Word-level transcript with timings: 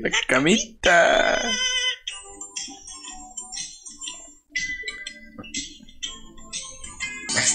La 0.00 0.10
camita. 0.26 1.38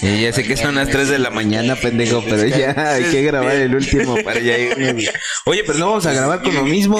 Y 0.02 0.22
ya 0.22 0.32
sé 0.32 0.44
que 0.44 0.56
son 0.56 0.76
las 0.76 0.88
3 0.90 1.08
de 1.08 1.18
la 1.18 1.30
mañana, 1.30 1.74
pendejo, 1.74 2.22
pero 2.22 2.46
ya 2.46 2.92
hay 2.92 3.02
que 3.04 3.22
grabar 3.22 3.56
el 3.56 3.74
último 3.74 4.16
para 4.24 4.38
ya 4.38 4.56
irme. 4.56 5.08
Oye, 5.46 5.64
pero 5.66 5.78
no 5.78 5.88
vamos 5.88 6.06
a 6.06 6.12
grabar 6.12 6.40
con 6.40 6.54
lo 6.54 6.62
mismo. 6.62 6.96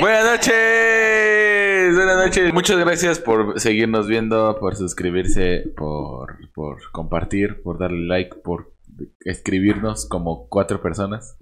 Buenas 0.00 0.24
noches. 0.24 1.94
Buenas 1.96 2.16
noches. 2.26 2.54
Muchas 2.54 2.78
gracias 2.78 3.18
por 3.18 3.58
seguirnos 3.58 4.06
viendo, 4.06 4.56
por 4.60 4.76
suscribirse, 4.76 5.64
por, 5.76 6.36
por 6.52 6.92
compartir, 6.92 7.60
por 7.62 7.78
darle 7.78 8.06
like, 8.06 8.36
por 8.36 8.77
escribirnos 9.20 10.08
como 10.08 10.48
cuatro 10.48 10.82
personas. 10.82 11.36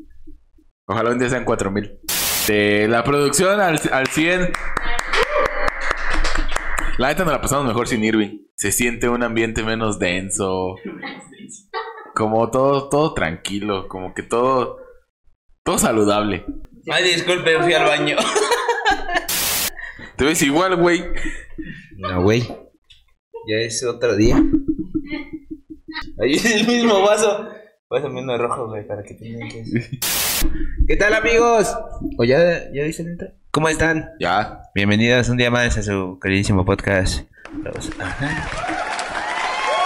Ojalá 0.86 1.10
un 1.10 1.18
día 1.18 1.28
sean 1.28 1.44
cuatro 1.44 1.70
mil. 1.70 1.98
De 2.46 2.86
la 2.88 3.02
producción 3.02 3.60
al, 3.60 3.80
al 3.90 4.06
100. 4.06 4.52
La 6.98 7.08
neta 7.08 7.24
nos 7.24 7.32
la 7.32 7.40
pasamos 7.40 7.66
mejor 7.66 7.88
sin 7.88 8.04
Irving. 8.04 8.46
Se 8.54 8.72
siente 8.72 9.08
un 9.08 9.22
ambiente 9.22 9.62
menos 9.62 9.98
denso. 9.98 10.76
Como 12.14 12.50
todo, 12.50 12.88
todo 12.88 13.14
tranquilo. 13.14 13.88
Como 13.88 14.14
que 14.14 14.22
todo. 14.22 14.78
Todo 15.64 15.78
saludable. 15.78 16.46
Ay, 16.90 17.04
disculpe, 17.04 17.60
fui 17.60 17.74
al 17.74 17.84
baño. 17.84 18.16
Te 20.16 20.24
ves 20.24 20.40
igual, 20.42 20.76
güey. 20.76 21.04
No, 21.96 22.22
güey. 22.22 22.42
Ya 23.48 23.56
es 23.58 23.84
otro 23.84 24.16
día. 24.16 24.42
Ahí 26.18 26.32
es 26.34 26.44
el 26.60 26.66
mismo 26.66 27.02
vaso. 27.02 27.48
Pásame 27.88 28.20
uno 28.20 28.36
rojo, 28.38 28.68
güey, 28.68 28.86
para 28.86 29.02
que 29.02 29.14
tengan 29.14 29.48
que... 29.48 29.62
¿Qué 30.88 30.96
tal, 30.96 31.14
amigos? 31.14 31.76
¿O 32.18 32.24
ya, 32.24 32.70
ya 32.72 32.82
dicen 32.84 33.10
intro? 33.10 33.28
¿Cómo 33.50 33.68
están? 33.68 34.10
Ya. 34.18 34.62
Bienvenidos 34.74 35.28
un 35.28 35.36
día 35.36 35.50
más 35.50 35.76
a 35.78 35.82
su 35.82 36.18
queridísimo 36.20 36.64
podcast. 36.64 37.28
Los-. 37.62 37.90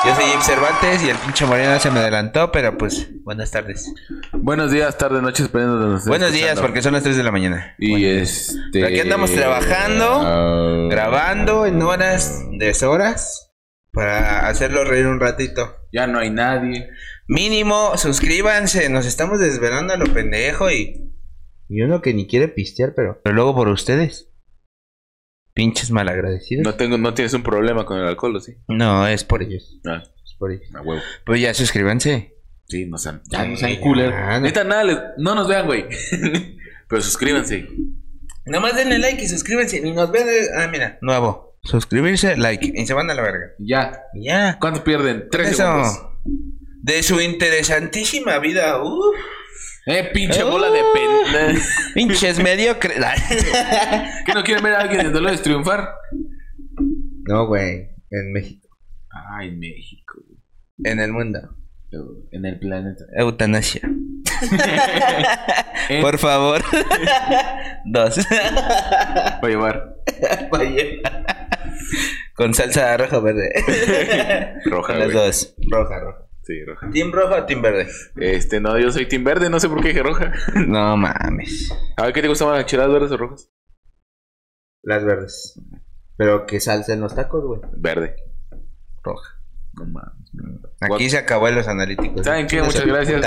Yo 0.02 0.14
soy 0.14 0.24
Jim 0.24 0.40
Cervantes 0.40 1.02
y 1.04 1.10
el 1.10 1.16
pinche 1.18 1.44
Moreno 1.44 1.78
se 1.78 1.90
me 1.90 2.00
adelantó, 2.00 2.50
pero 2.50 2.78
pues, 2.78 3.08
buenas 3.22 3.50
tardes. 3.50 3.92
Buenos 4.32 4.70
días, 4.70 4.96
tardes, 4.96 5.20
noches, 5.20 5.46
dependiendo 5.46 5.76
de 5.76 5.82
donde 5.82 5.96
estés 5.98 6.08
Buenos 6.08 6.32
días, 6.32 6.44
escuchando. 6.44 6.62
porque 6.68 6.82
son 6.82 6.92
las 6.94 7.02
3 7.02 7.16
de 7.18 7.22
la 7.22 7.32
mañana. 7.32 7.74
Y 7.78 8.06
este. 8.06 8.86
Aquí 8.86 9.00
andamos 9.00 9.30
trabajando, 9.32 10.22
ah, 10.24 10.88
Grabando 10.90 11.66
en 11.66 11.82
horas, 11.82 12.42
deshoras, 12.52 13.49
para 13.92 14.48
hacerlo 14.48 14.84
reír 14.84 15.06
un 15.06 15.20
ratito. 15.20 15.76
Ya 15.92 16.06
no 16.06 16.18
hay 16.18 16.30
nadie. 16.30 16.88
Mínimo, 17.26 17.96
suscríbanse, 17.96 18.88
nos 18.88 19.06
estamos 19.06 19.38
desvelando 19.40 19.92
a 19.94 19.96
lo 19.96 20.06
pendejo 20.12 20.70
y... 20.70 21.12
Y 21.68 21.82
uno 21.82 22.02
que 22.02 22.12
ni 22.14 22.26
quiere 22.26 22.48
pistear, 22.48 22.94
pero... 22.96 23.20
Pero 23.22 23.34
luego 23.34 23.54
por 23.54 23.68
ustedes. 23.68 24.28
Pinches 25.54 25.90
malagradecidos. 25.90 26.64
No 26.64 26.74
tengo, 26.74 26.98
no 26.98 27.14
tienes 27.14 27.34
un 27.34 27.42
problema 27.42 27.84
con 27.86 27.98
el 27.98 28.06
alcohol, 28.06 28.36
¿o 28.36 28.40
sí? 28.40 28.56
No, 28.68 29.06
es 29.06 29.24
por 29.24 29.42
ellos. 29.42 29.78
Ah, 29.86 30.02
Es 30.24 30.34
por 30.38 30.52
ellos. 30.52 30.68
a 30.74 30.80
huevo. 30.82 31.02
Pues 31.24 31.40
ya 31.40 31.52
suscríbanse. 31.54 32.34
Sí, 32.66 32.86
no 32.86 32.98
sean. 32.98 33.22
Ya 33.30 33.44
no 33.44 33.56
sean 33.56 33.76
cooler. 33.80 34.12
Neta, 34.40 34.64
nada, 34.64 34.84
les- 34.84 34.98
no 35.18 35.34
nos 35.34 35.48
vean, 35.48 35.66
güey. 35.66 35.86
Pero 36.88 37.02
suscríbanse. 37.02 37.68
Nada 38.46 38.60
más 38.62 38.76
denle 38.76 38.98
like 38.98 39.22
y 39.22 39.28
suscríbanse. 39.28 39.80
Ni 39.80 39.92
nos 39.92 40.10
ven. 40.10 40.26
Ah, 40.56 40.68
mira. 40.70 40.98
Nuevo. 41.02 41.49
Suscribirse, 41.62 42.36
like. 42.36 42.72
Y 42.74 42.86
se 42.86 42.94
van 42.94 43.10
a 43.10 43.14
la 43.14 43.22
verga. 43.22 43.52
Ya. 43.58 44.02
Ya. 44.14 44.58
¿Cuánto 44.60 44.82
pierden? 44.84 45.28
Tres 45.30 45.50
Eso. 45.50 45.62
segundos. 45.62 46.06
De 46.82 47.02
su 47.02 47.20
interesantísima 47.20 48.38
vida. 48.38 48.82
Uf. 48.82 49.16
Eh, 49.86 50.10
pinche 50.12 50.42
bola 50.44 50.70
de 50.70 50.80
pen. 50.94 51.58
Pinches 51.94 52.38
mediocres. 52.42 52.98
¿Que 54.26 54.34
no 54.34 54.42
quieren 54.44 54.62
ver 54.62 54.74
a 54.74 54.80
alguien 54.80 55.06
en 55.06 55.12
Dolores 55.12 55.42
triunfar? 55.42 55.90
no, 57.28 57.46
güey. 57.46 57.88
En 58.10 58.32
México. 58.32 58.68
Ay, 59.38 59.52
México. 59.56 60.20
güey. 60.26 60.38
En 60.84 61.00
el 61.00 61.12
mundo. 61.12 61.40
En 62.30 62.44
el 62.46 62.58
planeta. 62.60 63.04
Eutanasia. 63.16 63.82
Por 66.00 66.18
favor. 66.18 66.62
Dos. 67.84 68.18
Va 68.18 69.38
a 69.42 69.46
llevar 69.48 69.96
Con 72.34 72.54
salsa 72.54 72.96
roja 72.96 73.18
o 73.18 73.22
verde. 73.22 73.50
roja, 74.66 74.92
Con 74.92 75.00
las 75.00 75.12
dos. 75.12 75.54
Roja, 75.70 75.98
roja. 76.00 76.26
Sí, 76.42 76.64
roja. 76.64 76.88
¿Team 76.90 77.12
roja 77.12 77.36
o 77.42 77.46
team 77.46 77.62
verde? 77.62 77.88
Este, 78.16 78.60
no, 78.60 78.78
yo 78.78 78.90
soy 78.90 79.06
Team 79.06 79.24
Verde, 79.24 79.50
no 79.50 79.60
sé 79.60 79.68
por 79.68 79.82
qué 79.82 79.88
dije 79.88 80.02
roja. 80.02 80.32
No 80.66 80.96
mames. 80.96 81.70
A 81.96 82.04
ver, 82.04 82.12
¿qué 82.12 82.22
te 82.22 82.28
gusta 82.28 82.46
más, 82.46 82.60
enchiladas 82.60 82.92
verdes 82.92 83.10
o 83.12 83.16
rojas? 83.16 83.50
Las 84.82 85.04
verdes. 85.04 85.60
Pero 86.16 86.46
que 86.46 86.58
salsa 86.60 86.92
en 86.94 87.00
los 87.00 87.14
tacos, 87.14 87.44
güey. 87.44 87.60
Verde. 87.76 88.16
Roja. 89.02 89.34
No 89.74 89.86
mames. 89.86 90.19
Aquí 90.80 91.10
se 91.10 91.18
acabó 91.18 91.48
en 91.48 91.56
los 91.56 91.68
analíticos. 91.68 92.24
¿Saben 92.24 92.46
qué? 92.46 92.62
Muchas 92.62 92.86
gracias. 92.86 93.20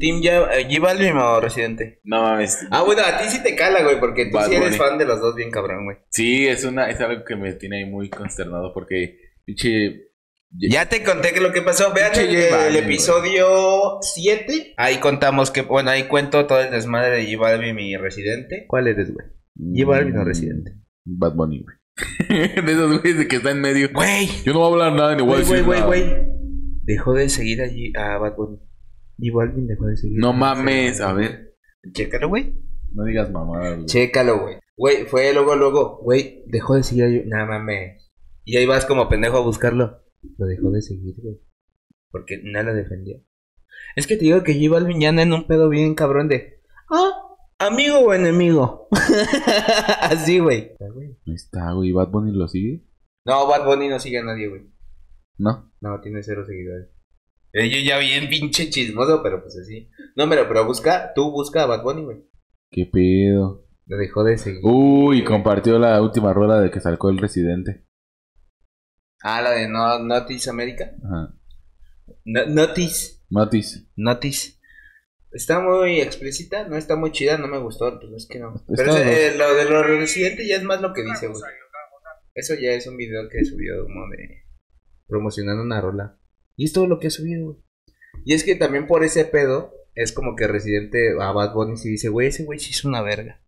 ¿Team 0.00 0.20
ya, 0.22 0.42
eh, 0.52 0.64
J 0.64 0.80
Balvin 0.80 1.16
o 1.16 1.40
Residente? 1.40 2.00
No 2.04 2.22
mames. 2.22 2.66
Ah, 2.70 2.82
bueno, 2.82 3.02
a 3.02 3.18
ti 3.18 3.24
sí 3.28 3.42
te 3.42 3.54
cala, 3.54 3.82
güey, 3.82 4.00
porque 4.00 4.26
tú 4.26 4.36
Bad 4.36 4.48
sí 4.48 4.54
eres 4.54 4.76
Bunny. 4.76 4.78
fan 4.78 4.98
de 4.98 5.04
los 5.04 5.20
dos 5.20 5.34
bien 5.34 5.50
cabrón, 5.50 5.84
güey. 5.84 5.98
Sí, 6.10 6.46
es 6.46 6.64
una, 6.64 6.90
es 6.90 7.00
algo 7.00 7.24
que 7.24 7.36
me 7.36 7.52
tiene 7.54 7.78
ahí 7.78 7.90
muy 7.90 8.08
consternado 8.08 8.72
porque, 8.72 9.18
pinche. 9.44 10.10
Ya 10.56 10.88
te 10.88 11.02
conté 11.02 11.32
que 11.32 11.40
lo 11.40 11.52
que 11.52 11.62
pasó. 11.62 11.92
Vean 11.92 12.12
el, 12.14 12.26
J 12.26 12.56
Balvin, 12.56 12.76
el 12.76 12.84
episodio 12.84 13.98
7. 14.00 14.74
Ahí 14.76 14.98
contamos 14.98 15.50
que, 15.50 15.62
bueno, 15.62 15.90
ahí 15.90 16.04
cuento 16.04 16.46
todo 16.46 16.60
el 16.60 16.70
desmadre 16.70 17.16
de 17.16 17.34
J 17.34 17.38
Balvin 17.38 17.78
y 17.80 17.96
Residente. 17.96 18.64
¿Cuál 18.68 18.88
eres, 18.88 19.12
güey? 19.12 19.26
¿J 19.56 19.86
Balvin 19.86 20.16
o 20.18 20.24
Residente? 20.24 20.72
Mm, 21.04 21.18
Bad 21.18 21.34
Bunny, 21.34 21.62
güey. 21.62 21.76
de 22.28 22.72
esos 22.72 23.00
güeyes 23.00 23.18
de 23.18 23.28
que 23.28 23.36
está 23.36 23.50
en 23.50 23.60
medio. 23.60 23.88
Güey, 23.92 24.26
Yo 24.44 24.52
no 24.52 24.60
voy 24.60 24.68
a 24.80 24.86
hablar 24.86 24.92
nada 24.98 25.16
ni 25.16 25.22
voy 25.22 25.34
a 25.34 25.38
decir 25.38 25.62
güey, 25.64 25.78
nada. 25.80 25.86
güey, 25.86 26.02
güey. 26.10 26.26
Dejó 26.82 27.14
de 27.14 27.28
seguir 27.28 27.62
allí 27.62 27.92
a 27.96 28.18
Bad 28.18 28.36
Bunny. 28.36 28.58
Balvin 29.32 29.66
dejó 29.66 29.86
de 29.86 29.96
seguir. 29.96 30.18
No 30.18 30.32
mames, 30.32 31.00
a 31.00 31.12
ver. 31.12 31.54
Chécalo, 31.92 32.28
güey. 32.28 32.54
No 32.92 33.04
digas 33.04 33.30
mamadas, 33.30 33.74
güey. 33.76 33.86
Chécalo, 33.86 34.40
güey. 34.40 34.56
Güey, 34.76 35.04
fue 35.06 35.32
luego, 35.32 35.54
luego. 35.54 36.00
Güey, 36.02 36.42
dejó 36.46 36.74
de 36.74 36.82
seguir 36.82 37.04
a 37.04 37.38
No 37.38 37.46
mames. 37.46 38.10
Y 38.44 38.56
ahí 38.56 38.66
vas 38.66 38.86
como 38.86 39.08
pendejo 39.08 39.38
a 39.38 39.42
buscarlo. 39.42 40.02
Lo 40.36 40.46
dejó 40.46 40.70
de 40.70 40.82
seguir, 40.82 41.14
güey. 41.22 41.40
Porque 42.10 42.40
lo 42.42 42.74
defendió. 42.74 43.20
Es 43.96 44.06
que 44.06 44.16
te 44.16 44.24
digo 44.24 44.42
que 44.42 44.54
J 44.54 44.68
Balvin 44.70 45.00
ya 45.00 45.10
anda 45.10 45.22
en 45.22 45.32
un 45.32 45.46
pedo 45.46 45.68
bien 45.68 45.94
cabrón 45.94 46.28
de. 46.28 46.60
Ah, 46.90 47.23
amigo 47.58 47.98
o 48.00 48.14
enemigo. 48.14 48.88
Así, 50.00 50.38
güey. 50.38 50.72
Ahí 51.26 51.34
está, 51.34 51.72
güey. 51.72 51.92
¿Bad 51.92 52.08
Bunny 52.08 52.32
lo 52.32 52.48
sigue? 52.48 52.84
No, 53.26 53.46
Bad 53.46 53.64
Bunny 53.66 53.88
no 53.88 53.98
sigue 53.98 54.18
a 54.18 54.24
nadie, 54.24 54.48
güey. 54.48 54.62
No. 55.38 55.72
No, 55.80 56.00
tiene 56.00 56.22
cero 56.22 56.44
seguidores. 56.46 56.88
Eh, 57.52 57.68
yo 57.70 57.78
ya 57.78 57.98
bien 57.98 58.28
pinche 58.28 58.68
chismoso, 58.70 59.22
pero 59.22 59.40
pues 59.42 59.56
así. 59.56 59.88
No, 60.16 60.28
pero, 60.28 60.46
pero 60.48 60.66
busca, 60.66 61.12
tú 61.14 61.30
busca 61.30 61.62
a 61.62 61.66
Bad 61.66 61.82
Bunny, 61.82 62.04
güey. 62.04 62.24
¿Qué 62.70 62.86
pedo? 62.86 63.64
Lo 63.86 63.96
dejó 63.96 64.24
de 64.24 64.38
seguir. 64.38 64.60
Uy, 64.64 65.22
compartió 65.24 65.78
la 65.78 66.00
última 66.02 66.32
rola 66.32 66.60
de 66.60 66.70
que 66.70 66.80
sacó 66.80 67.10
el 67.10 67.18
residente. 67.18 67.86
Ah, 69.22 69.40
la 69.42 69.50
de 69.52 69.68
no, 69.68 69.98
Notice 70.00 70.50
América. 70.50 70.92
Ajá. 71.04 71.34
No- 72.24 72.46
Notice. 72.46 73.20
Notice. 73.30 73.86
Notice. 73.96 74.53
Está 75.34 75.60
muy 75.60 76.00
explícita, 76.00 76.68
no 76.68 76.76
está 76.76 76.94
muy 76.94 77.10
chida, 77.10 77.36
no 77.36 77.48
me 77.48 77.58
gustó, 77.58 77.98
pues 77.98 78.12
es 78.12 78.28
que 78.28 78.38
no. 78.38 78.54
Pero 78.68 78.90
Está 78.90 79.02
ese, 79.02 79.26
eh, 79.26 79.36
lo 79.36 79.52
de 79.54 79.64
lo 79.64 79.82
residente 79.82 80.46
ya 80.46 80.56
es 80.56 80.62
más 80.62 80.80
lo 80.80 80.92
que 80.92 81.02
dice, 81.02 81.26
güey. 81.26 81.42
Eso 82.34 82.54
ya 82.54 82.72
es 82.72 82.86
un 82.86 82.96
video 82.96 83.28
que 83.28 83.44
subió 83.44 83.82
como 83.82 84.08
de 84.10 84.44
promocionando 85.08 85.62
una 85.62 85.80
rola. 85.80 86.18
Y 86.56 86.66
es 86.66 86.72
todo 86.72 86.86
lo 86.86 87.00
que 87.00 87.08
ha 87.08 87.10
subido, 87.10 87.46
güey. 87.46 87.58
Y 88.24 88.34
es 88.34 88.44
que 88.44 88.54
también 88.54 88.86
por 88.86 89.02
ese 89.02 89.24
pedo 89.24 89.72
es 89.94 90.12
como 90.12 90.36
que 90.36 90.46
Residente 90.46 91.14
a 91.20 91.32
Bad 91.32 91.52
Bunny 91.52 91.76
sí 91.76 91.90
dice, 91.90 92.08
güey, 92.08 92.28
ese 92.28 92.44
güey 92.44 92.58
sí 92.58 92.70
es 92.70 92.84
una 92.84 93.02
verga. 93.02 93.42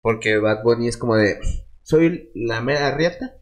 Porque 0.00 0.38
Bad 0.38 0.64
Bunny 0.64 0.88
es 0.88 0.96
como 0.96 1.16
de, 1.16 1.38
soy 1.82 2.30
la 2.34 2.60
mera 2.60 2.96
riata, 2.96 3.36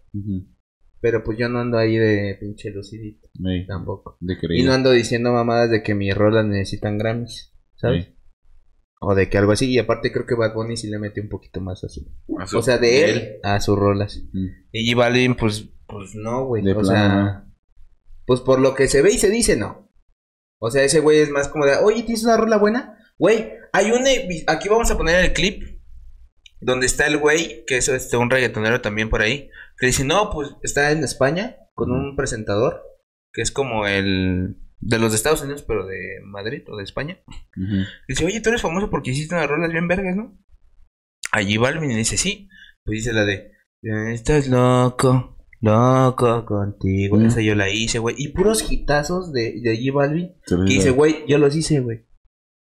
pero 1.01 1.25
pues 1.25 1.39
yo 1.39 1.49
no 1.49 1.61
ando 1.61 1.79
ahí 1.79 1.97
de 1.97 2.37
pinche 2.39 2.71
lucidito, 2.71 3.29
tampoco. 3.67 4.19
De 4.21 4.37
Y 4.51 4.63
no 4.63 4.75
ando 4.75 4.91
diciendo 4.91 5.33
mamadas 5.33 5.71
de 5.71 5.83
que 5.83 5.95
mis 5.95 6.15
rolas 6.15 6.45
necesitan 6.45 6.99
Grammys, 6.99 7.50
¿sabes? 7.81 8.07
Sí. 8.07 8.17
O 9.01 9.15
de 9.15 9.31
que 9.31 9.39
algo 9.39 9.53
así. 9.53 9.71
Y 9.71 9.79
aparte 9.79 10.13
creo 10.13 10.27
que 10.27 10.35
Bad 10.35 10.55
Bunny 10.55 10.77
sí 10.77 10.89
le 10.89 10.99
mete 10.99 11.21
un 11.21 11.29
poquito 11.29 11.61
más 11.61 11.83
a 11.85 11.89
su... 11.89 12.07
A 12.39 12.47
su- 12.47 12.59
O 12.59 12.63
sea, 12.63 12.79
de 12.79 13.11
él 13.11 13.39
a 13.43 13.61
sus 13.61 13.79
rolas. 13.79 14.23
Mm. 14.33 14.47
Y 14.73 14.93
J 14.93 14.99
Balvin, 14.99 15.35
pues, 15.37 15.71
pues 15.87 16.15
no, 16.15 16.45
güey. 16.47 16.63
De 16.63 16.73
O 16.73 16.85
sea, 16.85 17.47
pues 18.27 18.41
por 18.41 18.61
lo 18.61 18.75
que 18.75 18.89
se 18.89 19.01
ve 19.03 19.13
y 19.13 19.19
se 19.19 19.31
dice, 19.31 19.57
no. 19.57 19.91
O 20.61 20.71
sea, 20.71 20.85
ese 20.85 21.01
güey 21.01 21.19
es 21.21 21.31
más 21.31 21.49
como 21.49 21.65
de, 21.65 21.77
oye, 21.77 22.03
¿tienes 22.03 22.25
una 22.25 22.37
rola 22.37 22.59
buena? 22.59 22.99
Güey, 23.19 23.51
hay 23.73 23.91
un... 23.91 24.05
Aquí 24.47 24.69
vamos 24.69 24.91
a 24.91 24.97
poner 24.99 25.25
el 25.25 25.33
clip 25.33 25.81
donde 26.61 26.85
está 26.85 27.07
el 27.07 27.17
güey, 27.17 27.65
que 27.67 27.79
es 27.79 27.89
este, 27.89 28.19
un 28.19 28.29
reggaetonero 28.29 28.83
también 28.83 29.09
por 29.09 29.23
ahí, 29.23 29.49
que 29.79 29.87
dice, 29.87 30.05
no, 30.05 30.29
pues 30.31 30.51
está 30.63 30.91
en 30.93 31.03
España 31.05 31.57
con 31.75 31.91
un 31.91 32.17
presentador, 32.17 32.83
que 33.33 33.41
es 33.41 33.51
como 33.51 33.87
el... 33.87 34.57
de 34.81 34.99
los 34.99 35.13
de 35.13 35.17
Estados 35.17 35.43
Unidos, 35.43 35.63
pero 35.63 35.87
de 35.87 36.21
Madrid 36.25 36.63
o 36.69 36.77
de 36.77 36.85
España. 36.85 37.19
Dice, 38.09 38.25
oye, 38.25 38.41
tú 38.41 38.49
eres 38.49 38.63
famoso 38.63 38.91
porque 38.91 39.11
hiciste 39.11 39.35
unas 39.35 39.49
rolas 39.49 39.71
bien 39.71 39.89
vergas, 39.89 40.17
¿no? 40.17 40.39
Allí 41.33 41.57
Balvin 41.59 41.91
y 41.91 41.97
dice, 41.97 42.17
sí. 42.17 42.49
Pues 42.85 42.99
dice 42.99 43.13
la 43.13 43.25
de, 43.25 43.53
estás 44.13 44.49
loco, 44.49 45.37
loco 45.61 46.47
contigo. 46.47 47.21
Esa 47.21 47.41
yo 47.43 47.55
la 47.55 47.69
hice, 47.69 47.99
güey. 47.99 48.17
Y 48.19 48.29
puros 48.29 48.71
hitazos 48.71 49.33
de, 49.33 49.61
de 49.61 49.77
J 49.77 49.97
Balvin. 49.97 50.35
Que 50.47 50.75
dice, 50.75 50.91
güey, 50.91 51.25
yo 51.29 51.39
los 51.39 51.55
hice, 51.55 51.81
güey. 51.81 52.07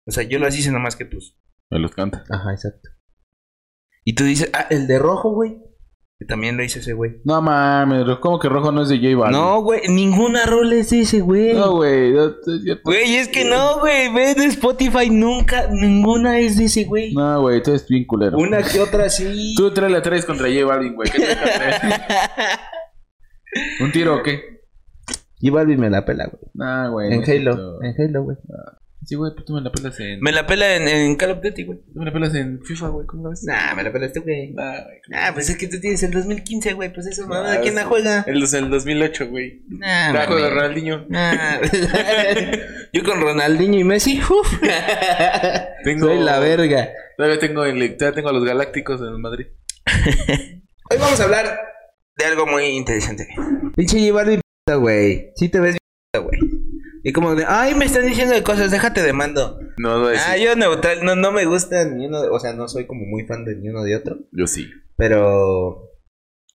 O 0.06 0.10
sea, 0.10 0.24
yo 0.24 0.38
los 0.38 0.56
hice 0.58 0.72
nomás 0.72 0.96
que 0.96 1.06
pues. 1.06 1.36
Me 1.70 1.78
los 1.78 1.94
canta. 1.94 2.24
Ajá, 2.28 2.52
exacto. 2.52 2.90
Y 4.04 4.14
tú 4.14 4.24
dices, 4.24 4.50
ah, 4.52 4.66
el 4.70 4.86
de 4.88 4.98
rojo, 4.98 5.32
güey. 5.32 5.62
Que 6.22 6.26
también 6.26 6.56
lo 6.56 6.62
hizo 6.62 6.78
ese 6.78 6.92
güey. 6.92 7.20
No 7.24 7.42
mames, 7.42 8.04
¿cómo 8.20 8.38
que 8.38 8.48
rojo 8.48 8.70
no 8.70 8.82
es 8.82 8.88
de 8.88 8.98
J 8.98 9.16
Balvin? 9.16 9.40
No, 9.40 9.60
güey, 9.60 9.80
ninguna 9.88 10.46
rola 10.46 10.76
es 10.76 10.92
ese, 10.92 11.20
güey. 11.20 11.52
No, 11.52 11.72
güey. 11.72 12.12
no. 12.12 12.32
Güey, 12.84 13.16
es 13.16 13.26
que 13.26 13.44
no, 13.44 13.80
güey. 13.80 14.14
Ve 14.14 14.32
de 14.36 14.44
Spotify 14.46 15.10
nunca, 15.10 15.66
ninguna 15.72 16.38
es 16.38 16.58
de 16.58 16.66
ese, 16.66 16.84
güey. 16.84 17.12
No, 17.12 17.40
güey, 17.40 17.60
tú 17.60 17.70
eres 17.70 17.88
bien 17.88 18.04
culero. 18.04 18.38
Una 18.38 18.62
que 18.62 18.78
otra 18.78 19.08
sí. 19.08 19.54
Tú 19.56 19.72
traes 19.74 19.90
la 19.90 20.00
traes 20.00 20.24
contra 20.24 20.46
J 20.46 20.64
Balvin, 20.64 20.94
güey. 20.94 21.10
¿Qué 21.10 21.18
te 21.18 21.26
dejas? 21.26 21.80
¿Un 23.80 23.90
tiro 23.90 24.18
o 24.18 24.22
qué? 24.22 24.60
Y 25.40 25.50
Balvin 25.50 25.80
me 25.80 25.90
la 25.90 26.04
pela, 26.04 26.26
güey. 26.26 26.42
Nah, 26.54 26.88
güey. 26.88 27.12
En 27.12 27.16
no 27.16 27.22
es 27.24 27.28
Halo, 27.30 27.54
cierto. 27.56 27.82
en 27.82 27.94
Halo, 28.00 28.22
güey. 28.22 28.36
Sí, 29.04 29.16
güey, 29.16 29.32
pues 29.34 29.44
tú 29.44 29.54
me 29.54 29.60
la 29.60 29.72
pelas 29.72 29.98
en. 29.98 30.20
Me 30.20 30.30
la 30.30 30.46
pela 30.46 30.76
en, 30.76 30.86
en 30.86 31.16
Call 31.16 31.32
of 31.32 31.42
Duty, 31.42 31.64
güey. 31.64 31.78
Tú 31.92 31.98
me 31.98 32.04
la 32.04 32.12
pelas 32.12 32.34
en 32.36 32.62
FIFA, 32.64 32.88
güey. 32.88 33.06
¿Cómo 33.06 33.24
la 33.24 33.30
ves? 33.30 33.42
Nah, 33.44 33.74
me 33.74 33.82
la 33.82 33.92
pelaste, 33.92 34.20
güey. 34.20 34.52
Nah, 34.52 34.82
güey. 34.84 34.98
Ah, 35.12 35.30
pues 35.34 35.50
es 35.50 35.56
que 35.56 35.66
tú 35.66 35.80
tienes 35.80 36.02
el 36.04 36.12
2015, 36.12 36.72
güey. 36.74 36.92
Pues 36.92 37.06
eso, 37.08 37.26
mamá, 37.26 37.54
Ah, 37.54 37.60
¿quién 37.60 37.74
la 37.74 37.84
juega? 37.84 38.24
El, 38.28 38.40
dos- 38.40 38.54
el 38.54 38.70
2008, 38.70 39.28
güey. 39.28 39.62
Nah, 39.68 40.12
La 40.12 40.26
juega 40.26 40.42
mami. 40.48 40.54
Ronaldinho. 40.54 41.04
Nah. 41.08 41.58
Yo 42.92 43.02
con 43.04 43.20
Ronaldinho 43.20 43.78
y 43.80 43.84
Messi, 43.84 44.20
uf. 44.20 44.60
Tengo- 45.84 46.06
Soy 46.06 46.20
la 46.20 46.38
verga. 46.38 46.90
Todavía 47.16 47.38
tengo, 47.38 47.64
el, 47.64 47.96
todavía 47.96 48.14
tengo 48.14 48.28
a 48.28 48.32
los 48.32 48.44
Galácticos 48.44 49.00
en 49.00 49.08
el 49.08 49.18
Madrid. 49.18 49.46
Hoy 50.90 50.98
vamos 50.98 51.18
a 51.20 51.24
hablar 51.24 51.58
de 52.16 52.24
algo 52.24 52.46
muy 52.46 52.64
interesante. 52.66 53.26
Pinche 53.76 53.98
J 53.98 54.12
Balvin, 54.12 54.40
p***, 54.66 54.74
güey. 54.76 55.30
Sí 55.36 55.48
te 55.48 55.58
ves 55.60 55.76
p***, 56.12 56.18
güey. 56.20 56.38
Y 57.04 57.12
como 57.12 57.34
de, 57.34 57.44
ay, 57.46 57.74
me 57.74 57.84
están 57.84 58.06
diciendo 58.06 58.34
de 58.34 58.42
cosas, 58.42 58.70
déjate 58.70 59.02
de 59.02 59.12
mando. 59.12 59.58
No, 59.78 59.98
no 59.98 60.08
Ah, 60.08 60.36
yo 60.36 60.54
neutral, 60.54 61.04
no, 61.04 61.16
no 61.16 61.32
me 61.32 61.44
gusta 61.46 61.84
ni 61.84 62.06
uno, 62.06 62.22
de- 62.22 62.28
o 62.28 62.38
sea, 62.38 62.52
no 62.52 62.68
soy 62.68 62.86
como 62.86 63.04
muy 63.06 63.26
fan 63.26 63.44
de 63.44 63.56
ni 63.56 63.68
uno 63.68 63.82
de 63.82 63.96
otro. 63.96 64.18
Yo 64.32 64.46
sí. 64.46 64.68
Pero, 64.96 65.90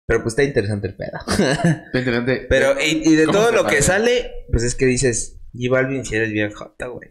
pero 0.07 0.21
pues 0.23 0.33
está 0.33 0.43
interesante 0.43 0.89
el 0.89 0.97
pedo. 0.97 1.19
Está 1.29 1.99
interesante. 1.99 2.47
Pero, 2.49 2.75
y, 2.81 3.03
y 3.09 3.15
de 3.17 3.25
¿Cómo 3.27 3.39
todo 3.39 3.53
lo 3.53 3.65
que 3.67 3.81
sale, 3.81 4.31
pues 4.51 4.65
es 4.65 4.75
que 4.75 4.85
dices, 4.87 5.41
J 5.55 5.71
Balvin, 5.73 6.05
si 6.05 6.15
eres 6.17 6.31
bien 6.33 6.51
jota, 6.53 6.89
güey. 6.89 7.11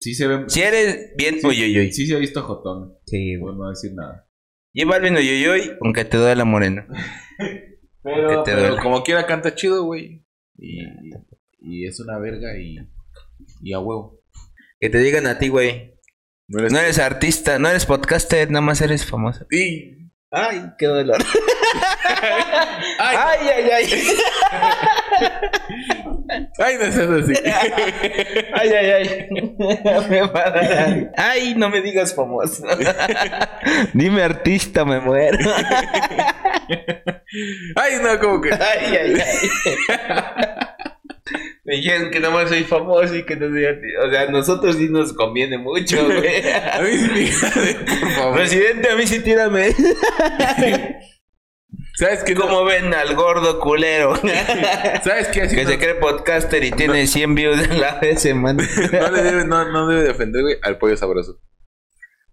Sí 0.00 0.14
se 0.14 0.26
ve. 0.28 0.44
Si 0.48 0.60
eres 0.60 1.12
bien 1.16 1.40
Sí, 1.40 1.46
uy, 1.46 1.62
uy, 1.64 1.78
uy. 1.80 1.92
Sí 1.92 2.06
se 2.06 2.14
ha 2.16 2.18
visto 2.18 2.42
Jotón. 2.42 2.98
Sí, 3.06 3.36
güey. 3.36 3.56
no 3.56 3.70
decir 3.70 3.92
nada. 3.94 4.28
J 4.74 4.88
Balvin, 4.88 5.16
uy, 5.16 5.28
uy, 5.28 5.48
uy, 5.48 5.72
aunque 5.82 6.04
te 6.04 6.16
duele 6.18 6.36
la 6.36 6.44
morena. 6.44 6.86
Pero, 8.02 8.42
pero 8.44 8.76
como 8.78 9.02
quiera 9.02 9.26
canta 9.26 9.54
chido, 9.54 9.84
güey. 9.84 10.24
Y, 10.56 10.80
y 11.60 11.86
es 11.86 12.00
una 12.00 12.18
verga 12.18 12.58
y, 12.58 12.78
y 13.62 13.72
a 13.72 13.78
huevo. 13.78 14.20
Que 14.80 14.90
te 14.90 14.98
digan 14.98 15.26
a 15.26 15.38
ti, 15.38 15.48
güey. 15.48 15.94
No 16.48 16.58
eres... 16.60 16.72
No 16.72 16.78
eres 16.78 16.98
artista, 16.98 17.58
no 17.58 17.68
eres 17.68 17.86
podcaster, 17.86 18.50
nada 18.50 18.62
más 18.62 18.80
eres 18.80 19.04
famoso. 19.04 19.46
Y... 19.50 19.98
Ay, 20.30 20.62
qué 20.78 20.86
dolor. 20.86 21.22
Ay, 23.00 23.16
Ay, 23.16 23.48
ay, 23.48 23.70
ay. 23.70 23.86
ay, 26.58 26.76
no 26.78 26.92
seas 26.92 27.10
así. 27.10 27.32
Ay, 28.54 28.72
ay, 28.72 28.90
ay. 28.90 29.28
Me. 30.08 30.20
Ay, 31.16 31.54
no 31.56 31.70
me 31.70 31.80
digas 31.80 32.14
famoso. 32.14 32.64
Dime 33.94 34.22
artista, 34.22 34.84
me 34.84 35.00
muero. 35.00 35.38
Ay, 37.76 37.92
no, 38.02 38.18
como 38.18 38.40
que. 38.40 38.52
Ay, 38.52 38.96
ay, 38.96 39.14
ay. 39.20 39.48
Me 41.68 41.76
dijeron 41.76 42.10
que 42.10 42.18
nomás 42.18 42.48
soy 42.48 42.64
famoso 42.64 43.14
y 43.14 43.24
que 43.24 43.36
no 43.36 43.50
soy 43.50 43.66
artista. 43.66 44.02
O 44.02 44.10
sea, 44.10 44.22
a 44.22 44.30
nosotros 44.30 44.76
sí 44.76 44.88
nos 44.88 45.12
conviene 45.12 45.58
mucho, 45.58 46.02
güey. 46.06 46.50
A 46.50 46.80
mí 46.80 46.96
sí, 46.96 47.30
por 48.00 48.10
favor. 48.12 48.36
Presidente, 48.38 48.88
a 48.90 48.96
mí 48.96 49.06
sí 49.06 49.20
tírame. 49.20 49.72
¿Sabes 51.94 52.24
qué? 52.24 52.34
¿Cómo 52.34 52.64
ven 52.64 52.94
al 52.94 53.14
gordo 53.14 53.60
culero? 53.60 54.16
¿Sabes 54.16 55.28
qué? 55.28 55.42
Así 55.42 55.56
que 55.56 55.64
no, 55.64 55.68
se 55.68 55.78
cree 55.78 55.96
podcaster 55.96 56.64
y 56.64 56.70
tiene 56.70 57.06
100 57.06 57.34
views 57.34 57.62
en 57.62 57.82
la 57.82 58.00
semana. 58.16 58.66
no 58.92 59.10
le 59.10 59.22
debe, 59.22 59.44
no, 59.44 59.70
no 59.70 59.88
debe 59.88 60.04
defender, 60.04 60.40
güey, 60.40 60.56
al 60.62 60.78
pollo 60.78 60.96
sabroso. 60.96 61.38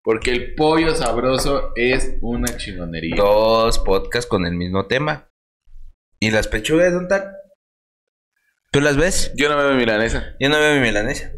Porque 0.01 0.31
el 0.31 0.55
pollo 0.55 0.95
sabroso 0.95 1.73
es 1.75 2.15
una 2.21 2.55
chingonería. 2.55 3.17
Dos 3.17 3.79
podcasts 3.79 4.29
con 4.29 4.45
el 4.45 4.55
mismo 4.55 4.85
tema. 4.85 5.27
¿Y 6.21 6.31
las 6.31 6.47
pechugas 6.47 6.93
dónde 6.93 7.13
están? 7.13 7.44
¿Tú 8.75 8.81
las 8.81 8.97
ves? 8.97 9.31
Yo 9.37 9.47
no 9.47 9.55
veo 9.55 9.73
milanesa. 9.73 10.35
Yo 10.37 10.49
no 10.49 10.57
veo 10.59 10.75
mi 10.75 10.81
milanesa. 10.81 11.31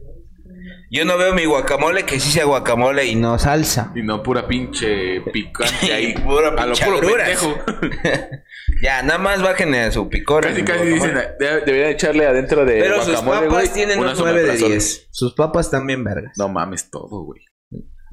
Yo 0.89 1.06
no 1.06 1.19
veo 1.19 1.36
mi 1.36 1.45
guacamole, 1.45 2.04
que 2.04 2.19
sí 2.19 2.31
sea 2.31 2.45
guacamole 2.45 3.06
y 3.06 3.13
no 3.13 3.38
salsa. 3.38 3.92
Y 3.94 4.01
no 4.01 4.24
pura 4.24 4.48
pinche 4.48 5.22
picante 5.31 5.94
ahí. 5.94 6.16
Pura 6.16 6.48
a 6.50 6.66
lo 6.66 6.74
puro 6.75 7.00
pendejo. 7.00 7.60
Ya, 8.81 9.04
nada 9.04 9.19
más 9.19 9.44
bájenle 9.44 9.81
a 9.81 9.92
su 9.92 10.10
picor. 10.10 10.44
Casi, 10.44 10.63
casi 10.63 10.86
dicen, 10.88 11.13
de- 11.39 11.62
deberían 11.62 11.92
echarle 11.92 12.25
adentro 12.25 12.66
de 12.66 12.80
Pero 12.80 13.04
sus 13.04 13.22
papas 13.22 13.72
tienen 13.72 14.00
un 14.00 14.06
9 14.06 14.13
de 14.16 14.16
someprazol. 14.48 14.69
10. 14.69 15.07
Sus 15.12 15.33
papas 15.36 15.69
también 15.69 16.04
vergas. 16.04 16.33
No 16.40 16.50
mames, 16.50 16.90
todo, 16.90 17.24
güey. 17.24 17.42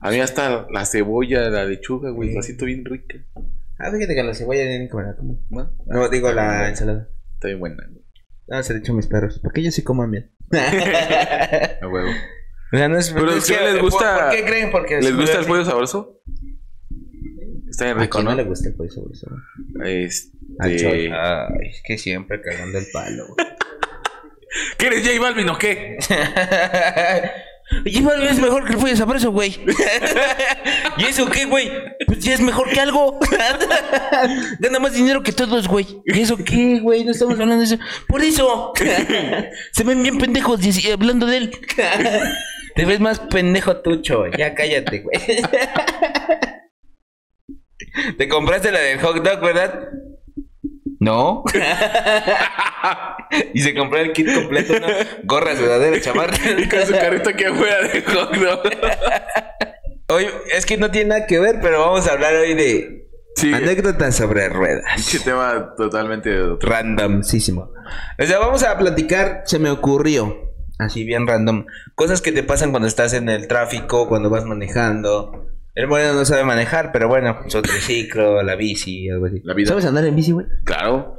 A 0.03 0.11
mí 0.11 0.20
hasta 0.20 0.67
la 0.70 0.85
cebolla, 0.85 1.49
la 1.49 1.65
lechuga, 1.65 2.11
güey, 2.11 2.29
Sí. 2.29 2.35
la 2.37 2.43
siento 2.43 2.67
bien 2.67 2.85
rica. 2.85 3.17
Ah, 3.79 3.91
fíjate 3.91 4.15
que 4.15 4.23
la 4.23 4.35
cebolla 4.35 4.61
tienen 4.61 4.88
que 4.88 4.91
como. 5.17 5.41
¿No? 5.49 5.70
No, 5.87 6.09
digo 6.11 6.31
la 6.31 6.69
ensalada. 6.69 7.09
Está 7.35 7.49
bien 7.49 7.61
buena, 7.61 7.82
güey. 7.91 8.04
No, 8.49 8.62
se 8.62 8.73
le 8.75 8.81
echo 8.81 8.93
a 8.93 8.96
mis 8.96 9.06
perros. 9.06 9.38
Porque 9.43 9.61
ellos 9.61 9.75
sí 9.75 9.82
coman 9.82 10.11
bien. 10.11 10.31
A 10.52 11.87
huevo. 11.88 12.11
O 12.73 12.76
sea, 12.76 12.88
no 12.88 12.99
es, 12.99 13.11
Pero 13.12 13.31
es 13.32 13.46
que, 13.46 13.58
les 13.61 13.81
gusta- 13.81 14.14
¿Por, 14.14 14.25
por 14.25 14.37
qué 14.37 14.44
creen? 14.44 14.70
Porque 14.70 15.00
¿Les 15.00 15.14
gusta 15.17 15.38
el 15.38 15.46
pollo 15.46 15.64
sabroso? 15.64 16.20
Está 17.69 17.85
bien 17.87 17.99
¿A 17.99 18.00
rico, 18.02 18.19
quién 18.19 18.25
no 18.26 18.31
¿no? 18.32 18.37
le 18.37 18.44
gusta 18.44 18.69
el 18.69 18.75
pollo 18.75 18.91
sabroso? 18.91 19.26
Este... 19.85 20.29
Ay, 20.61 21.11
es 21.69 21.82
que 21.85 21.99
siempre 21.99 22.41
cagando 22.41 22.79
el 22.79 22.87
palo. 22.93 23.26
güey. 23.29 23.49
¿Qué 24.79 24.86
eres 24.86 25.05
J 25.06 25.20
Balvin 25.20 25.48
o 25.48 25.58
qué? 25.58 25.98
Balvin 28.03 28.29
es 28.29 28.39
mejor 28.39 28.65
que 28.67 28.75
el 28.75 28.79
pollo 28.79 28.97
sabroso, 28.97 29.33
güey. 29.33 29.59
¿Y 30.99 31.05
eso 31.05 31.27
qué, 31.31 31.47
güey? 31.47 31.71
Pues 32.06 32.21
ya 32.21 32.35
es 32.35 32.41
mejor 32.41 32.69
que 32.71 32.81
algo. 32.81 33.19
Gana 34.59 34.79
más 34.79 34.93
dinero 34.93 35.23
que 35.23 35.33
todos, 35.33 35.67
güey. 35.67 35.87
¿Y 36.05 36.21
eso 36.21 36.37
qué, 36.37 36.81
güey? 36.81 37.05
No 37.05 37.13
estamos 37.13 37.35
hablando 37.35 37.59
de 37.59 37.65
eso. 37.65 37.79
Por 38.06 38.23
eso. 38.23 38.73
Se 39.73 39.85
ven 39.85 40.03
bien 40.03 40.19
pendejos 40.19 40.61
hablando 40.93 41.27
de 41.27 41.37
él. 41.39 41.59
Te 42.75 42.85
ves 42.85 43.01
más 43.01 43.19
pendejo 43.21 43.81
tucho. 43.81 44.27
Ya 44.27 44.55
cállate, 44.55 45.01
güey. 45.01 45.19
Te 48.19 48.29
compraste 48.29 48.73
la 48.73 48.81
del 48.81 49.01
hot 49.01 49.17
dog, 49.23 49.41
¿verdad? 49.41 49.89
No. 51.05 51.44
y 53.55 53.61
se 53.61 53.75
compró 53.75 53.99
el 53.99 54.13
kit 54.13 54.32
completo, 54.34 54.75
¿no? 54.81 54.87
Gorra, 55.25 55.55
sudadera, 55.56 56.01
chamarra. 56.01 56.34
Y 56.58 56.69
con 56.69 56.87
su 56.87 56.93
carrito 56.93 57.31
aquí 57.31 57.44
afuera 57.44 57.82
de 57.82 58.03
hot 58.03 58.37
dog. 58.37 58.63
Hoy, 60.08 60.27
es 60.53 60.65
que 60.65 60.77
no 60.79 60.91
tiene 60.91 61.11
nada 61.11 61.27
que 61.27 61.39
ver, 61.39 61.58
pero 61.61 61.81
vamos 61.81 62.08
a 62.08 62.13
hablar 62.13 62.34
hoy 62.37 62.55
de 62.55 63.03
Sí. 63.37 63.53
anécdotas 63.53 64.15
sobre 64.17 64.49
ruedas. 64.49 64.84
Pinche 64.94 65.19
tema 65.20 65.75
totalmente. 65.77 66.31
Randomísimo. 66.61 67.70
O 68.19 68.25
sea, 68.25 68.39
vamos 68.39 68.63
a 68.63 68.79
platicar, 68.79 69.43
se 69.44 69.58
me 69.58 69.70
ocurrió, 69.70 70.53
así 70.79 71.05
bien 71.05 71.27
random, 71.27 71.67
cosas 71.96 72.23
que 72.23 72.31
te 72.32 72.43
pasan 72.44 72.70
cuando 72.70 72.87
estás 72.89 73.13
en 73.13 73.29
el 73.29 73.46
tráfico, 73.49 74.08
cuando 74.08 74.31
vas 74.31 74.44
manejando. 74.44 75.49
El 75.75 75.89
moreno 75.89 76.13
no 76.13 76.25
sabe 76.25 76.45
manejar, 76.45 76.93
pero 76.93 77.09
bueno, 77.09 77.41
su 77.49 77.61
triciclo, 77.61 78.43
la 78.43 78.55
bici, 78.55 79.09
algo 79.09 79.27
así. 79.27 79.41
La 79.43 79.55
vida. 79.55 79.71
¿Sabes 79.71 79.85
andar 79.87 80.05
en 80.05 80.15
bici, 80.15 80.31
güey? 80.31 80.47
Claro. 80.65 81.17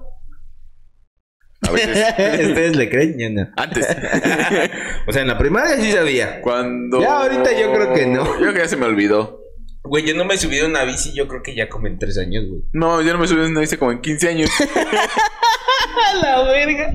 A 1.62 1.72
veces. 1.72 1.98
Ustedes 2.48 2.76
le 2.78 2.90
creen, 2.90 3.16
yo 3.20 3.30
no. 3.30 3.50
Antes. 3.58 3.86
O 5.08 5.12
sea, 5.12 5.22
en 5.22 5.28
la 5.28 5.38
primaria 5.38 5.76
sí 5.76 5.92
sabía. 5.92 6.42
Cuando. 6.42 7.00
Ya, 7.02 7.22
ahorita 7.22 7.52
yo 7.60 7.72
creo 7.74 7.94
que 7.94 8.08
no. 8.08 8.26
Yo 8.26 8.40
creo 8.40 8.54
que 8.54 8.60
ya 8.60 8.68
se 8.68 8.78
me 8.78 8.86
olvidó. 8.86 9.42
Güey, 9.84 10.04
yo 10.04 10.16
no 10.16 10.26
me 10.26 10.34
he 10.34 10.38
subido 10.38 10.66
a 10.66 10.70
una 10.70 10.84
bici, 10.84 11.14
yo 11.14 11.28
creo 11.28 11.44
que 11.44 11.54
ya 11.54 11.70
como 11.70 11.86
en 11.86 12.00
tres 12.00 12.18
años, 12.18 12.46
güey. 12.50 12.64
No, 12.74 13.04
yo 13.04 13.14
no 13.14 13.20
me 13.20 13.28
subí 13.28 13.42
a 13.42 13.46
una 13.46 13.60
bici 13.60 13.78
como 13.78 13.92
en 13.92 14.02
15 14.02 14.30
años. 14.30 14.50
¡A 16.12 16.16
la 16.16 16.44
verga! 16.44 16.94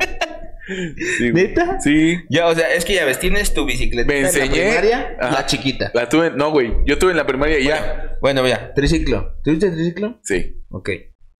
Sí. 1.18 1.32
¿Neta? 1.32 1.80
Sí. 1.80 2.18
Ya, 2.28 2.46
o 2.46 2.54
sea, 2.54 2.72
es 2.74 2.84
que 2.84 2.94
ya 2.94 3.04
ves, 3.04 3.18
tienes 3.18 3.52
tu 3.54 3.64
bicicleta 3.64 4.06
Me 4.06 4.16
en 4.18 4.22
la 4.24 4.28
enseñé. 4.28 4.62
primaria, 4.66 5.16
Ajá. 5.20 5.32
la 5.32 5.46
chiquita. 5.46 5.90
La 5.94 6.08
tuve. 6.08 6.30
No, 6.30 6.50
güey. 6.50 6.72
Yo 6.86 6.98
tuve 6.98 7.10
en 7.10 7.16
la 7.16 7.26
primaria 7.26 7.58
y 7.58 7.64
ya. 7.64 8.16
Bueno, 8.20 8.46
ya, 8.46 8.72
triciclo. 8.74 9.34
¿Tuviste 9.42 9.70
triciclo? 9.70 10.20
Sí. 10.22 10.62
Ok. 10.70 10.90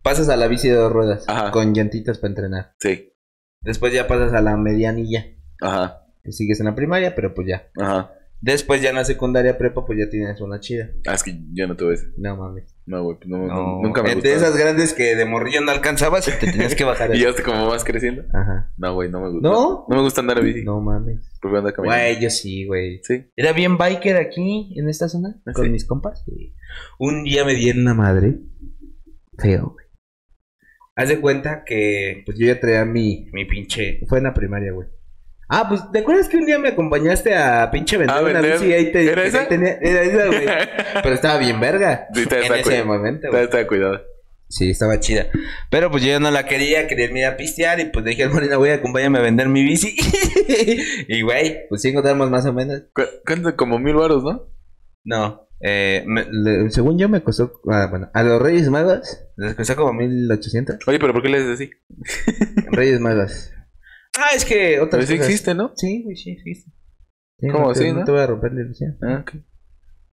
Pasas 0.02 0.28
a 0.30 0.37
la 0.37 0.49
bici 0.49 0.68
de 0.68 0.75
dos 0.76 0.90
ruedas 0.92 1.25
Ajá. 1.28 1.50
con 1.50 1.75
llantitas 1.75 2.18
para 2.18 2.30
entrenar. 2.30 2.75
Sí. 2.80 3.12
Después 3.60 3.92
ya 3.92 4.06
pasas 4.08 4.32
a 4.32 4.40
la 4.40 4.56
medianilla. 4.56 5.26
Ajá. 5.60 5.99
que 6.22 6.32
sigues 6.32 6.60
en 6.60 6.66
la 6.66 6.75
primaria, 6.75 7.14
pero 7.14 7.34
pues 7.34 7.46
ya. 7.49 7.68
Ajá. 7.78 8.12
Después 8.42 8.80
ya 8.80 8.88
en 8.88 8.97
la 8.97 9.04
secundaria 9.04 9.59
prepa, 9.59 9.85
pues 9.85 9.99
ya 9.99 10.09
tienes 10.09 10.40
una 10.40 10.61
chida. 10.61 10.90
Ah, 11.06 11.12
es 11.14 11.23
que 11.23 11.38
yo 11.52 11.66
no 11.68 11.76
tuve 11.76 11.94
ese. 11.94 12.06
No 12.16 12.37
mames. 12.37 12.75
No, 12.87 13.04
güey, 13.04 13.18
pues 13.18 13.28
no, 13.28 13.47
No, 13.47 13.82
nunca 13.82 14.02
me 14.02 14.14
De 14.14 14.32
esas 14.32 14.56
grandes 14.56 14.94
que 14.94 15.14
de 15.14 15.26
morrillo 15.26 15.61
no 15.61 15.70
alcanzabas 15.70 16.26
y 16.26 16.32
te 16.32 16.50
tenías 16.50 16.75
que 16.75 16.85
bajar. 16.85 17.11
Y 17.14 17.20
ya 17.20 17.28
hasta 17.28 17.42
como 17.42 17.68
vas 17.68 17.85
creciendo. 17.85 18.23
Ajá. 18.32 18.73
No, 18.78 18.94
güey, 18.94 19.11
no 19.11 19.20
me 19.20 19.30
gusta. 19.30 19.49
¿No? 19.49 19.85
No 19.88 19.97
me 19.97 20.02
gusta 20.02 20.23
andar 20.23 20.38
a 20.38 20.40
bici. 20.40 20.64
No 20.64 20.80
mames. 20.80 21.38
Prefiero 21.40 21.59
andar 21.59 21.75
caminando. 21.75 22.02
Güey, 22.02 22.20
yo 22.23 22.30
sí, 22.30 22.66
güey. 22.66 23.00
Sí. 23.02 23.26
Era 23.37 23.52
bien 23.52 23.76
biker 23.76 24.16
aquí, 24.16 24.73
en 24.76 24.88
esta 24.88 25.09
zona, 25.09 25.40
¿Ah, 25.47 25.52
con 25.52 25.66
sí? 25.66 25.70
mis 25.70 25.85
compas. 25.85 26.25
Sí. 26.25 26.54
Un 26.99 27.25
día 27.25 27.44
me 27.44 27.54
di 27.54 27.68
en 27.68 27.80
una 27.80 27.92
madre. 27.94 28.38
Feo, 29.38 29.75
güey. 29.75 29.87
Haz 30.97 31.09
de 31.11 31.20
cuenta 31.20 31.62
que, 31.64 32.23
pues 32.25 32.38
yo 32.38 32.47
ya 32.47 32.59
traía 32.59 32.87
mi, 32.87 33.28
mi 33.32 33.44
pinche. 33.44 34.00
Fue 34.09 34.18
en 34.18 34.25
la 34.25 34.35
primaria, 34.35 34.73
güey. 34.73 34.88
Ah, 35.52 35.66
pues, 35.69 35.83
¿te 35.92 35.99
acuerdas 35.99 36.28
que 36.28 36.37
un 36.37 36.47
día 36.47 36.59
me 36.61 36.69
acompañaste 36.69 37.35
a 37.35 37.69
pinche 37.73 37.97
vender 37.97 38.16
¿A 38.16 38.21
una 38.23 38.33
vender? 38.40 38.52
bici 38.52 38.66
y 38.71 38.73
ahí 38.73 38.92
te 38.92 39.11
¿Era 39.11 39.25
esa? 39.25 39.49
tenía- 39.49 39.78
era 39.83 40.02
esa, 40.02 40.26
güey. 40.26 40.47
Pero 41.02 41.14
estaba 41.14 41.38
bien 41.38 41.59
verga. 41.59 42.07
Sí, 42.14 42.21
está- 42.23 42.38
en 42.38 42.52
ese 42.54 42.62
cuidado. 42.62 42.87
momento, 42.87 43.28
güey. 43.30 43.42
está 43.45 43.66
cuidado. 43.66 44.00
Sí, 44.49 44.71
estaba 44.71 44.99
chida. 45.00 45.26
Pero 45.71 45.90
pues 45.90 46.02
yo 46.02 46.09
ya 46.11 46.21
no 46.21 46.30
la 46.30 46.45
quería, 46.47 46.87
quería 46.88 47.07
irme 47.07 47.25
a 47.26 47.37
pistear 47.37 47.78
y 47.80 47.87
pues 47.87 48.04
dije 48.04 48.23
al 48.25 48.30
Morena, 48.33 48.57
güey, 48.57 48.73
acompáñame 48.73 49.19
a 49.19 49.23
vender 49.23 49.49
mi 49.49 49.62
bici. 49.64 49.97
y 51.09 51.23
güey, 51.23 51.69
pues 51.69 51.83
sí 51.83 51.88
encontramos 51.88 52.30
más 52.30 52.47
o 52.47 52.52
menos. 52.52 52.83
¿Cu- 52.95 53.02
¿Cuánto? 53.26 53.54
Como 53.57 53.78
mil 53.78 53.95
baros, 53.95 54.23
¿no? 54.25 54.49
No, 55.04 55.49
eh, 55.61 56.02
me- 56.07 56.26
le- 56.30 56.71
según 56.71 56.99
yo 56.99 57.09
me 57.09 57.23
costó, 57.23 57.61
ah, 57.71 57.87
bueno, 57.90 58.11
a 58.12 58.23
los 58.23 58.40
Reyes 58.42 58.69
Magos 58.71 59.00
les 59.37 59.54
costó 59.54 59.76
como 59.76 59.92
1800. 59.95 60.78
Oye, 60.87 60.99
pero 60.99 61.12
¿por 61.12 61.23
qué 61.23 61.28
le 61.28 61.38
dices 61.40 61.54
así? 61.54 61.71
Reyes 62.71 63.00
Magos. 63.00 63.52
Ah, 64.19 64.31
es 64.35 64.45
que 64.45 64.81
otra 64.81 64.99
Pero 64.99 65.07
sí 65.07 65.14
existe, 65.14 65.55
¿no? 65.55 65.73
Sí, 65.76 66.02
güey, 66.02 66.17
sí 66.17 66.31
existe. 66.33 66.71
Sí, 67.38 67.49
¿Cómo 67.49 67.69
no 67.69 67.73
te- 67.73 67.81
así, 67.81 67.93
no 67.93 68.00
no? 68.00 68.05
te 68.05 68.12
voy 68.12 68.21
a 68.21 68.26
romper 68.26 68.52
la 68.52 68.62
ilusión. 68.62 68.99
Ah, 69.02 69.19
ok. 69.23 69.33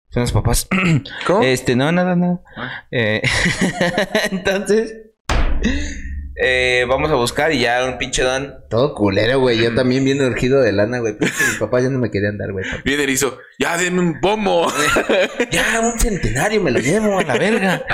Son 0.10 0.22
los 0.22 0.32
papás. 0.32 0.68
¿Cómo? 1.28 1.42
Este, 1.44 1.76
no, 1.76 1.92
nada, 1.92 2.16
nada. 2.16 2.42
Ah. 2.58 2.86
Eh, 2.92 3.22
entonces, 4.32 4.96
eh, 6.36 6.86
vamos 6.90 7.10
a 7.12 7.16
buscar 7.16 7.52
y 7.54 7.60
ya 7.62 7.86
un 7.86 7.98
pinche 7.98 8.24
don. 8.24 8.54
Todo 8.70 8.94
culero, 8.96 9.40
güey. 9.40 9.58
Yo 9.60 9.74
también 9.74 10.04
bien 10.04 10.22
urgido 10.22 10.62
de 10.62 10.72
lana, 10.72 11.00
güey. 11.00 11.14
Pero 11.18 11.32
es 11.32 11.38
que 11.38 11.46
mis 11.46 11.58
papás 11.58 11.84
ya 11.84 11.90
no 11.90 12.00
me 12.00 12.12
querían 12.12 12.38
dar, 12.38 12.52
güey. 12.52 12.66
Bien 12.84 13.00
erizo. 13.00 13.38
Ya, 13.60 13.78
denme 13.78 14.02
un 14.02 14.20
pomo. 14.20 14.68
Ya, 15.52 15.80
un 15.82 16.00
centenario 16.00 16.62
me 16.62 16.72
lo 16.72 16.80
llevo 16.80 17.20
a 17.20 17.24
la 17.24 17.38
verga. 17.38 17.86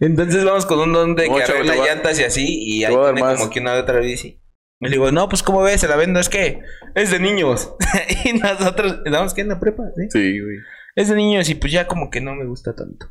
Entonces 0.00 0.44
vamos 0.44 0.66
con 0.66 0.78
un 0.78 0.92
don 0.92 1.16
de 1.16 1.28
que 1.28 1.42
arregla 1.42 1.74
llantas 1.76 2.18
y 2.20 2.24
así. 2.24 2.46
Y 2.48 2.84
ahí 2.84 2.94
tiene 2.94 3.20
más. 3.20 3.38
como 3.38 3.50
que 3.50 3.60
una 3.60 3.74
otra 3.74 3.98
bici. 4.00 4.40
Y 4.80 4.86
le 4.86 4.92
digo, 4.92 5.12
no, 5.12 5.28
pues 5.28 5.42
¿cómo 5.42 5.60
ves? 5.62 5.82
Se 5.82 5.88
la 5.88 5.96
vendo. 5.96 6.18
Es 6.20 6.30
que 6.30 6.62
es 6.94 7.10
de 7.10 7.20
niños. 7.20 7.74
y 8.24 8.32
nosotros, 8.32 9.00
¿damos 9.04 9.34
que 9.34 9.42
en 9.42 9.48
la 9.48 9.60
prepa? 9.60 9.82
¿sí? 9.96 10.06
Sí, 10.10 10.40
güey. 10.40 10.56
Es 10.96 11.08
de 11.08 11.14
niños 11.16 11.48
y 11.50 11.54
pues 11.54 11.72
ya 11.72 11.86
como 11.86 12.10
que 12.10 12.20
no 12.20 12.34
me 12.34 12.46
gusta 12.46 12.74
tanto. 12.74 13.06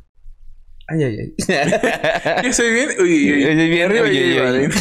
Ay, 0.88 1.04
ay, 1.04 1.16
ay. 1.18 1.34
Yo 2.44 2.52
soy 2.52 2.72
bien. 2.72 2.88
Uy, 2.98 3.32
uy, 3.32 3.44
Oye, 3.44 3.68
bien, 3.68 3.90
Arriba 3.90 4.04
oye. 4.04 4.40
Balvin. 4.40 4.70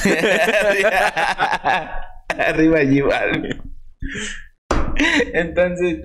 Arriba 2.40 2.80
allí, 2.80 3.02
vale. 3.02 3.62
Entonces, 5.34 6.00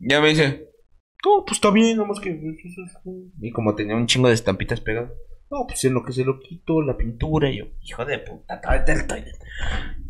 ya 0.00 0.20
me 0.20 0.30
dice, 0.30 0.68
no, 1.24 1.44
pues 1.46 1.58
está 1.58 1.70
bien, 1.70 1.96
nomás 1.96 2.18
que. 2.20 2.36
Y 3.40 3.52
como 3.52 3.76
tenía 3.76 3.94
un 3.94 4.06
chingo 4.06 4.26
de 4.28 4.34
estampitas 4.34 4.80
pegadas, 4.80 5.12
no, 5.50 5.66
pues 5.66 5.84
en 5.84 5.94
lo 5.94 6.04
que 6.04 6.12
se 6.12 6.24
lo 6.24 6.38
quito, 6.40 6.82
la 6.82 6.96
pintura, 6.96 7.50
y 7.50 7.58
yo, 7.58 7.64
hijo 7.82 8.04
de 8.04 8.18
puta, 8.18 8.60
tráete 8.60 8.92
el 8.92 9.06
toilet. 9.06 9.36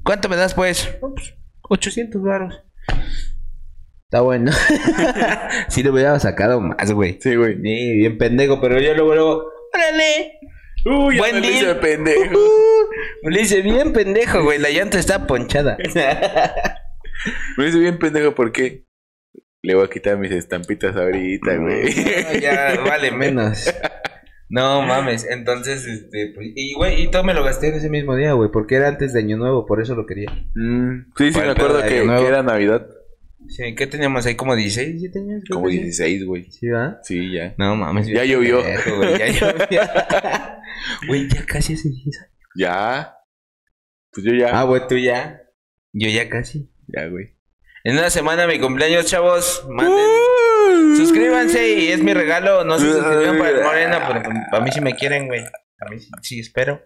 ¿Cuánto 0.03 0.29
me 0.29 0.37
das, 0.37 0.55
pues? 0.55 0.99
No, 1.01 1.15
pues, 1.15 1.35
800 1.63 2.23
baros. 2.23 2.63
Está 4.05 4.23
bueno. 4.23 4.51
sí, 5.69 5.83
le 5.83 5.91
hubiera 5.91 6.19
sacado 6.19 6.61
más, 6.61 6.91
güey. 6.93 7.19
Sí, 7.21 7.37
güey. 7.37 7.57
Sí, 7.57 7.93
bien 7.99 8.17
pendejo, 8.17 8.61
pero 8.61 8.81
yo 8.81 8.95
luego, 8.95 9.15
luego, 9.15 9.53
órale. 9.75 10.39
Uy, 10.87 11.17
ya 11.17 11.21
Buen 11.21 11.35
me 11.35 11.41
lo 11.41 11.47
hice 11.49 11.65
deal. 11.65 11.75
de 11.75 11.81
pendejo. 11.83 12.39
Me 13.23 13.31
le 13.33 13.41
dice 13.41 13.61
bien 13.61 13.93
pendejo, 13.93 14.43
güey. 14.43 14.59
La 14.59 14.71
llanta 14.71 14.99
está 14.99 15.27
ponchada. 15.27 15.77
Me 17.57 17.67
hice 17.67 17.79
bien 17.81 17.99
pendejo 17.99 18.35
porque 18.35 18.87
le 19.63 19.75
voy 19.75 19.85
a 19.85 19.91
quitar 19.91 20.17
mis 20.17 20.31
estampitas 20.31 20.97
ahorita, 20.97 21.57
güey. 21.57 21.85
No, 21.85 22.39
ya 22.41 22.81
vale 22.81 23.11
menos. 23.11 23.69
No 24.51 24.83
mames, 24.83 25.27
entonces, 25.29 25.87
este, 25.87 26.33
pues, 26.35 26.49
y 26.55 26.73
güey, 26.75 27.03
y 27.03 27.11
todo 27.11 27.23
me 27.23 27.35
lo 27.35 27.45
gasté 27.45 27.69
ese 27.69 27.91
mismo 27.91 28.17
día, 28.17 28.33
güey, 28.33 28.51
porque 28.51 28.77
era 28.77 28.89
antes 28.89 29.13
de 29.13 29.21
Año 29.21 29.37
Nuevo, 29.37 29.67
por 29.67 29.83
eso 29.83 29.95
lo 29.95 30.07
quería. 30.07 30.31
Mm, 30.55 31.13
sí, 31.17 31.27
sí, 31.27 31.33
¿Cuál 31.33 31.47
me 31.47 31.53
acuerdo 31.53 31.83
que, 31.83 31.99
era 31.99 32.43
Navidad. 32.43 32.87
Sí, 33.49 33.75
¿qué 33.75 33.87
teníamos 33.87 34.27
ahí? 34.27 34.35
¿Como 34.37 34.57
16, 34.57 35.01
17 35.01 35.19
años? 35.19 35.43
Como 35.51 35.67
que 35.67 35.73
sí. 35.73 35.83
16, 35.83 36.25
güey. 36.27 36.51
Sí, 36.51 36.67
¿verdad? 36.69 36.99
Sí, 37.03 37.33
ya. 37.33 37.55
No 37.57 37.77
mames. 37.77 38.07
Ya 38.07 38.25
llovió. 38.25 38.61
güey, 38.63 39.19
ya 39.19 39.27
llovió. 39.29 39.81
Güey, 41.07 41.29
ya 41.29 41.45
casi 41.45 41.75
hace 41.75 41.89
10 41.89 42.21
años. 42.21 42.33
Ya. 42.57 43.15
Pues 44.13 44.27
yo 44.27 44.33
ya. 44.35 44.59
Ah, 44.59 44.65
güey, 44.65 44.83
tú 44.89 44.97
ya. 44.97 45.43
Yo 45.93 46.09
ya 46.09 46.29
casi. 46.29 46.71
Ya, 46.87 47.07
güey. 47.07 47.37
En 47.85 47.97
una 47.97 48.11
semana 48.11 48.47
mi 48.47 48.59
cumpleaños, 48.59 49.07
chavos. 49.07 49.65
Manden. 49.69 49.95
Suscríbanse 50.97 51.73
y 51.73 51.89
es 51.89 52.03
mi 52.03 52.15
regalo. 52.15 52.65
No 52.65 52.79
se 52.79 52.93
suscribieron 52.93 53.39
para 53.39 53.51
el 53.51 53.63
Morena, 53.63 54.05
pero 54.09 54.23
para 54.51 54.65
mí 54.65 54.71
sí 54.73 54.81
me 54.81 54.95
quieren, 54.95 55.27
güey. 55.27 55.45
A 55.81 55.91
mí 55.91 55.99
sí, 56.01 56.11
sí 56.23 56.41
espero. 56.41 56.83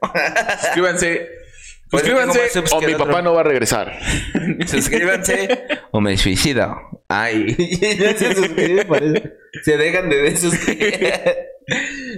Suscríbanse. 0.61 1.29
Suscríbanse 1.91 2.41
o 2.73 2.81
mi 2.81 2.95
papá 2.95 3.21
no 3.21 3.35
va 3.35 3.41
a 3.43 3.45
regresar. 3.45 3.99
Suscríbanse 4.67 5.67
o 5.91 6.01
me 6.01 6.17
suicido. 6.17 6.75
Ay, 7.09 7.55
se 7.55 8.35
suscriben. 8.35 9.35
Se 9.62 9.77
dejan 9.77 10.09
de 10.09 10.17
desuscribir. 10.23 11.12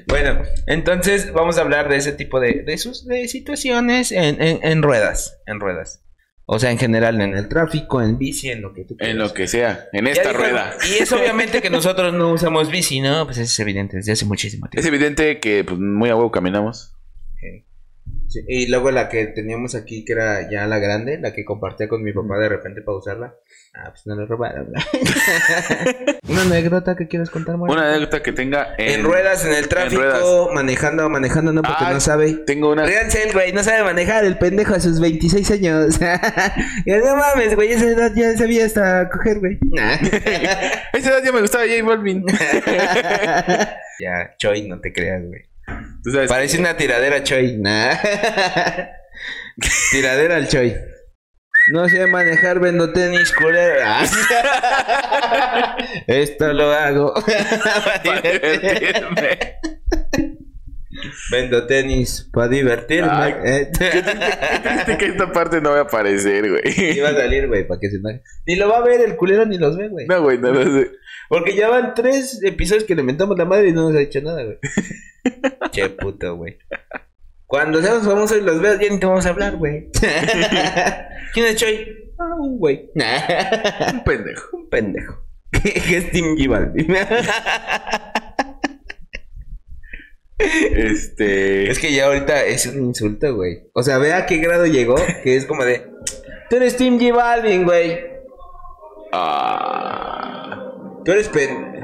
bueno, 0.07 0.43
entonces 0.69 1.33
vamos 1.33 1.59
a 1.59 1.63
hablar 1.63 1.89
de 1.89 1.97
ese 1.97 2.13
tipo 2.13 2.39
de, 2.39 2.63
de, 2.63 2.79
sus, 2.79 3.05
de 3.05 3.27
situaciones 3.27 4.13
en, 4.13 4.41
en, 4.41 4.61
en 4.63 4.83
ruedas. 4.83 5.41
En 5.47 5.59
ruedas. 5.59 6.04
O 6.47 6.59
sea, 6.59 6.71
en 6.71 6.79
general, 6.79 7.21
en 7.21 7.35
el 7.35 7.49
tráfico, 7.49 8.03
en 8.03 8.19
bici, 8.19 8.51
en 8.51 8.61
lo 8.61 8.73
que 8.75 8.85
tú 8.85 8.95
En 8.95 8.99
quieras. 8.99 9.17
lo 9.17 9.33
que 9.35 9.47
sea. 9.49 9.87
En 9.93 10.07
esta 10.07 10.29
dijo- 10.29 10.41
rueda. 10.43 10.75
Y 10.91 11.03
es 11.03 11.11
obviamente 11.13 11.63
que 11.63 11.71
nosotros 11.71 12.13
no 12.13 12.33
usamos 12.33 12.71
bici, 12.71 13.01
¿no? 13.01 13.25
Pues 13.25 13.39
es 13.39 13.59
evidente 13.61 13.97
desde 13.97 14.13
hace 14.13 14.25
muchísimo 14.27 14.67
Es 14.67 14.71
tiempo. 14.71 14.89
evidente 14.89 15.41
que 15.41 15.65
pues, 15.65 15.79
muy 15.79 16.11
a 16.11 16.17
huevo 16.17 16.31
caminamos. 16.31 16.94
Sí, 18.35 18.41
Y 18.49 18.67
luego 18.67 18.91
la 18.91 19.09
que 19.09 19.27
teníamos 19.29 19.77
aquí, 19.77 20.05
que 20.05 20.13
era 20.13 20.51
ya 20.51 20.67
la 20.67 20.81
grande, 20.81 21.19
la 21.21 21.33
que 21.33 21.45
compartía 21.45 21.87
con 21.89 22.03
mi 22.03 22.13
papá 22.13 22.37
de 22.39 22.49
repente 22.49 22.83
para 22.83 22.99
usarla. 22.99 23.35
Ah, 23.77 23.91
pues 23.91 24.07
no 24.07 24.17
la 24.17 24.27
robaron. 24.27 24.73
Una 26.29 26.43
anécdota 26.43 26.97
que 26.97 27.07
quieras 27.07 27.31
contar, 27.31 27.57
Mario? 27.57 27.77
Una 27.77 27.91
anécdota 27.91 28.23
que 28.25 28.33
tenga 28.33 28.75
en, 28.77 29.01
En 29.01 29.05
ruedas, 29.05 29.45
en 29.47 29.53
el 29.55 29.69
tráfico, 29.69 30.51
manejando, 30.53 31.09
manejando, 31.09 31.53
no, 31.53 31.63
porque 31.63 31.85
Ah, 31.85 31.93
no 31.93 32.01
sabe. 32.01 32.33
Tengo 32.45 32.73
una. 32.73 32.87
Ríanse 32.87 33.23
el 33.23 33.33
güey, 33.33 33.53
no 33.53 33.63
sabe 33.63 33.85
manejar 33.85 34.25
el 34.25 34.37
pendejo 34.37 34.75
a 34.75 34.81
sus 34.81 34.99
26 35.01 35.51
años. 35.53 36.01
Y 36.87 36.91
no 36.91 37.17
mames, 37.17 37.55
güey, 37.55 37.71
esa 37.73 37.87
edad 37.87 38.13
ya 38.17 38.37
sabía 38.37 38.67
hasta 38.67 39.09
coger, 39.11 39.39
güey. 39.39 39.59
A 39.81 39.95
esa 40.93 41.11
edad 41.11 41.23
ya 41.25 41.31
me 41.33 41.41
gustaba 41.41 41.65
J 41.65 41.85
Balvin. 41.85 42.25
ya, 44.01 44.35
Choi, 44.39 44.67
no 44.69 44.81
te 44.81 44.93
creas, 44.93 45.23
güey. 45.25 45.43
Tú 46.03 46.11
sabes 46.11 46.29
Parece 46.29 46.57
que- 46.57 46.63
una 46.63 46.77
tiradera, 46.77 47.23
Choi. 47.23 47.57
Nah. 47.59 47.95
tiradera 49.93 50.37
al 50.37 50.49
Choi. 50.49 50.75
No 51.73 51.89
sé 51.89 52.07
manejar, 52.07 52.61
vendo 52.61 52.93
tenis, 52.93 53.33
culero. 53.33 53.81
Esto 56.07 56.53
lo 56.53 56.71
hago. 56.73 57.15
para 58.05 58.21
divertirme. 58.21 59.39
Vendo 61.31 61.67
tenis 61.67 62.29
para 62.33 62.49
divertirme. 62.49 63.09
Ay, 63.11 63.35
Eh. 63.45 63.71
Qué 63.79 64.03
triste 64.63 64.99
que 64.99 65.07
esta 65.07 65.33
parte 65.33 65.61
no 65.61 65.71
va 65.71 65.79
a 65.79 65.83
aparecer, 65.83 66.49
güey. 66.51 66.97
Iba 66.97 67.11
a 67.11 67.15
salir, 67.15 67.49
güey, 67.49 67.67
para 67.67 67.81
que 67.81 67.91
se 67.91 67.97
enoje. 67.97 68.23
Ni 68.47 68.57
lo 68.57 68.69
va 68.69 68.79
a 68.79 68.85
ver 68.85 69.01
el 69.01 69.17
culero 69.17 69.45
ni 69.47 69.59
los 69.59 69.77
ve, 69.77 69.89
güey. 69.89 70.07
No, 70.07 70.23
güey, 70.23 70.39
no, 70.39 70.53
no, 70.53 70.65
no. 70.65 70.81
Porque 71.35 71.57
ya 71.57 71.69
van 71.69 71.95
tres 71.95 72.41
episodios 72.45 72.85
que 72.85 72.95
le 72.95 73.03
mentamos 73.03 73.37
la 73.37 73.45
madre 73.45 73.71
y 73.71 73.73
no 73.73 73.89
nos 73.89 73.97
ha 73.97 73.99
dicho 73.99 74.21
nada, 74.21 74.45
güey. 74.45 74.57
che 75.73 75.89
puto, 75.89 76.37
güey. 76.37 76.59
Cuando 77.45 77.83
seamos 77.83 78.05
famosos 78.05 78.39
y 78.39 78.41
los 78.43 78.61
veas, 78.61 78.79
ya 78.79 78.89
ni 78.89 79.01
te 79.01 79.07
vamos 79.07 79.27
a 79.27 79.31
hablar, 79.31 79.57
güey. 79.57 79.91
¿Quién 81.35 81.47
es 81.47 81.57
Choi? 81.57 82.13
Ah, 82.21 82.37
un 82.39 82.57
güey. 82.57 82.89
Un 83.95 84.05
pendejo. 84.05 84.57
un 84.57 84.71
pendejo. 84.71 85.25
que 85.61 85.97
es 85.97 86.13
Tim 86.13 86.37
Givaldi. 86.37 86.87
Este. 90.39 91.69
es 91.69 91.81
que 91.81 91.93
ya 91.93 92.07
ahorita 92.07 92.45
es 92.45 92.67
un 92.67 92.81
insulto, 92.85 93.35
güey. 93.35 93.71
O 93.73 93.83
sea, 93.83 93.99
ve 93.99 94.13
a 94.13 94.27
qué 94.27 94.37
grado 94.37 94.67
llegó, 94.67 94.95
que 95.25 95.35
es 95.35 95.47
como 95.47 95.65
de... 95.65 95.85
Tú 96.49 96.55
eres 96.55 96.77
Tim 96.77 96.97
G. 97.01 97.13
Balvin, 97.13 97.65
güey. 97.65 97.99
Ah. 99.11 100.64
Tú 101.05 101.13
eres 101.13 101.29
pen... 101.29 101.75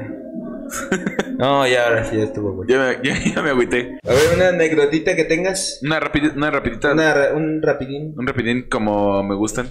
No, 1.37 1.67
ya 1.67 1.87
ahora 1.87 2.05
sí 2.05 2.15
ya 2.17 2.23
estuvo, 2.23 2.53
güey. 2.53 2.69
Ya 2.69 2.77
me, 2.77 3.07
ya, 3.07 3.15
ya 3.35 3.41
me 3.41 3.49
agüité. 3.49 3.97
A 4.07 4.11
ver, 4.13 4.21
una 4.35 4.49
anécdotita 4.49 5.15
que 5.15 5.25
tengas. 5.25 5.79
Una, 5.83 5.99
rapidi- 5.99 6.33
una 6.35 6.49
rapidita. 6.49 6.93
Una, 6.93 7.13
ra- 7.13 7.33
un 7.33 7.61
rapidín. 7.61 8.13
Un 8.17 8.25
rapidín 8.25 8.69
como 8.69 9.21
me 9.23 9.35
gustan. 9.35 9.69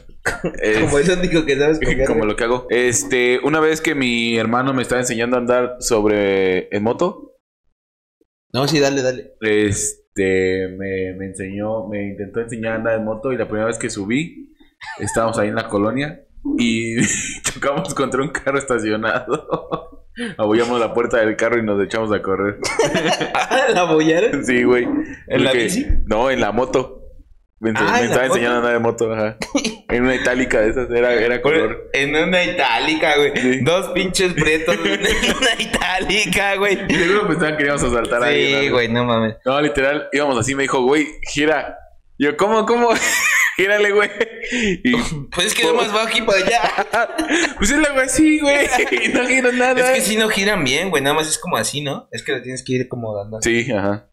Es- 0.62 0.78
Como 0.80 0.99
eso 0.99 1.14
único 1.19 1.47
que 1.47 1.57
sabes 1.57 1.78
coger, 1.80 2.07
como 2.07 2.26
lo 2.26 2.37
que 2.37 2.45
hago. 2.45 2.66
Este, 2.69 3.40
una 3.45 3.61
vez 3.61 3.80
que 3.80 3.95
mi 3.95 4.37
hermano 4.37 4.75
me 4.75 4.83
estaba 4.83 5.00
enseñando 5.00 5.37
a 5.37 5.40
andar 5.40 5.76
sobre 5.80 6.69
en 6.76 6.83
moto, 6.83 7.37
No, 8.52 8.69
sí, 8.69 8.78
dale, 8.78 9.00
dale. 9.02 9.35
este, 9.40 10.69
me, 10.76 11.14
me 11.16 11.26
enseñó, 11.26 11.88
me 11.88 12.09
intentó 12.11 12.40
enseñar 12.40 12.73
a 12.73 12.76
andar 12.76 12.99
en 12.99 13.04
moto 13.04 13.33
y 13.33 13.38
la 13.38 13.47
primera 13.47 13.66
vez 13.66 13.78
que 13.78 13.88
subí, 13.90 14.52
estábamos 14.99 15.38
ahí 15.38 15.49
en 15.49 15.54
la 15.54 15.69
colonia 15.69 16.25
y 16.59 16.97
chocamos 17.42 17.94
contra 17.94 18.23
un 18.23 18.28
carro 18.28 18.59
estacionado. 18.59 20.06
Abollamos 20.38 20.78
la 20.80 20.92
puerta 20.92 21.18
del 21.18 21.37
carro 21.37 21.59
y 21.59 21.62
nos 21.62 21.82
echamos 21.82 22.12
a 22.12 22.20
correr. 22.20 22.59
¿La 23.75 23.85
bollaron? 23.85 24.44
Sí, 24.44 24.64
güey. 24.64 24.87
¿En 25.28 25.44
la 25.44 25.52
bici? 25.52 25.87
No, 26.06 26.30
en 26.30 26.40
la 26.40 26.52
moto. 26.52 26.97
Me, 27.61 27.70
Ah, 27.76 27.82
me 27.82 27.88
¿en 27.88 27.92
la 27.92 28.00
estaba 28.04 28.26
enseñando 28.26 28.54
a 28.54 28.59
andar 28.59 28.75
en 28.76 28.82
moto, 28.82 29.12
ajá. 29.12 29.37
En 29.90 30.02
una 30.02 30.14
itálica 30.14 30.61
de 30.61 30.70
esas, 30.70 30.90
era, 30.90 31.12
era 31.12 31.42
color. 31.42 31.90
En 31.92 32.16
una 32.16 32.42
itálica, 32.42 33.16
güey. 33.16 33.32
Sí. 33.37 33.61
Dos 33.61 33.88
pinches 33.88 34.32
prietos 34.32 34.76
en 34.76 35.37
una 35.37 35.52
itálica, 35.62 36.56
güey. 36.56 36.78
Y 36.88 36.94
seguro 36.94 37.28
pensaban 37.28 37.56
que 37.59 37.64
íbamos 37.64 37.82
a 37.82 37.90
saltar 37.90 38.23
ahí. 38.23 38.62
Sí, 38.62 38.68
güey, 38.70 38.88
no 38.88 39.04
mames. 39.04 39.37
No, 39.44 39.61
literal, 39.61 40.09
íbamos 40.12 40.38
así, 40.38 40.54
me 40.54 40.62
dijo, 40.62 40.82
güey, 40.82 41.06
gira. 41.30 41.76
Yo, 42.18 42.37
¿cómo, 42.37 42.64
cómo? 42.66 42.90
Gírale, 43.61 43.93
güey. 43.93 44.11
Y 44.85 44.93
Pues 45.35 45.49
es 45.49 45.55
que 45.55 45.64
no 45.64 45.75
más 45.75 45.95
va 45.95 46.05
aquí 46.05 46.23
para 46.23 46.38
allá. 46.38 46.61
pues 47.59 47.71
es 47.71 47.79
la 47.79 47.90
güey 47.90 48.05
así, 48.05 48.40
güey. 48.40 48.67
Y 49.05 49.09
no 49.09 49.26
gira 49.26 49.52
nada. 49.52 49.93
Es 49.93 49.99
que 49.99 50.00
si 50.02 50.17
no 50.17 50.29
giran 50.29 50.64
bien, 50.64 50.90
güey. 50.90 51.02
Nada 51.02 51.14
más 51.14 51.29
es 51.29 51.38
como 51.38 51.57
así, 51.57 51.81
¿no? 51.83 52.09
Es 52.12 52.23
que 52.23 52.33
lo 52.33 52.43
tienes 52.43 52.62
que 52.64 52.73
ir 52.73 52.88
como 52.88 53.17
dando. 53.17 53.40
Sí, 53.43 53.71
ajá. 53.73 54.09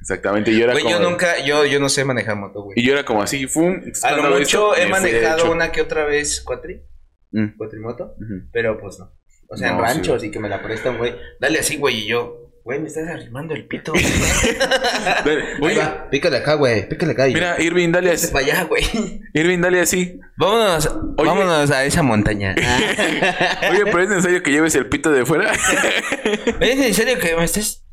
Exactamente. 0.00 0.52
Yo 0.56 0.64
era 0.64 0.72
Güey, 0.72 0.84
como. 0.84 0.96
yo 0.96 1.10
nunca, 1.10 1.44
yo, 1.44 1.64
yo 1.64 1.80
no 1.80 1.88
sé 1.88 2.04
manejar 2.04 2.36
moto, 2.36 2.62
güey. 2.62 2.78
Y 2.78 2.84
yo 2.84 2.92
era 2.92 3.04
como 3.04 3.22
así, 3.22 3.46
fum. 3.46 3.80
A 4.02 4.12
lo 4.12 4.30
mucho 4.30 4.74
he 4.76 4.82
fui 4.82 4.90
manejado 4.90 5.50
una 5.50 5.72
que 5.72 5.80
otra 5.80 6.04
vez 6.04 6.40
cuatri, 6.40 6.82
Mm, 7.30 7.58
cuatrimoto, 7.58 8.14
pero 8.52 8.80
pues 8.80 8.98
no. 8.98 9.12
O 9.50 9.56
sea, 9.56 9.68
en 9.68 9.76
No, 9.76 9.86
sí, 9.86 9.92
ranchos 9.94 10.24
y 10.24 10.30
que 10.30 10.38
me 10.38 10.48
la 10.48 10.62
prestan, 10.62 10.96
güey. 10.96 11.14
Dale 11.40 11.58
así, 11.58 11.76
güey, 11.76 12.04
y 12.04 12.06
yo, 12.06 12.47
güey, 12.68 12.80
me 12.80 12.88
estás 12.88 13.08
arrimando 13.08 13.54
el 13.54 13.64
pito. 13.66 13.94
Oye, 15.62 15.80
pícale 16.10 16.36
acá, 16.36 16.52
güey, 16.52 16.86
pícale 16.86 17.12
acá. 17.12 17.24
mira, 17.26 17.56
Irving, 17.58 17.90
dale 17.90 18.10
"Vete 18.10 18.24
así. 18.24 18.32
para 18.32 18.44
allá, 18.44 18.64
güey. 18.64 18.84
Irving, 19.32 19.60
dale 19.62 19.80
así. 19.80 20.20
Vámonos, 20.36 20.90
vámonos 21.16 21.70
a 21.70 21.84
esa 21.86 22.02
montaña. 22.02 22.54
Oye, 23.70 23.84
pero 23.86 24.02
es 24.02 24.08
necesario 24.10 24.42
que 24.42 24.50
lleves 24.50 24.74
el 24.74 24.84
pito 24.86 25.10
de 25.10 25.24
fuera. 25.24 25.50
¿Es 26.60 26.78
en 26.78 26.92
serio 26.92 27.18
que 27.18 27.34
me 27.36 27.44
estás... 27.44 27.86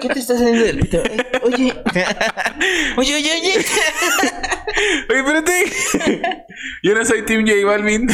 ¿Qué 0.00 0.08
te 0.08 0.18
estás 0.20 0.38
saliendo 0.38 0.64
del 0.64 0.78
pito? 0.78 0.98
Eh, 0.98 1.18
Oye. 1.42 1.72
Oye, 2.96 3.14
oye, 3.14 3.30
oye. 3.40 3.52
Oye, 5.10 5.18
espérate. 5.18 5.52
Yo 6.82 6.94
no 6.94 7.04
soy 7.04 7.22
Team 7.24 7.46
J 7.46 7.64
Balvin. 7.66 8.06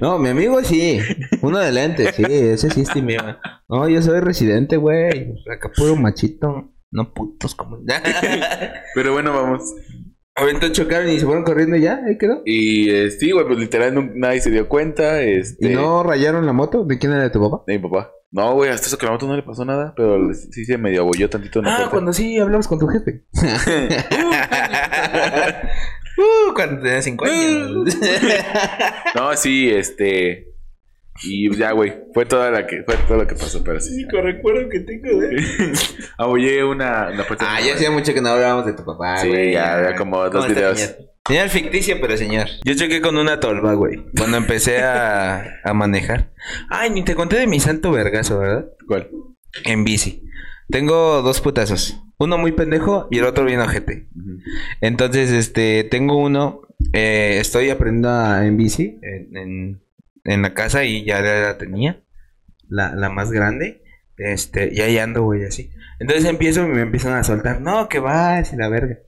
No, 0.00 0.18
mi 0.18 0.28
amigo 0.28 0.62
sí. 0.62 1.00
Uno 1.42 1.58
de 1.58 1.72
lentes, 1.72 2.14
sí, 2.14 2.22
ese 2.28 2.70
sí 2.70 2.82
es 2.82 2.94
mi 2.94 3.00
amigo. 3.00 3.22
No, 3.68 3.88
yo 3.88 4.02
soy 4.02 4.20
residente, 4.20 4.76
güey. 4.76 5.32
Acá 5.52 5.70
puro 5.74 5.96
machito. 5.96 6.72
No 6.92 7.12
putos 7.14 7.54
como. 7.54 7.78
Pero 8.94 9.12
bueno, 9.12 9.32
vamos. 9.32 9.62
Ahorita 10.36 10.72
chocaron 10.72 11.10
y 11.10 11.18
se 11.18 11.26
fueron 11.26 11.44
corriendo 11.44 11.76
y 11.76 11.82
ya, 11.82 12.00
ahí 12.06 12.16
quedó. 12.18 12.42
Y 12.44 12.90
eh, 12.90 13.10
sí, 13.10 13.30
güey, 13.30 13.46
pues 13.46 13.58
literal 13.58 13.94
no- 13.94 14.10
nadie 14.14 14.40
se 14.40 14.50
dio 14.50 14.68
cuenta. 14.68 15.20
Este, 15.22 15.70
¿Y 15.70 15.74
no 15.74 16.02
rayaron 16.02 16.46
la 16.46 16.52
moto? 16.52 16.84
¿De 16.84 16.98
quién 16.98 17.12
era 17.12 17.22
de 17.24 17.30
tu 17.30 17.40
papá? 17.40 17.62
De 17.66 17.78
mi 17.78 17.82
papá. 17.88 18.12
No, 18.32 18.54
güey, 18.54 18.70
hasta 18.70 18.86
eso 18.86 18.96
que 18.96 19.06
la 19.06 19.12
moto 19.12 19.26
no 19.26 19.34
le 19.34 19.42
pasó 19.42 19.64
nada, 19.64 19.92
pero 19.96 20.32
sí 20.32 20.64
se 20.64 20.78
medio 20.78 21.00
abolló 21.02 21.28
tantito 21.28 21.58
en 21.58 21.64
la 21.64 21.72
Ah, 21.72 21.76
puerta. 21.76 21.90
cuando 21.90 22.12
sí 22.12 22.38
hablamos 22.38 22.68
con 22.68 22.78
tu 22.78 22.86
jefe. 22.86 23.24
uh, 26.16 26.54
cuando 26.54 26.82
tenía 26.82 27.02
5 27.02 27.24
años. 27.24 27.96
No, 29.14 29.36
sí, 29.36 29.68
este. 29.70 30.46
Y 31.24 31.54
ya, 31.56 31.72
güey, 31.72 31.92
fue 32.14 32.24
toda 32.24 32.50
la 32.50 32.66
que, 32.66 32.82
fue 32.84 32.94
todo 33.08 33.18
lo 33.18 33.26
que 33.26 33.34
pasó, 33.34 33.62
pero 33.64 33.80
sí. 33.80 34.06
recuerdo 34.10 34.68
que 34.70 34.80
tengo 34.80 35.20
de 35.20 35.36
Abollé 36.18 36.64
una, 36.64 37.08
una. 37.12 37.26
Ah, 37.40 37.60
ya 37.60 37.74
hacía 37.74 37.90
mucho 37.90 38.14
que 38.14 38.20
no 38.22 38.30
hablábamos 38.30 38.64
de 38.66 38.72
tu 38.74 38.84
papá, 38.84 39.18
Sí, 39.18 39.28
güey. 39.28 39.52
ya, 39.52 39.82
ya 39.90 39.96
como 39.96 40.18
dos 40.18 40.30
¿Cómo 40.30 40.46
está, 40.46 40.54
videos. 40.54 40.96
Señor 41.30 41.48
ficticio, 41.48 42.00
pero 42.00 42.16
señor. 42.16 42.48
Yo 42.64 42.74
choqué 42.74 43.00
con 43.00 43.16
una 43.16 43.38
tolva, 43.40 43.74
güey. 43.74 44.04
Cuando 44.16 44.36
empecé 44.36 44.82
a, 44.82 45.60
a 45.64 45.74
manejar. 45.74 46.32
Ay, 46.68 46.90
ni 46.90 47.04
te 47.04 47.14
conté 47.14 47.36
de 47.36 47.46
mi 47.46 47.60
santo 47.60 47.92
vergazo, 47.92 48.38
¿verdad? 48.38 48.66
¿Cuál? 48.86 49.08
En 49.64 49.84
bici. 49.84 50.24
Tengo 50.68 51.22
dos 51.22 51.40
putazos. 51.40 52.02
Uno 52.18 52.36
muy 52.38 52.52
pendejo 52.52 53.08
y 53.10 53.18
el 53.18 53.24
otro 53.24 53.44
bien 53.44 53.60
ojete. 53.60 54.08
Entonces, 54.80 55.30
este, 55.30 55.84
tengo 55.84 56.16
uno. 56.18 56.62
eh, 56.94 57.38
estoy 57.40 57.70
aprendiendo 57.70 58.08
a- 58.10 58.46
en 58.46 58.56
bici 58.56 58.98
en, 59.02 59.36
en- 59.36 59.82
en 60.24 60.42
la 60.42 60.54
casa 60.54 60.84
y 60.84 61.04
ya 61.04 61.20
la 61.20 61.58
tenía. 61.58 62.02
La, 62.68 62.94
la 62.94 63.08
más 63.10 63.30
grande. 63.32 63.82
Este, 64.16 64.70
y 64.72 64.80
ahí 64.80 64.98
ando, 64.98 65.22
güey, 65.22 65.44
así. 65.44 65.70
Entonces 65.98 66.24
empiezo 66.26 66.62
y 66.62 66.68
me 66.68 66.82
empiezan 66.82 67.14
a 67.14 67.24
soltar. 67.24 67.60
No, 67.60 67.88
que 67.88 67.98
vas 68.00 68.52
y 68.52 68.56
la 68.56 68.68
verga. 68.68 68.98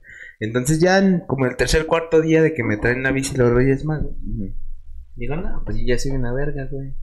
Entonces 0.43 0.81
ya 0.81 0.97
en 0.97 1.21
como 1.21 1.45
el 1.45 1.55
tercer 1.55 1.85
cuarto 1.85 2.21
día 2.21 2.41
de 2.41 2.53
que 2.53 2.65
me 2.65 2.75
traen 2.75 3.01
la 3.01 3.13
bici 3.13 3.37
los 3.37 3.53
Reyes 3.53 3.85
Magos. 3.85 4.11
Ujú. 4.11 4.53
Digo, 5.15 5.37
no, 5.37 5.63
pues 5.63 5.77
ya 5.85 5.97
soy 5.97 6.11
una 6.11 6.33
verga, 6.33 6.67
güey. 6.69 6.93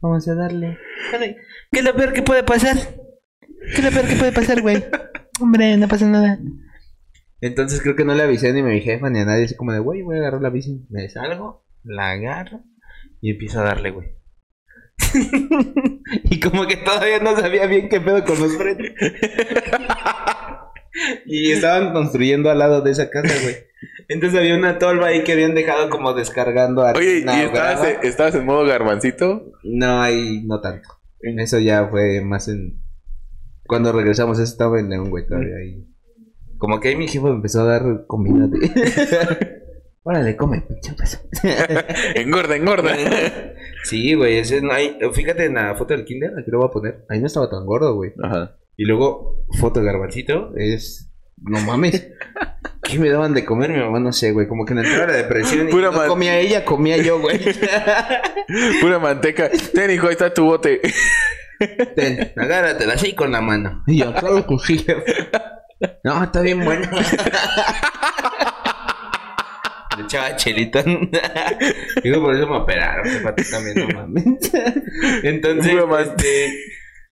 Vamos 0.00 0.26
a 0.28 0.34
darle. 0.34 0.78
¿Qué 1.70 1.80
es 1.80 1.84
lo 1.84 1.94
peor 1.94 2.14
que 2.14 2.22
puede 2.22 2.42
pasar? 2.42 2.78
¿Qué 3.74 3.82
es 3.82 3.84
lo 3.84 3.90
peor 3.90 4.06
que 4.06 4.16
puede 4.16 4.32
pasar, 4.32 4.62
güey? 4.62 4.82
Hombre, 5.42 5.76
no 5.76 5.88
pasa 5.88 6.06
nada. 6.06 6.38
Entonces 7.42 7.82
creo 7.82 7.96
que 7.96 8.06
no 8.06 8.14
le 8.14 8.22
avisé 8.22 8.50
ni 8.54 8.60
a 8.60 8.64
mi 8.64 8.80
jefa 8.80 9.10
ni 9.10 9.18
a 9.18 9.26
nadie. 9.26 9.44
Así 9.44 9.56
como 9.56 9.72
de, 9.72 9.80
güey, 9.80 10.00
voy 10.00 10.16
a 10.16 10.20
agarrar 10.20 10.40
la 10.40 10.48
bici. 10.48 10.86
Me 10.88 11.06
salgo, 11.10 11.66
la 11.84 12.12
agarro 12.12 12.62
y 13.20 13.32
empiezo 13.32 13.60
a 13.60 13.64
darle, 13.64 13.90
güey. 13.90 14.08
y 16.24 16.40
como 16.40 16.66
que 16.66 16.78
todavía 16.78 17.18
no 17.18 17.36
sabía 17.36 17.66
bien 17.66 17.90
qué 17.90 18.00
pedo 18.00 18.24
con 18.24 18.40
los 18.40 18.56
frenos. 18.56 18.88
y 21.26 21.52
estaban 21.52 21.92
construyendo 21.92 22.50
al 22.50 22.58
lado 22.58 22.82
de 22.82 22.90
esa 22.90 23.10
casa, 23.10 23.34
güey. 23.42 23.56
Entonces 24.08 24.38
había 24.38 24.56
una 24.56 24.78
tolva 24.78 25.08
ahí 25.08 25.24
que 25.24 25.32
habían 25.32 25.54
dejado 25.54 25.88
como 25.88 26.12
descargando 26.12 26.82
a 26.82 26.92
Oye, 26.92 27.24
¿y 27.24 27.28
estabas, 27.28 27.86
estabas 28.02 28.34
en 28.34 28.44
modo 28.44 28.64
garbancito? 28.66 29.52
No, 29.62 30.02
ahí 30.02 30.42
no 30.46 30.60
tanto. 30.60 30.88
Eso 31.20 31.58
ya 31.58 31.86
fue 31.88 32.20
más 32.20 32.48
en. 32.48 32.80
Cuando 33.66 33.92
regresamos, 33.92 34.38
eso 34.38 34.50
estaba 34.50 34.80
en 34.80 34.90
León, 34.90 35.10
güey, 35.10 35.26
todavía 35.26 35.56
ahí. 35.56 35.86
Como 36.58 36.80
que 36.80 36.88
ahí 36.88 36.96
mi 36.96 37.08
jefe 37.08 37.24
me 37.24 37.30
empezó 37.30 37.62
a 37.62 37.64
dar 37.64 38.06
comida 38.06 38.46
de. 38.48 39.60
Órale, 40.02 40.34
come, 40.34 40.62
pinche 40.62 40.92
peso. 40.94 41.18
Engorda, 42.14 42.56
engorda. 42.56 42.96
sí, 43.84 44.14
güey, 44.14 44.38
ese 44.38 44.60
no 44.62 44.72
hay. 44.72 44.98
Fíjate 45.12 45.44
en 45.44 45.54
la 45.54 45.74
foto 45.76 45.94
del 45.94 46.04
Kinder, 46.04 46.32
aquí 46.38 46.50
lo 46.50 46.58
voy 46.58 46.68
a 46.68 46.72
poner. 46.72 47.04
Ahí 47.08 47.20
no 47.20 47.26
estaba 47.26 47.50
tan 47.50 47.66
gordo, 47.66 47.94
güey. 47.94 48.12
Ajá. 48.22 48.56
Y 48.80 48.84
luego, 48.86 49.44
foto 49.58 49.80
de 49.80 49.86
garbancito, 49.86 50.52
es. 50.56 51.10
No 51.36 51.60
mames. 51.60 52.08
¿Qué 52.82 52.98
me 52.98 53.10
daban 53.10 53.34
de 53.34 53.44
comer 53.44 53.68
mi 53.70 53.78
mamá? 53.78 54.00
No 54.00 54.10
sé, 54.10 54.32
güey. 54.32 54.48
Como 54.48 54.64
que 54.64 54.72
me 54.72 54.80
entraba 54.80 55.08
la 55.08 55.18
depresión 55.18 55.68
y 55.68 55.70
Pura 55.70 55.90
no 55.90 55.98
man- 55.98 56.08
comía 56.08 56.38
ella, 56.38 56.64
comía 56.64 56.96
yo, 56.96 57.20
güey. 57.20 57.38
Pura 58.80 58.98
manteca. 58.98 59.50
Ten, 59.74 59.90
hijo, 59.90 60.06
ahí 60.06 60.12
está 60.12 60.32
tu 60.32 60.46
bote. 60.46 60.80
Ten, 61.94 62.32
agárratela 62.38 62.94
así 62.94 63.12
con 63.14 63.32
la 63.32 63.42
mano. 63.42 63.84
Y 63.86 63.98
yo, 63.98 64.14
claro 64.14 64.46
que 64.46 64.56
sí. 64.66 64.86
No, 66.02 66.24
está 66.24 66.40
bien 66.40 66.64
bueno. 66.64 66.88
Le 69.98 70.04
echaba 70.04 70.36
chelita. 70.36 70.82
Digo, 72.02 72.22
por 72.22 72.34
eso 72.34 72.46
me 72.46 72.56
operaron, 72.56 73.04
también, 73.50 73.76
no 73.76 73.88
mames. 73.88 74.24
Entonces, 75.22 75.74
este, 76.06 76.54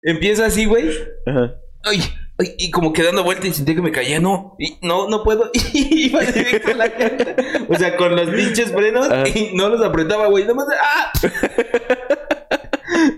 empiezo 0.03 0.45
así, 0.45 0.65
güey. 0.67 0.89
Ajá. 1.27 1.55
Ay, 1.85 2.03
ay, 2.39 2.55
y 2.59 2.71
como 2.71 2.93
que 2.93 3.03
dando 3.03 3.25
vuelta 3.25 3.47
y 3.47 3.53
sentí 3.53 3.75
que 3.75 3.83
me 3.83 3.93
caía, 3.93 4.21
no, 4.21 4.57
y 4.59 4.79
no, 4.83 5.09
no 5.09 5.23
puedo. 5.23 5.51
Y 5.73 6.07
iba 6.07 6.21
directo 6.23 6.73
a 6.73 6.75
la 6.75 6.87
llanta. 6.89 7.37
O 7.69 7.75
sea, 7.77 7.97
con 7.97 8.17
los 8.17 8.29
pinches 8.31 8.73
frenos 8.73 9.11
Ajá. 9.11 9.29
y 9.29 9.53
no 9.55 9.69
los 9.69 9.85
apretaba, 9.85 10.27
güey. 10.29 10.45
Nomás, 10.45 10.67
¡ah! 10.81 11.13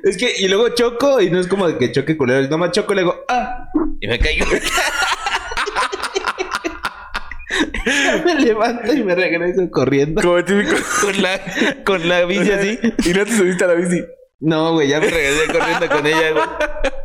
Es 0.04 0.16
que, 0.18 0.30
y 0.38 0.48
luego 0.48 0.68
choco, 0.74 1.20
y 1.20 1.30
no 1.30 1.40
es 1.40 1.46
como 1.46 1.66
de 1.66 1.78
que 1.78 1.92
choque 1.92 2.16
culero, 2.16 2.46
nomás 2.48 2.72
choco 2.72 2.92
y 2.92 2.96
le 2.96 3.02
digo, 3.02 3.14
¡ah! 3.28 3.68
Y 4.00 4.08
me 4.08 4.18
caigo. 4.18 4.46
me 8.24 8.34
levanto 8.36 8.92
y 8.92 9.02
me 9.02 9.14
regreso 9.14 9.70
corriendo 9.70 10.22
Como 10.22 10.44
típico. 10.44 10.74
con 11.00 11.22
la, 11.22 11.40
con 11.84 12.08
la 12.08 12.24
bici 12.24 12.50
así. 12.50 12.78
Y 13.06 13.12
no 13.12 13.24
te 13.24 13.36
subiste 13.36 13.64
a 13.64 13.68
la 13.68 13.74
bici. 13.74 14.02
No, 14.40 14.72
güey, 14.72 14.88
ya 14.88 15.00
me 15.00 15.06
regresé 15.08 15.46
corriendo 15.52 15.88
con 15.88 16.06
ella, 16.06 16.32
güey. 16.32 16.44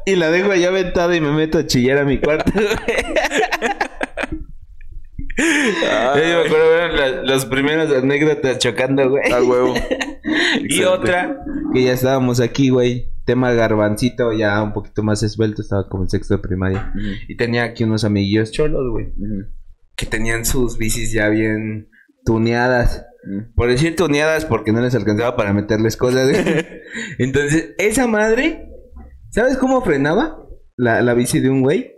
Y 0.05 0.15
la 0.15 0.29
dejo 0.29 0.51
allá 0.51 0.69
aventada 0.69 1.15
y 1.15 1.21
me 1.21 1.31
meto 1.31 1.57
a 1.57 1.65
chillar 1.67 1.97
a 1.97 2.05
mi 2.05 2.19
cuarto, 2.19 2.51
güey. 2.53 2.65
Ah, 5.89 6.13
Yo 6.15 6.21
me 6.23 6.45
acuerdo, 6.45 6.75
eran 6.75 6.95
la- 6.95 7.23
los 7.23 7.45
primeros 7.45 7.91
anécdotas 7.91 8.57
chocando, 8.59 9.09
güey. 9.09 9.31
a 9.31 9.41
huevo. 9.43 9.73
Y 10.57 10.65
Excelente. 10.65 10.85
otra, 10.87 11.37
que 11.73 11.83
ya 11.83 11.91
estábamos 11.93 12.39
aquí, 12.39 12.69
güey. 12.69 13.11
tema 13.25 13.51
garbancito 13.53 14.31
ya 14.33 14.61
un 14.63 14.71
poquito 14.73 15.03
más 15.03 15.21
esbelto, 15.23 15.61
estaba 15.61 15.87
como 15.89 16.03
en 16.03 16.09
sexto 16.09 16.35
de 16.35 16.41
primaria. 16.41 16.93
Y 17.27 17.35
tenía 17.35 17.63
aquí 17.63 17.83
unos 17.83 18.03
amiguillos 18.05 18.51
cholos, 18.51 18.83
güey. 18.91 19.11
Que 19.95 20.05
tenían 20.05 20.45
sus 20.45 20.77
bicis 20.77 21.11
ya 21.11 21.27
bien 21.29 21.89
tuneadas. 22.25 23.05
Por 23.55 23.69
decir 23.69 23.95
tuneadas 23.95 24.45
porque 24.45 24.71
no 24.71 24.81
les 24.81 24.95
alcanzaba 24.95 25.35
para 25.35 25.53
meterles 25.53 25.97
cosas. 25.97 26.29
Entonces, 27.17 27.73
esa 27.77 28.07
madre, 28.07 28.69
¿sabes 29.31 29.57
cómo 29.57 29.81
frenaba 29.81 30.37
la, 30.77 31.01
la 31.01 31.13
bici 31.13 31.39
de 31.39 31.49
un 31.49 31.61
güey? 31.61 31.93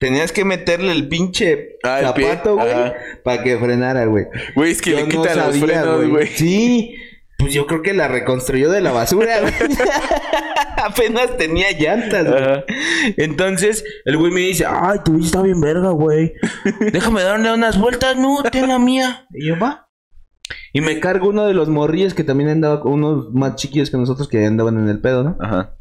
Tenías 0.00 0.30
que 0.30 0.44
meterle 0.44 0.92
el 0.92 1.08
pinche 1.08 1.76
Ah, 1.82 1.98
zapato, 2.02 2.54
güey, 2.54 2.92
para 3.24 3.42
que 3.42 3.58
frenara, 3.58 4.04
güey. 4.06 4.26
Güey, 4.54 4.70
es 4.70 4.80
que 4.80 4.90
Yo 4.90 4.96
le 4.98 5.02
no 5.02 5.08
quitan 5.08 5.36
los 5.36 5.56
sabía, 5.56 5.82
frenos, 5.82 6.08
güey. 6.08 6.26
Sí, 6.28 6.94
pues 7.36 7.52
yo 7.52 7.66
creo 7.66 7.82
que 7.82 7.94
la 7.94 8.06
reconstruyó 8.06 8.70
de 8.70 8.80
la 8.80 8.92
basura, 8.92 9.40
güey. 9.40 9.52
Apenas 10.84 11.36
tenía 11.36 11.72
llantas, 11.72 12.28
güey. 12.28 12.42
Ajá. 12.42 12.64
Entonces, 13.16 13.84
el 14.04 14.16
güey 14.16 14.30
me 14.30 14.40
dice, 14.42 14.64
ay, 14.68 15.00
tu 15.04 15.14
bici 15.14 15.26
está 15.26 15.42
bien 15.42 15.60
verga, 15.60 15.90
güey. 15.90 16.32
Déjame 16.92 17.22
darle 17.22 17.52
unas 17.52 17.76
vueltas, 17.78 18.16
no, 18.16 18.42
ten 18.44 18.68
la 18.68 18.78
mía. 18.78 19.26
Y 19.34 19.48
yo, 19.48 19.58
va. 19.58 19.87
Y 20.72 20.80
me 20.80 21.00
cargo 21.00 21.28
uno 21.28 21.46
de 21.46 21.54
los 21.54 21.68
morrillos 21.68 22.14
que 22.14 22.24
también 22.24 22.50
andaba 22.50 22.80
con 22.80 22.92
unos 22.92 23.32
más 23.32 23.56
chiquillos 23.56 23.90
que 23.90 23.96
nosotros 23.96 24.28
que 24.28 24.44
andaban 24.44 24.78
en 24.78 24.88
el 24.88 25.00
pedo, 25.00 25.24
¿no? 25.24 25.36
Ajá. 25.40 25.76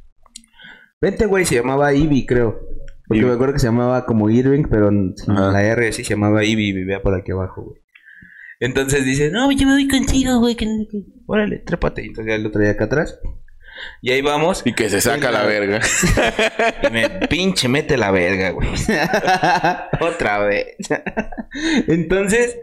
Vente, 1.00 1.26
güey, 1.26 1.46
se 1.46 1.56
llamaba 1.56 1.94
Ivy, 1.94 2.26
creo. 2.26 2.60
Porque 3.08 3.20
Ivy. 3.20 3.28
me 3.28 3.34
acuerdo 3.34 3.54
que 3.54 3.60
se 3.60 3.68
llamaba 3.68 4.06
como 4.06 4.30
Irving, 4.30 4.66
pero 4.70 4.90
en 4.90 5.14
la 5.28 5.64
R 5.64 5.92
sí 5.94 6.04
se 6.04 6.12
llamaba 6.16 6.44
Ivy 6.44 6.70
y 6.70 6.74
vivía 6.74 7.02
por 7.02 7.14
aquí 7.16 7.32
abajo, 7.32 7.64
güey. 7.64 7.82
Entonces 8.60 9.06
dice, 9.06 9.30
no, 9.30 9.52
yo 9.52 9.68
me 9.68 9.74
voy 9.74 9.88
contigo, 9.88 10.40
güey, 10.40 10.56
que 10.56 10.66
qué. 10.90 11.04
Órale, 11.28 11.60
trépate. 11.60 12.04
Y 12.04 12.08
Entonces 12.08 12.34
ya 12.34 12.38
lo 12.40 12.52
traía 12.52 12.72
acá 12.72 12.86
atrás. 12.86 13.20
Y 14.02 14.12
ahí 14.12 14.22
vamos. 14.22 14.64
Y 14.66 14.74
que 14.74 14.90
se 14.90 15.02
saca 15.02 15.32
la 15.32 15.44
verga. 15.44 15.82
Y 16.84 16.92
me 16.92 17.10
pinche 17.28 17.68
mete 17.68 17.98
la 17.98 18.10
verga, 18.12 18.52
güey. 18.52 18.70
Otra 20.02 20.40
vez. 20.40 20.76
Entonces, 21.88 22.58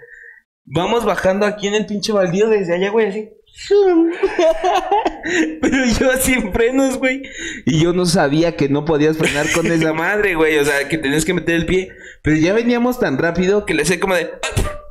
vamos 0.65 1.05
bajando 1.05 1.47
aquí 1.47 1.69
en 1.69 1.75
el 1.75 1.87
pinche 1.87 2.13
baldío 2.13 2.49
desde 2.49 2.75
allá, 2.75 2.91
güey, 2.91 3.09
así. 3.09 3.31
Pero 5.61 5.85
yo 5.99 6.13
sin 6.21 6.53
frenos, 6.53 6.99
güey. 6.99 7.23
Y 7.65 7.81
yo 7.81 7.93
no 7.93 8.07
sabía 8.07 8.57
que 8.57 8.69
no 8.69 8.85
podías 8.85 9.17
frenar 9.17 9.51
con 9.53 9.67
esa 9.67 9.93
madre, 9.93 10.35
güey. 10.35 10.59
O 10.59 10.65
sea, 10.65 10.89
que 10.89 10.99
tenías 10.99 11.25
que 11.25 11.35
meter 11.35 11.55
el 11.55 11.67
pie. 11.67 11.91
Pero 12.23 12.37
ya 12.37 12.53
veníamos 12.53 12.99
tan 12.99 13.19
rápido 13.19 13.65
que 13.65 13.75
le 13.75 13.85
sé 13.85 14.01
como 14.01 14.15
de. 14.15 14.31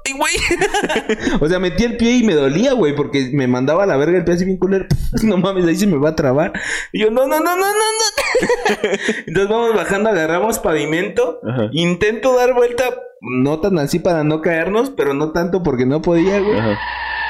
¡Ay, 0.05 0.13
güey! 0.13 0.33
o 1.41 1.47
sea, 1.47 1.59
metí 1.59 1.83
el 1.83 1.97
pie 1.97 2.17
y 2.17 2.23
me 2.23 2.33
dolía, 2.33 2.73
güey, 2.73 2.95
porque 2.95 3.29
me 3.33 3.47
mandaba 3.47 3.83
a 3.83 3.85
la 3.85 3.97
verga 3.97 4.17
el 4.17 4.23
pie 4.23 4.35
así 4.35 4.45
bien 4.45 4.57
culero. 4.57 4.85
no 5.23 5.37
mames, 5.37 5.65
ahí 5.65 5.75
se 5.75 5.87
me 5.87 5.97
va 5.97 6.09
a 6.09 6.15
trabar. 6.15 6.53
Y 6.91 7.01
yo, 7.01 7.11
no, 7.11 7.27
no, 7.27 7.39
no, 7.39 7.55
no, 7.55 7.57
no, 7.57 7.73
no. 7.73 8.89
Entonces 9.27 9.49
vamos 9.49 9.75
bajando, 9.75 10.09
agarramos 10.09 10.59
pavimento. 10.59 11.39
Ajá. 11.47 11.69
Intento 11.73 12.35
dar 12.35 12.53
vuelta, 12.53 12.83
no 13.23 13.59
tan 13.59 13.79
así 13.79 13.99
para 13.99 14.23
no 14.23 14.41
caernos, 14.41 14.89
pero 14.89 15.13
no 15.13 15.31
tanto 15.31 15.63
porque 15.63 15.85
no 15.85 16.01
podía, 16.01 16.39
güey. 16.39 16.59
Ajá. 16.59 16.77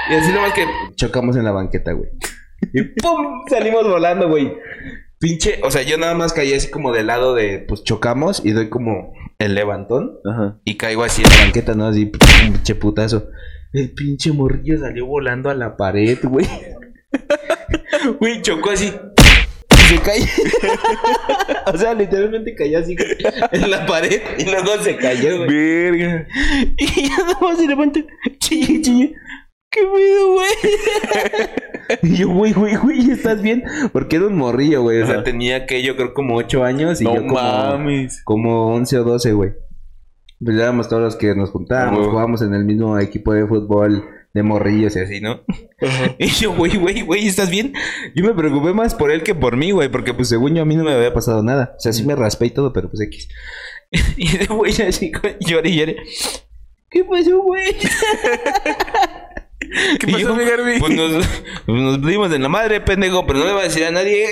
Y 0.09 0.15
así 0.15 0.31
nomás 0.33 0.53
que 0.53 0.65
chocamos 0.95 1.35
en 1.37 1.45
la 1.45 1.51
banqueta, 1.51 1.93
güey. 1.93 2.09
Y 2.73 2.81
¡pum! 3.01 3.43
Salimos 3.47 3.87
volando, 3.87 4.27
güey. 4.29 4.53
Pinche, 5.19 5.59
o 5.63 5.71
sea, 5.71 5.83
yo 5.83 5.97
nada 5.97 6.15
más 6.15 6.33
caí 6.33 6.53
así 6.53 6.69
como 6.69 6.91
del 6.91 7.07
lado 7.07 7.33
de, 7.33 7.59
pues 7.59 7.83
chocamos 7.83 8.43
y 8.43 8.51
doy 8.51 8.69
como 8.69 9.13
el 9.39 9.55
levantón 9.55 10.19
Ajá. 10.29 10.59
y 10.65 10.75
caigo 10.75 11.03
así 11.03 11.23
en 11.23 11.29
la 11.29 11.37
banqueta, 11.45 11.75
¿no? 11.75 11.85
Así, 11.85 12.05
pinche 12.05 12.75
putazo. 12.75 13.29
El 13.71 13.93
pinche 13.93 14.31
morrillo 14.31 14.77
salió 14.79 15.05
volando 15.05 15.49
a 15.49 15.53
la 15.53 15.77
pared, 15.77 16.19
güey. 16.23 16.47
Güey, 18.19 18.41
chocó 18.41 18.71
así. 18.71 18.91
Se 19.93 20.01
cae. 20.01 20.21
o 21.73 21.77
sea, 21.77 21.93
literalmente 21.93 22.55
cayó 22.55 22.79
así 22.79 22.95
en 23.51 23.69
la 23.69 23.85
pared 23.85 24.21
y 24.39 24.45
luego 24.45 24.81
se 24.81 24.95
cayó, 24.95 25.45
güey. 25.45 25.49
Verga. 25.49 26.27
Y 26.77 27.09
ya 27.09 27.17
nada 27.17 27.37
más 27.39 27.57
se 27.59 27.67
levanta. 27.67 27.99
Chille, 28.39 28.81
chille. 28.81 29.15
¿Qué 29.69 29.81
pedo, 29.81 30.33
güey? 30.33 30.49
y 32.03 32.15
yo, 32.17 32.29
güey, 32.29 32.53
güey, 32.53 32.75
güey, 32.75 33.11
¿estás 33.11 33.41
bien? 33.41 33.63
Porque 33.91 34.15
era 34.15 34.27
un 34.27 34.35
morrillo, 34.37 34.81
güey. 34.83 35.01
O 35.01 35.05
sea, 35.05 35.15
Ajá. 35.15 35.23
tenía 35.23 35.65
que 35.65 35.83
yo 35.83 35.95
creo 35.95 36.13
como 36.13 36.35
8 36.37 36.63
años 36.63 37.01
y 37.01 37.05
No 37.05 37.15
yo 37.15 37.21
como, 37.21 37.33
mames. 37.35 38.21
como 38.23 38.73
11 38.73 38.99
o 38.99 39.03
12, 39.03 39.33
güey. 39.33 39.53
Pues 40.43 40.57
éramos 40.57 40.89
todos 40.89 41.01
los 41.01 41.15
que 41.15 41.33
nos 41.35 41.51
juntábamos, 41.51 42.07
jugábamos 42.07 42.41
en 42.41 42.53
el 42.53 42.65
mismo 42.65 42.99
equipo 42.99 43.33
de 43.33 43.47
fútbol 43.47 44.03
de 44.33 44.43
morrillos 44.43 44.95
y 44.95 44.99
así, 44.99 45.21
¿no? 45.21 45.41
Y 46.17 46.27
yo, 46.27 46.55
güey, 46.55 46.77
güey, 46.77 47.01
güey, 47.01 47.27
¿estás 47.27 47.49
bien? 47.49 47.73
Yo 48.15 48.23
me 48.23 48.33
preocupé 48.33 48.73
más 48.73 48.95
por 48.95 49.11
él 49.11 49.21
que 49.21 49.35
por 49.35 49.57
mí, 49.57 49.71
güey, 49.71 49.89
porque 49.89 50.13
pues 50.13 50.29
según 50.29 50.55
yo 50.55 50.61
a 50.61 50.65
mí 50.65 50.75
no 50.75 50.83
me 50.83 50.93
había 50.93 51.13
pasado 51.13 51.43
nada. 51.43 51.73
O 51.77 51.79
sea, 51.79 51.93
sí 51.93 52.05
me 52.05 52.15
raspé 52.15 52.47
y 52.47 52.51
todo, 52.51 52.73
pero 52.73 52.89
pues 52.89 53.01
X. 53.01 53.27
Y 54.17 54.37
de 54.37 54.45
güey 54.47 54.73
así, 54.81 55.11
lloré 55.39 55.69
y 55.69 55.77
lloré. 55.77 55.97
¿Qué 56.89 57.03
pasó, 57.03 57.41
güey? 57.41 57.73
¿Qué 59.99 60.07
pasó, 60.07 60.19
yo, 60.19 60.35
mi 60.35 60.45
Garby? 60.45 60.79
Pues 60.79 60.95
nos, 60.95 61.27
pues 61.65 61.81
nos 61.81 62.05
dimos 62.05 62.33
en 62.33 62.41
la 62.41 62.49
madre, 62.49 62.81
pendejo, 62.81 63.25
pero 63.25 63.39
no 63.39 63.45
le 63.45 63.53
va 63.53 63.61
a 63.61 63.63
decir 63.63 63.85
a 63.85 63.91
nadie. 63.91 64.29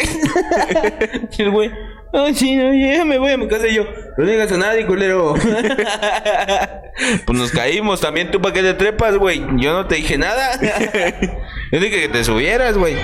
y 1.38 1.42
el 1.42 1.52
güey, 1.52 1.72
ah, 2.14 2.30
sí, 2.34 2.56
no, 2.56 2.74
ya 2.74 3.06
me 3.06 3.18
voy 3.18 3.32
a 3.32 3.38
mi 3.38 3.48
casa 3.48 3.68
y 3.68 3.76
yo, 3.76 3.86
no 4.18 4.26
digas 4.26 4.52
a 4.52 4.58
nadie, 4.58 4.86
culero. 4.86 5.34
pues 7.26 7.40
nos 7.40 7.52
caímos 7.52 8.02
también, 8.02 8.32
tú 8.32 8.42
para 8.42 8.54
qué 8.54 8.62
te 8.62 8.74
trepas, 8.74 9.18
güey. 9.18 9.40
Yo 9.58 9.74
no 9.74 9.88
te 9.88 9.96
dije 9.96 10.18
nada. 10.18 10.60
yo 11.72 11.80
dije 11.80 12.02
que 12.02 12.10
te 12.10 12.24
subieras, 12.24 12.78
güey. 12.78 12.96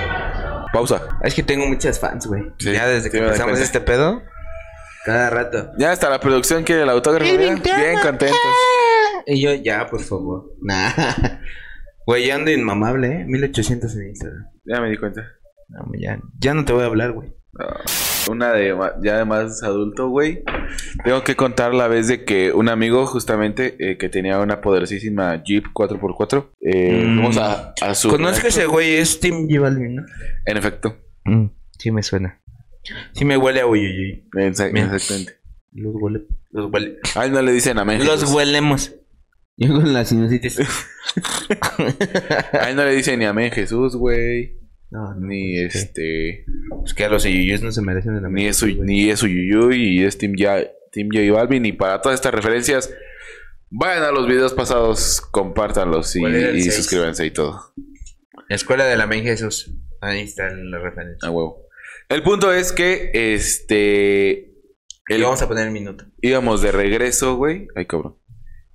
Pausa. 0.72 1.02
Es 1.22 1.34
que 1.34 1.42
tengo 1.42 1.66
muchas 1.66 1.98
fans, 1.98 2.26
güey. 2.26 2.42
Sí, 2.58 2.72
ya 2.72 2.86
desde 2.86 3.10
sí 3.10 3.10
que 3.10 3.18
empezamos 3.24 3.58
este 3.60 3.80
pedo, 3.80 4.22
cada 5.04 5.30
rato. 5.30 5.72
Ya 5.78 5.92
hasta 5.92 6.10
la 6.10 6.20
producción 6.20 6.64
quiere 6.64 6.82
el 6.82 6.90
autógrafo. 6.90 7.36
Bien 7.36 7.60
contentos. 8.02 8.38
Y 9.26 9.42
yo, 9.42 9.52
ya, 9.54 9.86
por 9.86 10.02
favor. 10.02 10.52
Nah. 10.60 10.92
Güey, 12.06 12.26
ya 12.26 12.36
ando 12.36 12.50
inmamable, 12.50 13.06
¿eh? 13.08 13.24
1800 13.26 13.94
en 13.96 14.08
Instagram. 14.08 14.46
Ya 14.64 14.80
me 14.80 14.88
di 14.88 14.96
cuenta. 14.96 15.20
No, 15.68 15.84
ya, 15.98 16.18
ya 16.38 16.54
no 16.54 16.64
te 16.64 16.72
voy 16.72 16.84
a 16.84 16.86
hablar, 16.86 17.12
güey. 17.12 17.34
Una 18.28 18.52
de 18.52 18.76
ya 19.02 19.18
de 19.18 19.24
más 19.24 19.62
adulto, 19.62 20.08
güey. 20.08 20.42
Tengo 21.04 21.24
que 21.24 21.34
contar 21.36 21.74
la 21.74 21.88
vez 21.88 22.08
de 22.08 22.24
que 22.24 22.52
un 22.52 22.68
amigo, 22.68 23.06
justamente, 23.06 23.76
eh, 23.78 23.96
que 23.98 24.08
tenía 24.08 24.38
una 24.40 24.60
poderosísima 24.60 25.42
Jeep 25.42 25.64
4x4, 25.72 26.50
eh, 26.60 27.04
Mm. 27.04 27.14
fuimos 27.16 27.36
a, 27.38 27.74
a 27.80 27.94
su. 27.94 28.08
Conozco 28.10 28.46
ese 28.46 28.66
güey, 28.66 28.94
es 28.96 29.18
Tim 29.20 29.48
J 29.48 29.60
Balvin, 29.60 29.96
¿no? 29.96 30.02
En 30.46 30.56
efecto. 30.56 30.96
sí 31.78 31.90
me 31.90 32.02
suena. 32.02 32.40
Sí 33.12 33.24
me 33.24 33.36
huele 33.36 33.60
a 33.60 33.66
uyuyuy. 33.66 34.28
Exactamente. 34.36 35.36
Los 35.72 35.94
huele. 35.94 36.22
Los 36.50 36.72
huele. 36.72 36.96
A 37.14 37.24
él 37.26 37.32
no 37.32 37.42
le 37.42 37.52
dicen 37.52 37.78
amén. 37.78 38.04
Los 38.04 38.32
huelemos. 38.32 38.94
Yo 39.56 39.74
con 39.74 39.92
la 39.92 40.04
sinusitis. 40.04 40.58
A 42.52 42.70
él 42.70 42.76
no 42.76 42.84
le 42.84 42.94
dicen 42.94 43.18
ni 43.18 43.24
amén 43.24 43.50
Jesús, 43.50 43.96
güey. 43.96 44.57
No. 44.90 45.14
Ni 45.14 45.62
pues, 45.62 45.74
este. 45.74 46.44
Es 46.84 46.94
que 46.94 47.04
a 47.04 47.08
los 47.08 47.24
uyuyuyos 47.24 47.62
no 47.62 47.72
se 47.72 47.82
merecen 47.82 48.14
el 48.14 48.22
Ni 48.22 48.26
amor, 48.26 48.38
es 48.38 48.62
ni 48.62 49.10
es 49.10 49.22
y 49.22 50.02
es 50.04 50.18
Team, 50.18 50.34
ya, 50.36 50.62
Team 50.92 51.08
J 51.12 51.32
Balvin. 51.32 51.66
Y 51.66 51.72
para 51.72 52.00
todas 52.00 52.16
estas 52.16 52.32
referencias, 52.34 52.92
vayan 53.70 54.04
a 54.04 54.10
los 54.12 54.26
videos 54.26 54.54
pasados, 54.54 55.20
compártanlos 55.20 56.14
y, 56.16 56.62
suscríbanse 56.70 57.26
y 57.26 57.30
todo. 57.30 57.60
Escuela 58.48 58.86
de 58.86 58.96
la 58.96 59.06
Main 59.06 59.24
Jesús. 59.24 59.74
Ahí 60.00 60.20
está 60.20 60.50
la 60.50 60.78
referencia. 60.78 61.28
A 61.28 61.30
huevo. 61.30 61.66
El 62.08 62.22
punto 62.22 62.52
es 62.52 62.72
que 62.72 63.10
este. 63.12 64.54
Y 65.08 65.14
el- 65.14 65.22
vamos 65.22 65.42
a 65.42 65.48
poner 65.48 65.66
el 65.66 65.72
minuto. 65.72 66.04
íbamos 66.22 66.62
de 66.62 66.72
regreso, 66.72 67.36
güey. 67.36 67.68
Ay, 67.74 67.86
cabrón. 67.86 68.16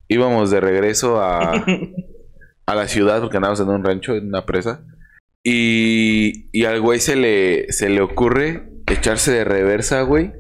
Íbamos 0.08 0.52
de 0.52 0.60
regreso 0.60 1.22
a, 1.22 1.54
a 2.66 2.76
la 2.76 2.88
ciudad 2.88 3.22
porque 3.22 3.38
andábamos 3.38 3.62
en 3.62 3.70
un 3.70 3.84
rancho, 3.84 4.16
en 4.16 4.28
una 4.28 4.46
presa. 4.46 4.86
Y, 5.44 6.50
y 6.58 6.66
al 6.66 6.80
güey 6.82 7.00
se 7.00 7.16
le, 7.16 7.72
se 7.74 7.90
le 7.90 8.02
ocurre 8.02 8.64
echarse 8.88 9.32
de 9.32 9.44
reversa, 9.44 10.02
güey. 10.02 10.32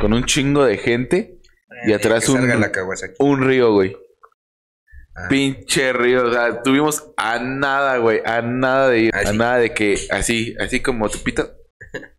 Con 0.00 0.12
un 0.12 0.24
chingo 0.24 0.64
de 0.64 0.78
gente. 0.78 1.38
Y 1.86 1.92
atrás 1.92 2.28
un- 2.28 2.48
la. 2.48 2.72
Un 3.18 3.42
río, 3.46 3.72
güey. 3.72 3.96
Ah. 5.14 5.26
Pinche 5.28 5.92
río. 5.92 6.26
O 6.28 6.32
sea, 6.32 6.62
tuvimos 6.62 7.10
a 7.16 7.38
nada, 7.38 7.98
güey. 7.98 8.20
A 8.24 8.40
nada 8.42 8.88
de 8.88 9.00
ir. 9.00 9.14
A 9.14 9.32
nada 9.32 9.58
de 9.58 9.74
que. 9.74 9.96
Así, 10.10 10.54
así 10.58 10.80
como 10.80 11.08
tu 11.08 11.18
pito. 11.18 11.50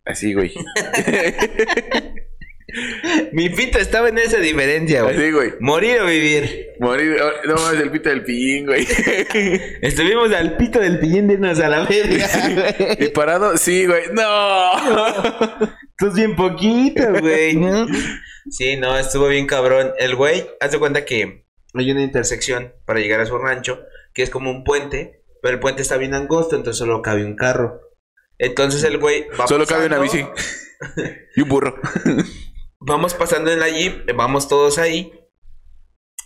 Así, 0.04 0.34
güey. 0.34 0.52
Mi 3.32 3.48
pito 3.50 3.78
estaba 3.78 4.08
en 4.08 4.18
esa 4.18 4.38
diferencia, 4.38 5.02
güey. 5.02 5.16
Así, 5.16 5.30
güey. 5.30 5.52
Morir 5.60 6.00
o 6.00 6.06
vivir. 6.06 6.68
Morir. 6.80 7.16
oh, 7.22 7.46
No 7.46 7.54
más 7.54 7.74
el 7.74 7.90
pito 7.90 8.08
del 8.08 8.24
pillín, 8.24 8.66
güey. 8.66 8.86
Estuvimos 9.82 10.32
al 10.32 10.56
pito 10.56 10.80
del 10.80 10.98
pillín 10.98 11.28
de 11.28 11.34
irnos 11.34 11.60
a 11.60 11.68
la 11.68 11.84
verga, 11.84 12.96
Y 12.98 13.08
parado, 13.08 13.56
sí, 13.56 13.86
güey. 13.86 14.04
No. 14.12 14.72
Tú 15.98 16.12
bien 16.12 16.36
poquito, 16.36 17.02
güey, 17.20 17.56
¿no? 17.56 17.86
Sí, 18.50 18.76
no, 18.76 18.98
estuvo 18.98 19.28
bien 19.28 19.46
cabrón. 19.46 19.92
El 19.98 20.16
güey, 20.16 20.46
haz 20.60 20.72
de 20.72 20.78
cuenta 20.78 21.04
que 21.04 21.44
hay 21.74 21.90
una 21.90 22.02
intersección 22.02 22.74
para 22.84 23.00
llegar 23.00 23.20
a 23.20 23.26
su 23.26 23.38
rancho, 23.38 23.80
que 24.14 24.22
es 24.22 24.30
como 24.30 24.50
un 24.50 24.64
puente, 24.64 25.22
pero 25.42 25.54
el 25.54 25.60
puente 25.60 25.82
está 25.82 25.96
bien 25.96 26.14
angosto, 26.14 26.56
entonces 26.56 26.78
solo 26.78 27.02
cabe 27.02 27.24
un 27.24 27.36
carro. 27.36 27.80
Entonces 28.38 28.82
el 28.84 28.98
güey 28.98 29.26
va 29.38 29.46
Solo 29.46 29.66
cabe 29.66 29.86
una 29.86 29.98
bici. 29.98 30.24
y 31.36 31.42
un 31.42 31.48
burro. 31.48 31.78
Vamos 32.80 33.14
pasando 33.14 33.50
en 33.52 33.60
la 33.60 33.68
jeep, 33.68 34.10
vamos 34.16 34.48
todos 34.48 34.78
ahí. 34.78 35.12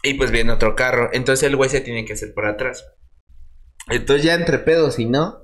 Y 0.02 0.14
pues 0.14 0.30
viene 0.30 0.52
otro 0.52 0.76
carro. 0.76 1.10
Entonces 1.12 1.48
el 1.48 1.56
güey 1.56 1.70
se 1.70 1.80
tiene 1.80 2.04
que 2.04 2.12
hacer 2.12 2.32
por 2.34 2.46
atrás. 2.46 2.84
Entonces 3.88 4.24
ya 4.24 4.34
entre 4.34 4.58
pedos 4.58 4.98
y 4.98 5.06
no. 5.06 5.40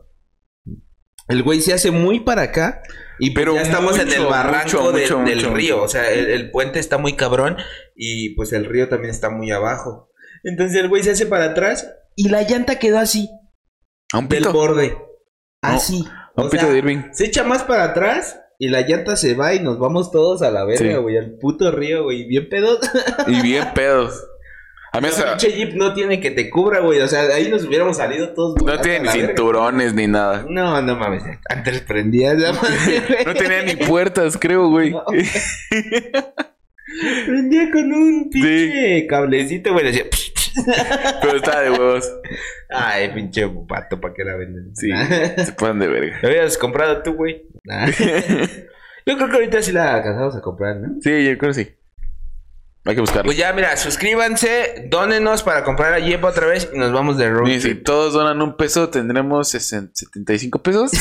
El 1.29 1.43
güey 1.43 1.61
se 1.61 1.73
hace 1.73 1.91
muy 1.91 2.21
para 2.21 2.43
acá. 2.43 2.83
Y 3.19 3.31
Pero 3.31 3.53
pero 3.53 3.57
ya 3.57 3.63
estamos 3.63 3.99
en 3.99 4.11
el 4.13 4.25
barranco 4.27 4.67
mucho, 4.83 4.93
de- 4.93 5.03
mucho, 5.03 5.19
del 5.25 5.43
río. 5.53 5.83
O 5.83 5.89
sea, 5.89 6.11
el, 6.11 6.27
el 6.31 6.51
puente 6.51 6.79
está 6.79 6.99
muy 6.99 7.15
cabrón. 7.17 7.57
Y 7.95 8.35
pues 8.35 8.53
el 8.53 8.65
río 8.65 8.89
también 8.89 9.11
está 9.11 9.31
muy 9.31 9.51
abajo. 9.51 10.11
Entonces 10.45 10.79
el 10.81 10.89
güey 10.89 11.03
se 11.03 11.13
hace 11.13 11.27
para 11.27 11.47
atrás. 11.47 11.89
Y 12.17 12.29
la 12.29 12.43
llanta 12.43 12.79
quedó 12.79 12.99
así. 12.99 13.31
A 14.13 14.19
un 14.19 14.29
Del 14.29 14.49
borde. 14.49 14.97
Así. 15.63 16.05
A 16.37 16.41
un 16.43 16.47
O 16.49 16.51
pito 16.51 16.63
sea, 16.65 16.73
de 16.73 16.79
Irving. 16.79 17.03
se 17.13 17.27
echa 17.27 17.45
más 17.45 17.63
para 17.63 17.85
atrás 17.85 18.41
y 18.61 18.69
la 18.69 18.83
llanta 18.83 19.17
se 19.17 19.35
va 19.35 19.55
y 19.55 19.61
nos 19.61 19.79
vamos 19.79 20.13
todos 20.13 20.43
a 20.43 20.51
la 20.53 20.65
verga, 20.65 20.95
Sí. 20.97 21.01
güey, 21.01 21.17
al 21.17 21.33
puto 21.33 21.71
río, 21.73 22.05
güey, 22.05 22.25
bien 22.29 22.49
pedos. 22.49 22.79
Y 23.27 23.41
bien 23.41 23.65
pedos. 23.75 24.23
A 24.93 25.01
mí 25.01 25.07
La 25.07 25.15
esa- 25.15 25.29
pinche 25.37 25.53
jeep 25.57 25.75
no 25.77 25.95
tiene 25.95 26.21
que 26.21 26.31
te 26.33 26.51
cubra, 26.51 26.81
güey, 26.81 27.01
o 27.01 27.07
sea, 27.09 27.23
ahí 27.35 27.49
nos 27.49 27.65
hubiéramos 27.65 27.97
salido 27.97 28.35
todos. 28.35 28.57
no 28.63 28.79
tiene 28.81 28.99
ni 29.01 29.07
verga. 29.07 29.27
cinturones 29.29 29.95
ni 29.95 30.09
nada. 30.09 30.45
No, 30.49 30.83
no 30.83 30.97
mames, 30.97 31.23
antes 31.49 31.81
prendías 31.83 32.37
la 32.39 32.53
madre. 32.53 33.03
No 33.27 33.33
tenía 33.35 33.63
ni 33.63 33.77
puertas, 33.77 34.37
creo, 34.39 34.69
güey. 34.69 34.91
No. 34.91 35.05
Prendía 37.27 37.71
con 37.71 37.93
un 37.93 38.31
pinche 38.31 39.07
cablecito, 39.09 39.73
güey, 39.73 39.87
decía... 39.87 40.05
Pero 41.23 41.37
estaba 41.37 41.61
de 41.61 41.71
huevos. 41.71 42.13
Ay, 42.69 43.11
pinche 43.15 43.49
pato, 43.69 44.01
¿para 44.01 44.15
qué 44.15 44.25
la 44.25 44.37
venden? 44.37 44.75
Sí, 44.75 44.91
se 45.37 45.53
pasan 45.53 45.79
de 45.79 45.89
verga. 45.89 46.19
¿Lo 46.23 46.29
habías 46.29 46.59
comprado 46.59 47.03
tú, 47.03 47.15
güey? 47.15 47.47
Nah. 47.65 47.87
Yo 49.07 49.17
creo 49.17 49.29
que 49.29 49.37
ahorita 49.37 49.63
sí 49.63 49.73
la 49.73 49.97
alcanzamos 49.97 50.37
a 50.37 50.41
comprar, 50.41 50.77
¿no? 50.77 51.01
Sí, 51.01 51.25
yo 51.25 51.37
creo 51.39 51.53
que 51.53 51.65
sí. 51.65 51.75
Hay 52.87 52.95
que 52.95 53.01
buscarlo. 53.03 53.25
Pues 53.25 53.37
ya, 53.37 53.53
mira, 53.53 53.77
suscríbanse, 53.77 54.87
dónenos 54.89 55.43
para 55.43 55.65
comprar 55.65 55.93
a 55.93 55.99
Jeep 55.99 56.25
otra 56.25 56.47
vez 56.47 56.69
y 56.73 56.79
nos 56.79 56.93
vamos 56.93 57.19
de 57.19 57.29
road 57.29 57.47
Y 57.49 57.61
si 57.61 57.75
todos 57.75 58.15
donan 58.15 58.41
un 58.41 58.57
peso, 58.57 58.89
tendremos 58.89 59.49
60 59.51 59.93
75 59.95 60.63
pesos. 60.63 60.91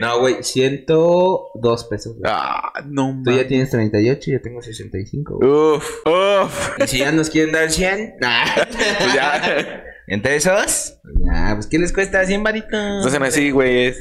No, 0.00 0.20
güey, 0.20 0.44
102 0.44 1.84
pesos. 1.90 2.16
güey. 2.16 2.30
ah, 2.32 2.72
no 2.86 3.20
Tú 3.24 3.30
ya 3.30 3.36
mames. 3.38 3.48
tienes 3.48 3.70
38 3.70 4.30
y 4.30 4.32
yo 4.34 4.40
tengo 4.40 4.62
65. 4.62 5.38
güey. 5.38 5.50
Uf, 5.50 6.06
uf. 6.06 6.70
Y 6.78 6.86
si 6.86 6.98
ya 6.98 7.10
nos 7.10 7.30
quieren 7.30 7.52
dar 7.52 7.68
100, 7.68 8.14
nah. 8.20 8.44
Pues 8.54 9.14
ya. 9.14 9.82
¿Entre 10.06 10.36
esos? 10.36 10.98
Nah, 11.02 11.54
pues 11.54 11.66
¿qué 11.66 11.80
les 11.80 11.92
cuesta? 11.92 12.24
100 12.24 12.44
varitos. 12.44 13.04
Hacen 13.06 13.22
así, 13.24 13.50
güey. 13.50 13.92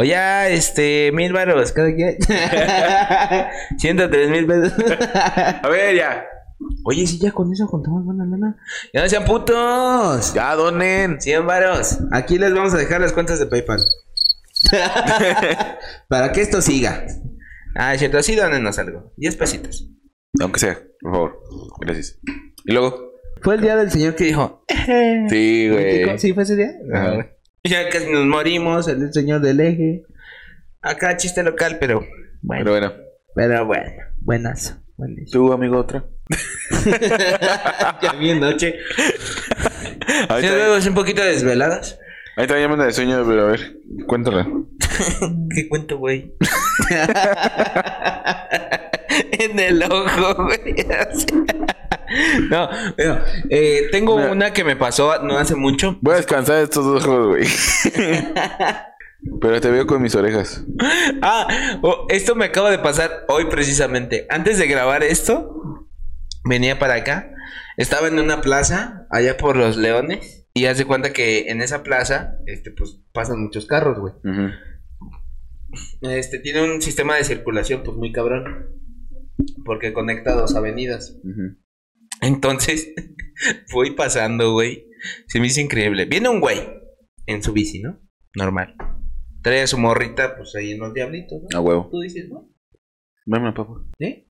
O 0.00 0.04
ya, 0.04 0.48
este, 0.48 1.10
mil 1.12 1.32
varos 1.32 1.72
cada 1.72 1.92
quien. 1.92 2.18
103 3.78 4.30
mil 4.30 4.46
pesos. 4.46 4.72
A 5.62 5.68
ver, 5.68 5.96
ya. 5.96 6.24
Oye, 6.84 7.04
si 7.04 7.18
ya 7.18 7.32
con 7.32 7.52
eso 7.52 7.66
contamos 7.66 8.04
buena 8.04 8.24
lana. 8.24 8.56
Ya 8.94 9.02
no 9.02 9.08
sean 9.08 9.24
putos. 9.24 10.32
Ya 10.34 10.54
donen. 10.54 11.20
100 11.20 11.44
varos. 11.44 11.98
Aquí 12.12 12.38
les 12.38 12.54
vamos 12.54 12.74
a 12.74 12.76
dejar 12.76 13.00
las 13.00 13.12
cuentas 13.12 13.40
de 13.40 13.46
PayPal. 13.46 13.80
Para 16.08 16.30
que 16.30 16.42
esto 16.42 16.62
siga. 16.62 17.04
Ah, 17.74 17.92
es 17.92 17.98
cierto, 17.98 18.18
así 18.18 18.36
donenos 18.36 18.78
algo. 18.78 19.12
10 19.16 19.34
pesitos. 19.34 19.90
Aunque 20.40 20.60
sea, 20.60 20.80
por 21.00 21.12
favor. 21.12 21.40
Gracias. 21.80 22.20
Y 22.66 22.72
luego. 22.72 23.14
Fue 23.42 23.56
el 23.56 23.62
día 23.62 23.74
del 23.74 23.90
señor 23.90 24.14
que 24.14 24.26
dijo. 24.26 24.64
Sí, 25.28 25.68
güey. 25.68 26.18
¿Sí 26.20 26.32
fue 26.34 26.44
ese 26.44 26.54
día? 26.54 26.70
Ajá. 26.94 27.37
Ya 27.64 27.88
casi 27.90 28.10
nos 28.10 28.24
morimos, 28.24 28.88
el 28.88 29.12
señor 29.12 29.40
del 29.40 29.60
eje. 29.60 30.04
Acá 30.80 31.16
chiste 31.16 31.42
local, 31.42 31.78
pero 31.80 32.06
bueno. 32.40 32.64
Pero 32.64 32.70
bueno. 32.70 32.92
Pero 33.34 33.66
bueno, 33.66 33.92
buenas. 34.20 34.78
buenas. 34.96 35.30
¿Tú, 35.30 35.52
amigo, 35.52 35.78
otra? 35.78 36.04
ya 38.02 38.12
bien 38.12 38.40
noche. 38.40 38.76
Ahí 40.28 40.40
¿Sí 40.40 40.46
está, 40.46 40.56
luego 40.56 40.86
un 40.86 40.94
poquito 40.94 41.22
desveladas? 41.22 41.98
ahí 42.36 42.44
está 42.44 42.58
llamando 42.58 42.84
de 42.84 42.92
sueño, 42.92 43.24
pero 43.26 43.42
a 43.46 43.50
ver, 43.50 43.76
cuéntala. 44.06 44.46
¿Qué 45.54 45.68
cuento, 45.68 45.98
güey? 45.98 46.34
en 49.32 49.58
el 49.58 49.82
ojo, 49.82 50.44
güey. 50.44 50.86
así. 50.98 51.26
no, 52.50 52.68
pero, 52.96 53.22
eh, 53.50 53.88
tengo 53.90 54.16
Mira. 54.16 54.32
una 54.32 54.52
que 54.52 54.64
me 54.64 54.76
pasó 54.76 55.22
no 55.22 55.38
hace 55.38 55.54
mucho. 55.54 55.98
Voy 56.00 56.14
a 56.14 56.16
descansar 56.18 56.56
de 56.56 56.64
estos 56.64 56.84
dos 56.84 57.04
ojos, 57.04 57.26
güey. 57.28 57.46
pero 59.40 59.60
te 59.60 59.70
veo 59.70 59.86
con 59.86 60.02
mis 60.02 60.14
orejas. 60.14 60.64
Ah, 61.22 61.46
oh, 61.82 62.06
esto 62.08 62.34
me 62.34 62.46
acaba 62.46 62.70
de 62.70 62.78
pasar 62.78 63.24
hoy 63.28 63.46
precisamente. 63.46 64.26
Antes 64.30 64.58
de 64.58 64.66
grabar 64.66 65.02
esto, 65.02 65.88
venía 66.44 66.78
para 66.78 66.94
acá. 66.94 67.32
Estaba 67.76 68.08
en 68.08 68.18
una 68.18 68.40
plaza, 68.40 69.06
allá 69.10 69.36
por 69.36 69.56
los 69.56 69.76
Leones. 69.76 70.46
Y 70.54 70.66
haz 70.66 70.78
de 70.78 70.86
cuenta 70.86 71.12
que 71.12 71.50
en 71.50 71.62
esa 71.62 71.82
plaza, 71.82 72.38
este, 72.46 72.72
pues 72.72 73.00
pasan 73.12 73.40
muchos 73.40 73.66
carros, 73.66 73.98
güey. 73.98 74.14
Este, 76.02 76.40
tiene 76.40 76.62
un 76.62 76.82
sistema 76.82 77.14
de 77.16 77.24
circulación, 77.24 77.82
pues 77.84 77.96
muy 77.96 78.12
cabrón. 78.12 78.70
Porque 79.64 79.92
conecta 79.92 80.34
dos 80.34 80.56
avenidas. 80.56 81.16
Entonces, 82.20 82.92
voy 83.72 83.92
pasando, 83.92 84.52
güey. 84.52 84.86
Se 85.26 85.40
me 85.40 85.46
hizo 85.46 85.60
increíble. 85.60 86.04
Viene 86.06 86.28
un 86.28 86.40
güey 86.40 86.60
en 87.26 87.42
su 87.42 87.52
bici, 87.52 87.80
¿no? 87.80 88.00
Normal. 88.34 88.74
Trae 89.42 89.62
a 89.62 89.66
su 89.66 89.78
morrita, 89.78 90.36
pues 90.36 90.54
ahí 90.56 90.72
en 90.72 90.80
los 90.80 90.92
diablitos, 90.92 91.40
¿no? 91.42 91.58
A 91.58 91.60
huevo. 91.60 91.88
Tú 91.90 92.00
dices, 92.00 92.28
¿no? 92.28 92.48
Dame, 93.26 93.52
papá. 93.52 93.74
¿Sí? 93.98 94.28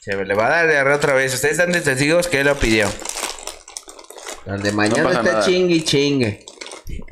Se 0.00 0.24
le 0.24 0.34
va 0.34 0.46
a 0.46 0.50
dar 0.50 0.66
de 0.68 0.74
agarrar 0.74 0.98
otra 0.98 1.14
vez. 1.14 1.34
Ustedes 1.34 1.58
están 1.58 1.72
de 1.72 1.80
testigos 1.80 2.28
que 2.28 2.40
él 2.40 2.46
lo 2.46 2.56
pidió. 2.56 2.86
Al 4.46 4.62
de 4.62 4.70
mañana 4.72 5.02
pasa 5.02 5.18
está 5.18 5.32
nada. 5.32 5.44
chingue 5.44 5.74
y 5.74 5.82
chingue. 5.82 6.46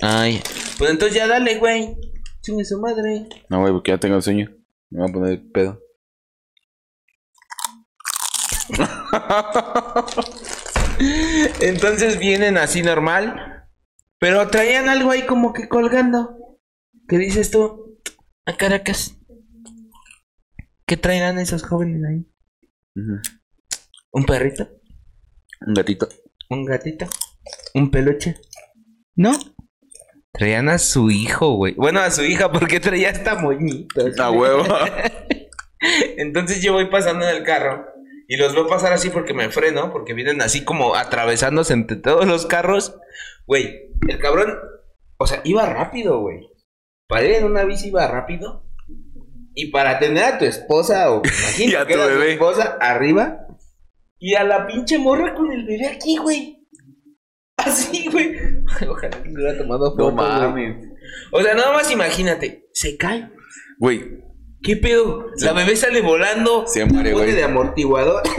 Ay. 0.01 0.41
Pues 0.79 0.91
entonces 0.91 1.17
ya 1.17 1.27
dale, 1.27 1.59
güey. 1.59 1.97
Chingue 2.41 2.65
su 2.65 2.81
madre. 2.81 3.27
No, 3.49 3.61
güey, 3.61 3.73
porque 3.73 3.91
ya 3.91 3.99
tengo 3.99 4.21
sueño. 4.21 4.55
Me 4.91 5.01
voy 5.01 5.11
a 5.11 5.13
poner 5.13 5.43
pedo. 5.53 5.81
Entonces 11.61 12.19
vienen 12.19 12.59
así 12.59 12.83
normal. 12.83 13.67
Pero 14.19 14.49
traían 14.49 14.89
algo 14.89 15.11
ahí 15.11 15.27
como 15.27 15.53
que 15.53 15.69
colgando. 15.69 16.59
¿Qué 17.09 17.19
dices 17.19 17.51
tú? 17.51 18.01
A 18.47 18.57
Caracas. 18.57 19.19
¿Qué 20.87 20.97
traerán 20.97 21.39
esos 21.39 21.63
jóvenes 21.63 22.03
ahí? 22.05 22.27
¿Un 24.13 24.25
perrito? 24.25 24.69
Un 25.67 25.75
gatito. 25.75 26.09
¿Un 26.51 26.65
gatito? 26.65 27.07
¿Un 27.75 27.91
peluche? 27.91 28.37
¿No? 29.17 29.33
Traían 30.33 30.69
a 30.69 30.79
su 30.79 31.11
hijo, 31.11 31.57
güey. 31.57 31.75
Bueno, 31.75 32.01
a 32.01 32.11
su 32.11 32.23
hija, 32.23 32.51
porque 32.51 32.81
traía 32.81 33.11
hasta 33.11 33.37
moñitos. 33.37 34.19
A 34.19 34.31
huevo. 34.31 34.65
Entonces 36.17 36.63
yo 36.63 36.73
voy 36.73 36.91
pasando 36.91 37.29
en 37.29 37.37
el 37.37 37.45
carro 37.45 37.94
y 38.27 38.37
los 38.37 38.55
veo 38.55 38.67
pasar 38.67 38.93
así 38.93 39.11
porque 39.11 39.35
me 39.35 39.51
freno, 39.51 39.93
porque 39.93 40.15
vienen 40.15 40.41
así 40.41 40.65
como 40.65 40.95
atravesándose 40.95 41.75
entre 41.75 41.97
todos 41.97 42.27
los 42.27 42.47
carros. 42.47 42.97
Güey, 43.47 43.91
el 44.09 44.19
cabrón, 44.19 44.59
o 45.19 45.27
sea, 45.27 45.41
iba 45.45 45.67
rápido, 45.67 46.21
güey. 46.21 46.51
Para 47.07 47.25
ir 47.25 47.35
en 47.35 47.45
una 47.45 47.65
bici 47.65 47.89
iba 47.89 48.07
rápido. 48.07 48.65
Y 49.55 49.71
para 49.71 49.99
tener 49.99 50.25
a 50.25 50.39
tu 50.39 50.47
esposa, 50.47 51.13
o 51.13 51.23
imagino 51.25 51.79
a 51.79 51.87
que 51.87 51.95
tu 51.95 52.01
era 52.01 52.15
tu 52.15 52.23
esposa, 52.23 52.79
arriba. 52.81 53.47
Y 54.19 54.35
a 54.35 54.45
la 54.45 54.67
pinche 54.67 54.99
morra 54.99 55.35
con 55.35 55.53
el 55.53 55.67
bebé 55.67 55.87
aquí, 55.89 56.17
güey. 56.17 56.67
Así, 57.57 58.09
güey. 58.11 58.35
Ojalá 58.89 59.23
que 59.23 59.29
se 59.29 59.35
hubiera 59.35 59.59
tomado 59.59 59.91
foto, 59.91 60.11
No 60.11 60.17
mames. 60.17 60.89
O 61.31 61.43
sea, 61.43 61.55
nada 61.55 61.73
más 61.73 61.91
imagínate. 61.91 62.69
Se 62.73 62.97
cae. 62.97 63.31
Güey, 63.79 64.25
¿Qué 64.65 64.77
pedo? 64.77 65.27
La 65.41 65.53
bebé 65.53 65.77
sale 65.77 66.01
volando. 66.01 66.65
Se 66.67 66.85
muere, 66.87 67.13
güey. 67.13 67.33
de 67.33 67.45
amortiguador. 67.45 68.23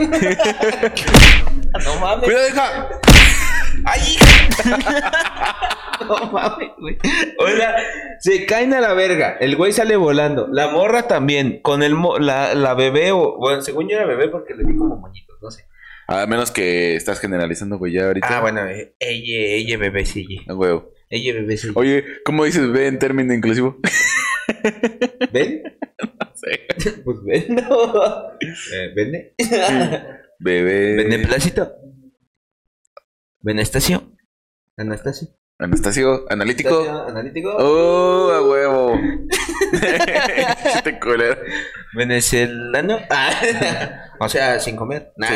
no 1.84 2.00
mames. 2.00 2.24
cuidado, 2.24 2.48
hija. 2.48 2.88
¡Ay, 3.84 4.00
hija! 4.10 5.56
no 6.08 6.32
mames, 6.32 6.70
güey. 6.78 6.98
O 7.38 7.46
sea, 7.46 7.76
se 8.18 8.44
caen 8.44 8.74
a 8.74 8.80
la 8.80 8.92
verga. 8.94 9.36
El 9.40 9.54
güey 9.56 9.72
sale 9.72 9.94
volando. 9.94 10.48
La 10.50 10.68
morra 10.68 11.06
también. 11.06 11.60
Con 11.62 11.84
el 11.84 11.94
mo- 11.94 12.18
la, 12.18 12.54
la 12.54 12.74
bebé, 12.74 13.12
o, 13.12 13.36
bueno, 13.38 13.62
según 13.62 13.88
yo 13.88 13.96
era 13.96 14.06
bebé 14.06 14.28
porque 14.28 14.54
le 14.54 14.64
vi 14.64 14.76
como 14.76 14.96
moñitos, 14.96 15.36
no 15.40 15.50
sé. 15.52 15.64
A 16.08 16.26
menos 16.26 16.50
que 16.50 16.96
estás 16.96 17.20
generalizando, 17.20 17.78
güey, 17.78 17.92
ya 17.92 18.06
ahorita. 18.06 18.38
Ah, 18.38 18.40
bueno, 18.40 18.66
eh, 18.66 18.94
ella, 18.98 19.54
ella 19.54 19.78
bebé 19.78 20.04
sigue. 20.04 20.44
A 20.48 20.54
huevo. 20.54 20.90
Ella 21.08 21.34
bebé 21.34 21.56
sigue. 21.56 21.72
Oye, 21.76 22.04
¿cómo 22.24 22.44
dices 22.44 22.68
ve 22.72 22.88
en 22.88 22.98
término 22.98 23.32
inclusivo? 23.32 23.76
¿Ven? 25.32 25.62
Sí. 26.34 26.90
Pues 27.04 27.16
ven, 27.24 27.54
no. 27.54 28.32
Eh, 28.40 28.92
¿Vende? 28.94 29.34
Bebé. 30.38 30.94
¿Benestacio? 33.40 34.12
¿Anastasio? 34.76 35.28
Anastasio, 35.58 36.26
analítico. 36.28 36.68
Anastasio, 36.68 37.08
Analítico. 37.08 37.56
Oh, 37.58 38.30
a 38.30 38.42
huevo. 38.42 39.00
Chiste 40.72 41.00
culero. 41.00 41.40
Venezolano. 41.94 42.98
Ah, 43.08 43.30
o 44.20 44.28
sea, 44.28 44.60
sin 44.60 44.76
comer. 44.76 45.12
Nah. 45.16 45.28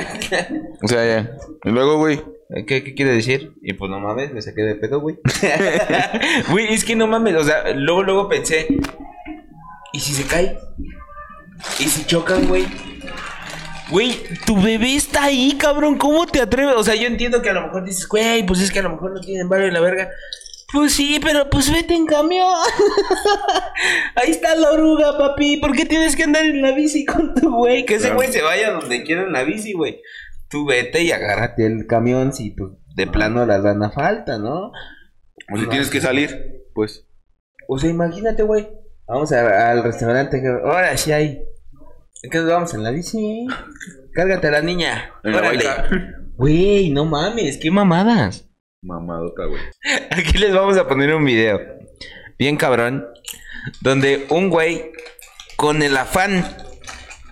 O 0.83 0.89
sea, 0.89 1.07
ya. 1.07 1.37
Y 1.65 1.71
luego, 1.71 1.97
güey. 1.97 2.23
¿Qué, 2.67 2.83
¿Qué 2.83 2.95
quiere 2.95 3.13
decir? 3.13 3.53
Y 3.63 3.75
pues 3.75 3.91
no 3.91 4.01
mames, 4.01 4.33
me 4.33 4.43
saqué 4.43 4.63
de 4.63 4.75
pedo, 4.75 5.01
güey. 5.01 5.19
Güey, 6.51 6.75
es 6.75 6.85
que 6.85 6.97
no 6.97 7.07
mames, 7.07 7.37
o 7.37 7.45
sea, 7.45 7.73
luego, 7.75 8.03
luego 8.03 8.29
pensé. 8.29 8.67
¿Y 9.93 10.01
si 10.01 10.13
se 10.13 10.25
cae? 10.25 10.59
¿Y 11.79 11.85
si 11.85 12.05
chocan, 12.07 12.49
güey? 12.49 12.67
Güey, 13.91 14.17
tu 14.47 14.61
bebé 14.61 14.95
está 14.95 15.25
ahí, 15.25 15.57
cabrón. 15.59 15.99
¿Cómo 15.99 16.27
te 16.27 16.41
atreves? 16.41 16.77
O 16.77 16.85
sea, 16.85 16.95
yo 16.95 17.07
entiendo 17.07 17.43
que 17.43 17.51
a 17.51 17.53
lo 17.53 17.63
mejor 17.63 17.85
dices, 17.85 18.07
güey, 18.07 18.45
pues 18.47 18.61
es 18.61 18.71
que 18.71 18.79
a 18.79 18.83
lo 18.83 18.91
mejor 18.91 19.13
no 19.13 19.21
tienen 19.21 19.49
barrio 19.49 19.67
en 19.67 19.75
la 19.75 19.81
verga. 19.81 20.11
Pues 20.73 20.93
sí, 20.93 21.19
pero 21.21 21.51
pues 21.51 21.73
vete 21.73 21.95
en 21.95 22.07
camión. 22.07 22.47
Ahí 24.15 24.31
está 24.31 24.55
la 24.55 24.71
oruga, 24.71 25.19
papi. 25.19 25.57
¿Por 25.57 25.75
qué 25.75 25.85
tienes 25.85 26.15
que 26.15 26.23
andar 26.23 26.45
en 26.45 26.63
la 26.63 26.71
bici 26.73 27.05
con 27.05 27.35
tu 27.35 27.51
güey? 27.51 27.85
Que 27.85 27.97
ese 27.97 28.13
güey 28.13 28.33
se 28.33 28.43
vaya 28.43 28.71
donde 28.71 29.03
quiera 29.03 29.23
en 29.23 29.33
la 29.33 29.43
bici, 29.43 29.73
güey. 29.73 30.01
Tú 30.51 30.67
vete 30.67 31.03
y 31.03 31.13
agárrate 31.13 31.65
el 31.65 31.87
camión 31.87 32.33
si 32.33 32.51
pues, 32.51 32.73
de 32.97 33.07
plano 33.07 33.47
la 33.47 33.59
lana 33.59 33.91
falta, 33.91 34.39
¿no? 34.39 34.73
O 35.53 35.57
si 35.59 35.67
tienes 35.69 35.91
que 35.91 36.01
salir, 36.01 36.65
pues. 36.75 37.07
O 37.69 37.79
sea, 37.79 37.89
imagínate, 37.89 38.43
güey. 38.43 38.69
Vamos 39.07 39.33
a- 39.33 39.71
al 39.71 39.83
restaurante. 39.85 40.41
que- 40.41 40.49
Ahora 40.49 40.97
sí 40.97 41.13
hay. 41.13 41.43
¿En 42.23 42.31
qué 42.31 42.39
nos 42.39 42.49
vamos? 42.49 42.75
En 42.75 42.83
la 42.83 42.91
bici. 42.91 43.47
Cárgate 44.13 44.49
a 44.49 44.51
la 44.51 44.61
niña. 44.63 45.13
En 45.25 45.35
Órale. 45.35 45.65
Güey, 46.37 46.91
no 46.91 47.05
mames, 47.05 47.59
qué 47.59 47.71
mamadas. 47.71 48.49
Mamadota, 48.83 49.45
güey. 49.47 49.61
Aquí 50.11 50.39
les 50.39 50.53
vamos 50.55 50.77
a 50.79 50.89
poner 50.89 51.15
un 51.15 51.25
video. 51.25 51.61
Bien 52.39 52.57
cabrón. 52.57 53.07
Donde 53.83 54.27
un 54.31 54.49
güey 54.49 54.91
con 55.57 55.83
el 55.83 55.97
afán 55.97 56.45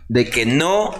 de 0.09 0.29
que 0.29 0.45
no 0.47 0.95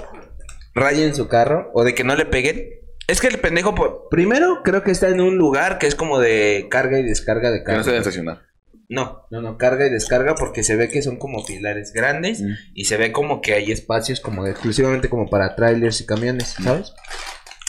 rayen 0.79 1.15
su 1.15 1.29
carro 1.29 1.71
o 1.75 1.85
de 1.85 1.95
que 1.95 2.05
no 2.05 2.15
le 2.17 2.27
peguen. 2.27 2.69
Es 3.07 3.21
que 3.21 3.29
el 3.29 3.39
pendejo, 3.39 3.75
po- 3.75 4.09
primero 4.11 4.63
creo 4.63 4.83
que 4.83 4.91
está 4.91 5.09
en 5.09 5.21
un 5.21 5.37
lugar 5.39 5.79
que 5.79 5.87
es 5.87 5.95
como 5.95 6.19
de 6.19 6.67
carga 6.71 6.99
y 6.99 7.03
descarga 7.05 7.51
de 7.51 7.59
Que 7.61 7.65
carro. 7.65 7.79
no 7.79 7.85
se 7.85 7.91
deben 7.91 8.01
estacionar. 8.03 8.43
No, 8.91 9.27
no, 9.31 9.43
no, 9.43 9.59
carga 9.59 9.87
y 9.87 9.91
descarga 9.91 10.35
porque 10.35 10.63
se 10.63 10.75
ve 10.77 10.89
que 10.89 11.03
son 11.03 11.17
como 11.19 11.45
pilares 11.45 11.93
grandes 11.93 12.41
Mm. 12.41 12.53
y 12.75 12.85
se 12.87 12.97
ve 12.97 13.13
como 13.13 13.41
que 13.43 13.55
hay 13.55 13.71
espacios 13.71 14.21
como 14.21 14.47
exclusivamente 14.47 15.09
como 15.11 15.29
para 15.29 15.55
trailers 15.57 16.01
y 16.01 16.07
camiones, 16.07 16.57
¿sabes? 16.63 16.93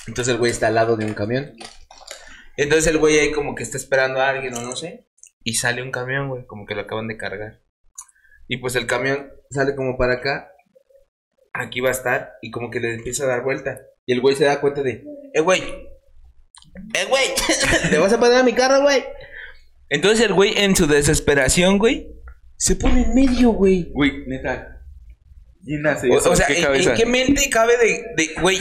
Entonces 0.08 0.34
el 0.34 0.40
güey 0.40 0.52
está 0.52 0.68
al 0.68 0.76
lado 0.76 0.96
de 0.98 1.06
un 1.06 1.14
camión. 1.14 1.54
Entonces 2.58 2.88
el 2.88 2.98
güey 2.98 3.18
ahí 3.20 3.32
como 3.32 3.56
que 3.56 3.64
está 3.64 3.78
esperando 3.78 4.20
a 4.22 4.30
alguien 4.30 4.54
o 4.56 4.62
no 4.62 4.76
sé 4.76 5.08
y 5.44 5.56
sale 5.56 5.82
un 5.82 5.92
camión, 5.92 6.30
güey, 6.30 6.46
como 6.46 6.66
que 6.66 6.76
lo 6.76 6.82
acaban 6.82 7.08
de 7.08 7.18
cargar. 7.18 7.62
Y 8.48 8.58
pues 8.58 8.76
el 8.76 8.88
camión 8.88 9.32
sale 9.52 9.76
como 9.76 9.98
para 9.98 10.16
acá, 10.16 10.52
aquí 11.60 11.82
va 11.82 11.90
a 11.90 11.94
estar 11.94 12.34
y 12.42 12.52
como 12.52 12.70
que 12.70 12.80
le 12.80 12.96
empieza 12.96 13.24
a 13.26 13.28
dar 13.28 13.44
vuelta. 13.44 13.80
Y 14.06 14.14
el 14.14 14.22
güey 14.22 14.36
se 14.36 14.46
da 14.46 14.60
cuenta 14.60 14.82
de, 14.82 15.04
eh, 15.34 15.42
güey, 15.42 15.62
eh, 15.62 17.06
güey, 17.08 17.26
¿le 17.92 17.98
vas 17.98 18.14
a 18.14 18.20
poner 18.20 18.38
a 18.38 18.44
mi 18.44 18.54
carro, 18.54 18.82
güey? 18.82 19.04
Entonces 19.90 20.26
el 20.26 20.34
güey 20.34 20.54
en 20.58 20.76
su 20.76 20.88
desesperación, 20.88 21.78
güey, 21.78 22.08
se 22.58 22.76
pone 22.76 23.04
en 23.04 23.14
medio, 23.14 23.52
güey. 23.52 23.92
Güey, 23.92 24.26
neta. 24.28 24.84
¿Quién 25.64 25.86
hace 25.86 26.10
O, 26.10 26.16
o 26.16 26.36
sea, 26.36 26.48
¿Qué 26.48 26.62
¿en, 26.62 26.76
en 26.76 26.94
qué 26.96 27.06
mente 27.06 27.50
cabe 27.50 27.78
de, 27.78 28.06
de, 28.16 28.42
güey? 28.42 28.60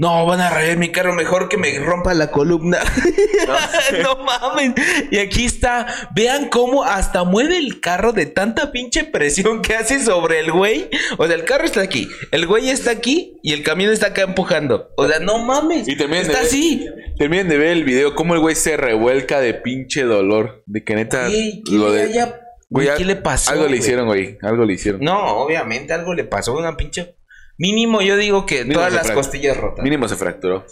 No, 0.00 0.24
van 0.24 0.40
a 0.40 0.48
rayar 0.48 0.78
mi 0.78 0.90
carro 0.90 1.12
mejor 1.12 1.50
que 1.50 1.58
me 1.58 1.78
rompa 1.78 2.14
la 2.14 2.30
columna. 2.30 2.78
no 4.02 4.16
mames. 4.24 4.72
Y 5.10 5.18
aquí 5.18 5.44
está. 5.44 5.86
Vean 6.14 6.48
cómo 6.48 6.84
hasta 6.84 7.24
mueve 7.24 7.58
el 7.58 7.80
carro 7.80 8.12
de 8.14 8.24
tanta 8.24 8.72
pinche 8.72 9.04
presión 9.04 9.60
que 9.60 9.74
hace 9.74 10.02
sobre 10.02 10.40
el 10.40 10.52
güey. 10.52 10.88
O 11.18 11.26
sea, 11.26 11.36
el 11.36 11.44
carro 11.44 11.64
está 11.66 11.82
aquí. 11.82 12.08
El 12.32 12.46
güey 12.46 12.70
está 12.70 12.90
aquí 12.92 13.36
y 13.42 13.52
el 13.52 13.62
camión 13.62 13.92
está 13.92 14.08
acá 14.08 14.22
empujando. 14.22 14.88
O 14.96 15.06
sea, 15.06 15.18
no 15.20 15.38
mames. 15.38 15.86
Y 15.86 15.96
también 15.96 16.22
está 16.22 16.32
de 16.34 16.38
ver- 16.38 16.46
así. 16.48 16.86
Terminen 17.18 17.48
de 17.50 17.58
ver 17.58 17.68
el 17.68 17.84
video, 17.84 18.14
cómo 18.14 18.32
el 18.32 18.40
güey 18.40 18.54
se 18.56 18.78
revuelca 18.78 19.40
de 19.40 19.52
pinche 19.52 20.04
dolor. 20.04 20.62
De 20.64 20.82
que 20.82 20.94
neta. 20.94 21.26
Güey, 21.26 21.62
¿qué, 21.62 21.72
lo 21.74 21.90
le 21.90 21.96
de- 21.96 22.02
haya- 22.04 22.40
Güey, 22.70 22.88
¿qué 22.96 23.04
le 23.04 23.16
pasó? 23.16 23.50
Algo 23.50 23.66
le 23.66 23.76
hicieron, 23.76 24.06
güey. 24.06 24.38
Algo 24.42 24.64
le 24.64 24.72
hicieron. 24.72 25.00
No, 25.02 25.18
obviamente 25.42 25.92
algo 25.92 26.14
le 26.14 26.24
pasó. 26.24 26.56
Una 26.56 26.76
pinche. 26.76 27.16
Mínimo, 27.60 28.00
yo 28.00 28.16
digo 28.16 28.46
que 28.46 28.62
Mínimo 28.62 28.80
todas 28.80 28.92
las 28.94 29.10
costillas 29.10 29.54
rotas. 29.56 29.84
Mínimo 29.84 30.08
se 30.08 30.16
fracturó. 30.16 30.64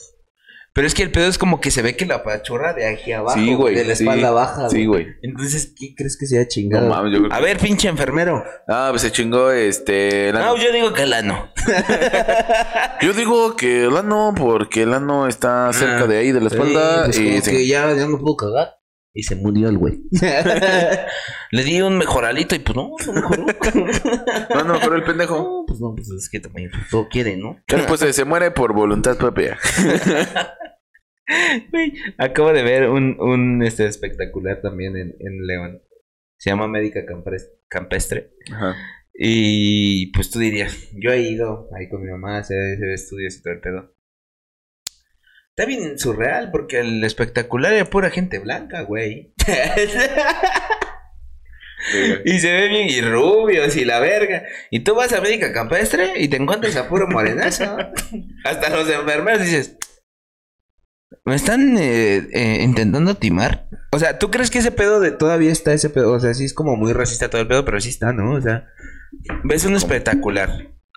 Pero 0.72 0.87
es 0.87 0.94
que 0.94 1.03
el 1.03 1.11
pedo 1.11 1.27
es 1.27 1.38
como 1.38 1.61
que 1.61 1.70
se 1.70 1.83
ve 1.83 1.96
que 1.96 2.07
la 2.07 2.22
pachorra 2.22 2.72
de 2.72 2.87
aquí 2.87 3.12
abajo, 3.12 3.37
sí, 3.38 3.53
güey. 3.53 3.74
de 3.74 3.85
la 3.85 3.94
sí. 3.96 4.05
espalda 4.05 4.31
baja. 4.31 4.70
Sí, 4.70 4.87
güey. 4.87 5.07
Entonces, 5.22 5.74
¿qué 5.77 5.94
crees 5.96 6.16
que 6.16 6.27
sea 6.27 6.42
No 6.42 6.48
chingado? 6.48 6.88
mames, 6.88 7.12
yo 7.12 7.18
creo 7.18 7.33
A 7.33 7.38
que- 7.38 7.44
ver, 7.44 7.59
pinche 7.59 7.88
enfermero. 7.88 8.42
Ah, 8.68 8.88
pues 8.90 9.03
se 9.03 9.11
chingó 9.12 9.51
este. 9.51 10.31
No, 10.33 10.57
yo 10.57 10.72
digo 10.72 10.92
que 10.94 11.03
el 11.03 11.12
ano. 11.12 11.51
Yo 13.01 13.12
digo 13.12 13.55
que 13.57 13.85
el 13.85 13.96
ano, 13.96 14.35
porque 14.37 14.83
el 14.83 14.92
ano 14.94 15.27
está 15.29 15.72
cerca 15.72 16.05
Ah, 16.05 16.07
de 16.07 16.18
ahí, 16.18 16.33
de 16.33 16.40
la 16.40 16.48
espalda. 16.48 17.12
Sí, 17.12 17.12
pues 17.12 17.18
y 17.18 17.29
como 17.31 17.42
se- 17.44 17.51
que 17.53 17.66
ya, 17.66 17.94
ya 17.94 18.07
no 18.07 18.18
puedo 18.18 18.37
cagar. 18.37 18.78
Y 19.18 19.24
se 19.24 19.35
murió 19.35 19.68
el 19.68 19.78
güey. 19.78 20.00
Le 21.50 21.64
di 21.64 21.83
un 21.83 21.98
mejoralito 21.98 22.54
y 22.54 22.61
pues 22.61 22.76
no, 22.76 22.92
no 23.04 23.12
mejoró. 23.14 23.46
No, 24.54 24.62
no, 24.62 24.78
pero 24.78 24.94
el 24.94 25.02
pendejo. 25.02 25.38
No, 25.38 25.64
pues 25.66 25.81
no, 25.81 25.92
pues 25.92 26.09
es 26.09 26.28
que 26.31 26.38
también 26.38 26.70
todo 26.88 27.09
quiere, 27.09 27.37
¿no? 27.37 27.61
Después 27.66 27.98
se, 27.98 28.12
se 28.12 28.24
muere 28.24 28.52
por 28.52 28.72
voluntad 28.74 29.18
propia. 29.18 29.59
Güey, 31.72 31.94
acabo 32.16 32.52
de 32.52 32.62
ver 32.62 32.88
un, 32.88 33.20
un 33.20 33.62
este, 33.62 33.87
espectacular 33.87 34.62
también 34.62 34.96
en, 34.96 35.16
en 35.18 35.46
León. 35.46 35.83
Se 36.38 36.50
llama 36.50 36.68
Médica 36.68 37.00
Campestre. 37.68 38.31
Ajá. 38.52 38.76
Y 39.12 40.12
pues 40.12 40.31
tú 40.31 40.38
dirías, 40.38 40.90
yo 40.94 41.11
he 41.11 41.22
ido 41.22 41.68
ahí 41.76 41.88
con 41.88 42.02
mi 42.02 42.11
mamá 42.11 42.37
a 42.37 42.40
hacer, 42.40 42.74
hacer 42.74 42.90
estudios 42.90 43.37
y 43.37 43.42
todo 43.42 43.52
el 43.52 43.61
pedo. 43.61 43.94
Está 45.59 45.66
bien 45.66 45.99
surreal 45.99 46.53
porque 46.53 46.79
el 46.79 47.03
espectacular 47.03 47.73
era 47.73 47.85
pura 47.85 48.11
gente 48.11 48.38
blanca, 48.38 48.83
güey. 48.83 49.35
y 52.25 52.38
se 52.38 52.53
ve 52.53 52.68
bien 52.68 52.88
y 52.88 53.01
rubios 53.01 53.75
y 53.75 53.85
la 53.85 53.99
verga. 53.99 54.44
Y 54.71 54.85
tú 54.85 54.94
vas 54.94 55.12
a 55.12 55.18
América 55.18 55.53
Campestre 55.53 56.12
y 56.16 56.29
te 56.29 56.37
encuentras 56.37 56.77
a 56.77 56.88
puro 56.88 57.09
morenazo. 57.09 57.77
Hasta 58.44 58.71
los 58.71 58.88
enfermeros 58.88 59.42
dices, 59.42 59.77
¿me 61.25 61.35
están 61.35 61.77
eh, 61.77 62.18
eh, 62.33 62.61
intentando 62.62 63.16
timar? 63.16 63.68
O 63.90 63.99
sea, 63.99 64.21
¿tú 64.21 64.31
crees 64.31 64.53
que 64.53 64.59
ese 64.59 64.71
pedo 64.71 65.01
de 65.01 65.11
todavía 65.11 65.51
está 65.51 65.73
ese 65.73 65.90
pedo? 65.90 66.12
O 66.12 66.21
sea, 66.21 66.35
sí 66.35 66.44
es 66.44 66.55
como 66.55 66.77
muy 66.77 66.92
racista 66.92 67.31
todo 67.31 67.40
el 67.40 67.49
pedo, 67.49 67.64
pero 67.64 67.81
sí 67.81 67.88
está, 67.88 68.12
¿no? 68.12 68.35
O 68.35 68.40
sea, 68.40 68.68
ves 69.42 69.64
un 69.64 69.75
espectacular 69.75 70.51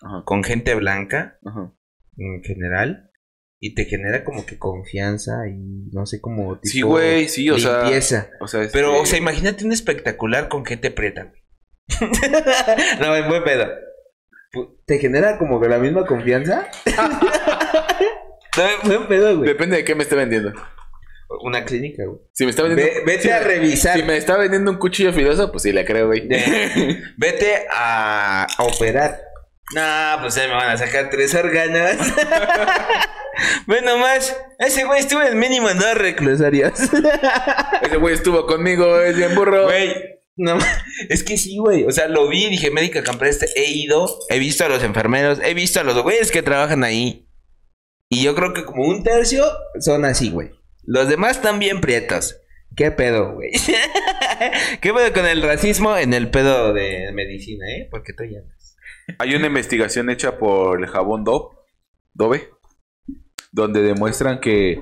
Ajá. 0.04 0.22
con 0.24 0.44
gente 0.44 0.76
blanca 0.76 1.40
Ajá. 1.44 1.74
en 2.18 2.44
general 2.44 3.11
y 3.64 3.76
te 3.76 3.86
genera 3.86 4.24
como 4.24 4.44
que 4.46 4.58
confianza 4.58 5.48
y 5.48 5.88
no 5.94 6.08
sé 6.08 6.20
cómo 6.20 6.60
tipo 6.60 6.72
Sí, 6.74 6.82
güey, 6.82 7.28
sí, 7.30 7.48
o 7.52 7.60
sea. 7.60 7.84
limpieza. 7.84 8.32
O 8.42 8.48
sea, 8.48 8.64
este- 8.64 8.74
Pero, 8.78 9.00
o 9.00 9.06
sea, 9.06 9.20
imagínate 9.20 9.64
un 9.64 9.72
espectacular 9.72 10.50
con 10.50 10.66
gente 10.66 10.90
prieta. 10.90 11.26
güey. 11.26 11.42
no, 13.00 13.16
es 13.16 13.28
buen 13.28 13.44
pedo. 13.44 13.68
¿Te 14.86 14.98
genera 14.98 15.38
como 15.38 15.62
que 15.62 15.70
la 15.70 15.78
misma 15.78 16.06
confianza? 16.08 16.70
no, 18.58 18.64
buen 18.90 19.08
pedo, 19.08 19.38
güey. 19.38 19.48
Depende 19.48 19.78
de 19.78 19.84
qué 19.86 19.96
me 19.96 20.04
esté 20.04 20.16
vendiendo. 20.16 20.54
Una 21.44 21.64
clínica, 21.64 22.04
güey. 22.06 22.20
Si 22.34 22.44
me 22.44 22.50
está 22.50 22.64
vendiendo. 22.64 22.94
Ve- 22.94 23.04
vete 23.06 23.22
si 23.24 23.30
a 23.30 23.40
revisar. 23.40 23.96
Si 23.98 24.04
me 24.04 24.18
está 24.18 24.38
vendiendo 24.38 24.72
un 24.72 24.78
cuchillo 24.78 25.14
filoso, 25.14 25.52
pues 25.52 25.64
sí 25.64 25.72
le 25.72 25.86
creo, 25.86 26.08
güey. 26.08 26.28
Vete 27.18 27.68
a, 27.74 28.46
a 28.58 28.64
operar. 28.64 29.22
No, 29.74 30.18
pues 30.22 30.38
ahí 30.38 30.48
me 30.48 30.56
van 30.56 30.70
a 30.70 30.78
sacar 30.78 31.10
tres 31.10 31.34
órganos. 31.34 31.98
bueno, 33.66 33.98
más. 33.98 34.36
Ese 34.60 34.84
güey 34.84 35.00
estuvo 35.00 35.22
en 35.22 35.40
mínimo 35.40 35.70
en 35.70 35.80
dos 35.80 35.96
reclusorios. 35.96 36.74
Ese 37.82 37.98
güey 37.98 38.16
estuvo 38.16 38.46
conmigo, 38.46 39.00
es 39.00 39.16
bien 39.16 39.34
burro. 39.36 39.64
Güey, 39.64 39.96
no 40.36 40.58
es 41.10 41.24
que 41.24 41.38
sí, 41.38 41.58
güey. 41.58 41.84
O 41.86 41.92
sea, 41.92 42.08
lo 42.08 42.28
vi, 42.28 42.50
dije, 42.50 42.72
médica 42.72 43.04
campestre, 43.04 43.48
he 43.56 43.72
ido, 43.72 44.20
he 44.30 44.40
visto 44.40 44.66
a 44.66 44.70
los 44.70 44.84
enfermeros, 44.84 45.40
he 45.44 45.54
visto 45.54 45.80
a 45.80 45.84
los 45.84 46.02
güeyes 46.02 46.32
que 46.32 46.42
trabajan 46.42 46.84
ahí. 46.84 47.28
Y 48.10 48.24
yo 48.24 48.36
creo 48.36 48.54
que 48.54 48.66
como 48.66 48.84
un 48.84 49.04
tercio 49.04 49.46
son 49.80 50.04
así, 50.06 50.30
güey. 50.30 50.52
Los 50.84 51.08
demás 51.08 51.38
están 51.38 51.60
bien 51.60 51.80
prietos. 51.80 52.38
¿Qué 52.76 52.92
pedo, 52.92 53.34
güey? 53.34 53.52
¿Qué 54.82 54.94
pedo 54.94 55.14
con 55.14 55.26
el 55.26 55.42
racismo 55.42 55.98
en 55.98 56.14
el 56.14 56.30
pedo 56.30 56.74
de 56.74 57.12
medicina, 57.14 57.66
eh? 57.70 57.88
Porque 57.90 58.14
tú 58.14 58.24
ya 58.24 58.40
andas. 58.40 58.61
Hay 59.20 59.36
una 59.36 59.48
investigación 59.48 60.10
hecha 60.10 60.38
por 60.38 60.80
el 60.80 60.88
jabón 60.88 61.24
Dove, 61.24 61.56
Dove 62.14 62.50
donde 63.52 63.82
demuestran 63.82 64.40
que 64.40 64.82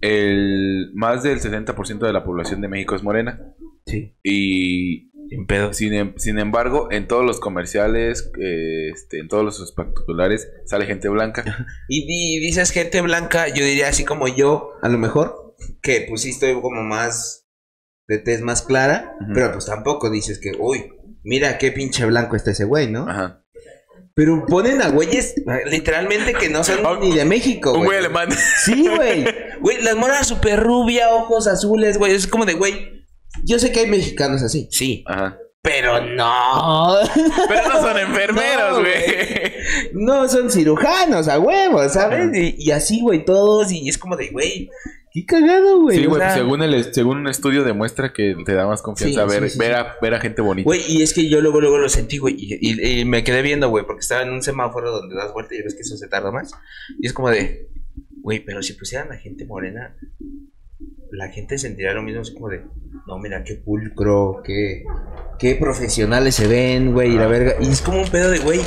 el 0.00 0.90
más 0.94 1.22
del 1.22 1.40
70% 1.40 1.98
de 2.06 2.12
la 2.12 2.24
población 2.24 2.60
de 2.60 2.68
México 2.68 2.94
es 2.94 3.02
morena. 3.02 3.40
Sí. 3.86 4.16
Y 4.22 5.10
Sin 5.28 5.46
pedo. 5.46 5.72
sin, 5.72 5.92
em- 5.94 6.14
sin 6.18 6.38
embargo, 6.38 6.88
en 6.90 7.08
todos 7.08 7.24
los 7.24 7.40
comerciales, 7.40 8.30
eh, 8.40 8.90
este, 8.92 9.18
en 9.18 9.28
todos 9.28 9.44
los 9.44 9.60
espectaculares, 9.60 10.48
sale 10.66 10.86
gente 10.86 11.08
blanca. 11.08 11.42
Y 11.88 12.06
di- 12.06 12.46
dices 12.46 12.70
gente 12.70 13.00
blanca, 13.00 13.48
yo 13.48 13.64
diría 13.64 13.88
así 13.88 14.04
como 14.04 14.28
yo, 14.28 14.70
a 14.82 14.88
lo 14.88 14.98
mejor, 14.98 15.56
que 15.82 16.04
pues 16.08 16.22
sí 16.22 16.30
estoy 16.30 16.54
como 16.60 16.82
más 16.82 17.46
de 18.06 18.18
tez 18.18 18.42
más 18.42 18.60
clara, 18.62 19.14
pero 19.32 19.50
pues 19.52 19.64
tampoco 19.66 20.10
dices 20.10 20.38
que, 20.38 20.52
uy, 20.58 20.92
mira 21.22 21.56
qué 21.56 21.72
pinche 21.72 22.04
blanco 22.04 22.36
está 22.36 22.50
ese 22.50 22.64
güey, 22.64 22.90
¿no? 22.90 23.08
Ajá. 23.08 23.43
Pero 24.16 24.46
ponen 24.46 24.80
a 24.80 24.90
güeyes 24.90 25.34
literalmente 25.66 26.34
que 26.34 26.48
no 26.48 26.62
son 26.62 27.00
ni 27.00 27.12
de 27.16 27.24
México, 27.24 27.72
Un 27.72 27.78
güey 27.78 27.86
güey. 27.86 27.98
alemán. 27.98 28.28
Sí, 28.64 28.86
güey. 28.86 29.24
Güey, 29.60 29.82
las 29.82 29.96
moras 29.96 30.26
súper 30.28 30.60
rubia, 30.60 31.10
ojos 31.14 31.46
azules, 31.48 31.98
güey. 31.98 32.14
Es 32.14 32.26
como 32.28 32.44
de, 32.46 32.54
güey, 32.54 33.04
yo 33.44 33.58
sé 33.58 33.72
que 33.72 33.80
hay 33.80 33.86
mexicanos 33.88 34.42
así, 34.42 34.68
sí. 34.70 35.02
Ajá. 35.08 35.36
Pero 35.62 36.00
no. 36.00 36.96
Pero 37.48 37.68
no 37.68 37.80
son 37.80 37.98
enfermeros, 37.98 38.72
No, 38.72 38.80
güey. 38.80 39.52
No 39.94 40.28
son 40.28 40.50
cirujanos, 40.50 41.26
a 41.26 41.38
huevos, 41.40 41.94
¿sabes? 41.94 42.36
Y, 42.36 42.54
y 42.58 42.70
así, 42.70 43.00
güey, 43.00 43.24
todos. 43.24 43.72
Y 43.72 43.88
es 43.88 43.96
como 43.98 44.16
de, 44.16 44.28
güey, 44.28 44.68
qué 45.14 45.24
cagado, 45.26 45.80
güey. 45.80 45.96
Sí, 45.98 46.06
güey, 46.06 46.20
sea, 46.20 46.34
según, 46.34 46.60
el, 46.62 46.92
según 46.92 47.18
un 47.18 47.28
estudio 47.28 47.62
demuestra 47.62 48.12
que 48.12 48.34
te 48.44 48.52
da 48.52 48.66
más 48.66 48.82
confianza 48.82 49.22
Sí, 49.28 49.30
ver, 49.40 49.48
sí, 49.48 49.54
sí, 49.54 49.58
ver. 49.60 49.74
A, 49.76 49.96
ver 50.02 50.12
a 50.14 50.20
gente 50.20 50.42
bonita. 50.42 50.66
Güey, 50.66 50.80
y 50.88 51.02
es 51.02 51.14
que 51.14 51.28
yo 51.28 51.40
luego, 51.40 51.60
luego 51.60 51.78
lo 51.78 51.88
sentí, 51.88 52.18
güey. 52.18 52.34
Y, 52.36 52.58
y- 52.60 53.00
y 53.00 53.04
me 53.04 53.22
quedé 53.22 53.40
viendo, 53.42 53.68
güey, 53.70 53.86
porque 53.86 54.00
estaba 54.00 54.22
en 54.22 54.30
un 54.30 54.42
semáforo 54.42 54.90
donde 54.90 55.14
das 55.14 55.32
vuelta 55.32 55.54
y 55.54 55.62
ves 55.62 55.74
que 55.74 55.82
eso 55.82 55.96
se 55.96 56.08
tarda 56.08 56.32
más. 56.32 56.50
Y 57.00 57.06
es 57.06 57.12
como 57.12 57.30
de, 57.30 57.68
güey, 58.22 58.40
pero 58.44 58.60
si 58.62 58.72
pusieran 58.72 59.12
a 59.12 59.16
gente 59.16 59.46
morena, 59.46 59.96
la 61.12 61.28
gente 61.28 61.58
sentiría 61.58 61.92
lo 61.92 62.02
mismo. 62.02 62.20
Es 62.22 62.32
como 62.32 62.48
de, 62.48 62.62
no, 63.06 63.18
mira, 63.20 63.44
qué 63.44 63.54
pulcro, 63.54 64.42
qué, 64.44 64.82
qué 65.38 65.54
profesionales 65.54 66.34
se 66.34 66.48
ven, 66.48 66.92
güey, 66.92 67.12
y 67.12 67.16
la 67.16 67.28
verga. 67.28 67.54
Y 67.60 67.68
es 67.68 67.80
como 67.82 68.02
un 68.02 68.08
pedo 68.10 68.30
de, 68.32 68.40
güey. 68.40 68.60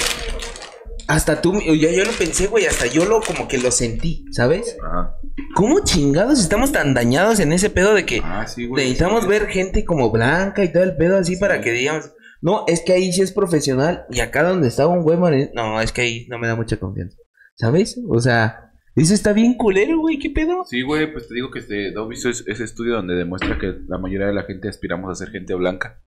Hasta 1.08 1.42
tú, 1.42 1.54
yo, 1.62 1.74
yo 1.74 2.04
lo 2.04 2.12
pensé, 2.12 2.48
güey, 2.48 2.66
hasta 2.66 2.86
yo 2.88 3.06
lo 3.06 3.22
como 3.22 3.48
que 3.48 3.58
lo 3.58 3.72
sentí, 3.72 4.26
¿sabes? 4.32 4.78
Ajá. 4.86 5.16
¿Cómo 5.56 5.80
chingados 5.84 6.40
estamos 6.40 6.72
tan 6.72 6.94
dañados 6.94 7.40
en 7.40 7.54
ese 7.54 7.70
pedo 7.70 7.94
de 7.94 8.06
que 8.06 8.22
Ah, 8.24 8.46
sí, 8.48 8.66
güey. 8.66 8.84
necesitamos 8.84 9.26
ver 9.28 9.48
gente 9.48 9.86
como 9.86 10.12
blanca 10.12 10.64
y 10.64 10.72
todo 10.72 10.84
el 10.84 10.98
pedo 10.98 11.18
así 11.18 11.38
para 11.38 11.62
que 11.62 11.72
digamos, 11.72 12.12
no, 12.42 12.66
es 12.68 12.82
que 12.82 12.94
ahí 12.94 13.12
sí 13.14 13.22
es 13.22 13.32
profesional 13.32 14.06
y 14.12 14.20
acá 14.20 14.44
donde 14.44 14.68
estaba 14.68 14.94
un 14.94 15.04
güey 15.04 15.18
no, 15.54 15.82
es 15.82 15.92
que 15.92 16.02
ahí 16.02 16.28
no 16.30 16.38
me 16.40 16.48
da 16.48 16.56
mucha 16.56 16.78
confianza. 16.78 17.18
¿Sabes? 17.56 18.00
O 18.10 18.20
sea, 18.20 18.72
eso 18.96 19.14
está 19.14 19.34
bien 19.34 19.56
culero, 19.56 20.00
güey, 20.00 20.20
¿qué 20.20 20.30
pedo? 20.30 20.64
Sí, 20.66 20.82
güey, 20.82 21.12
pues 21.12 21.28
te 21.28 21.36
digo 21.36 21.50
que 21.52 21.60
este, 21.60 21.92
¿no 21.92 22.08
visto 22.08 22.30
ese 22.30 22.64
estudio 22.64 22.96
donde 22.96 23.16
demuestra 23.16 23.58
que 23.58 23.76
la 23.88 23.98
mayoría 23.98 24.28
de 24.28 24.34
la 24.34 24.44
gente 24.44 24.68
aspiramos 24.70 25.10
a 25.12 25.16
ser 25.16 25.32
gente 25.32 25.54
blanca? 25.56 26.02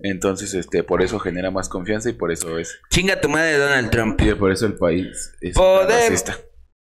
Entonces, 0.00 0.54
este, 0.54 0.82
por 0.82 1.02
eso 1.02 1.18
genera 1.18 1.50
más 1.50 1.68
confianza 1.68 2.10
y 2.10 2.12
por 2.12 2.30
eso 2.32 2.58
es. 2.58 2.78
Chinga 2.90 3.20
tu 3.20 3.28
madre 3.28 3.56
Donald 3.56 3.90
Trump. 3.90 4.20
Y 4.20 4.34
por 4.34 4.52
eso 4.52 4.66
el 4.66 4.74
país 4.74 5.32
es 5.40 5.54
Poder. 5.54 5.88
racista. 6.10 6.36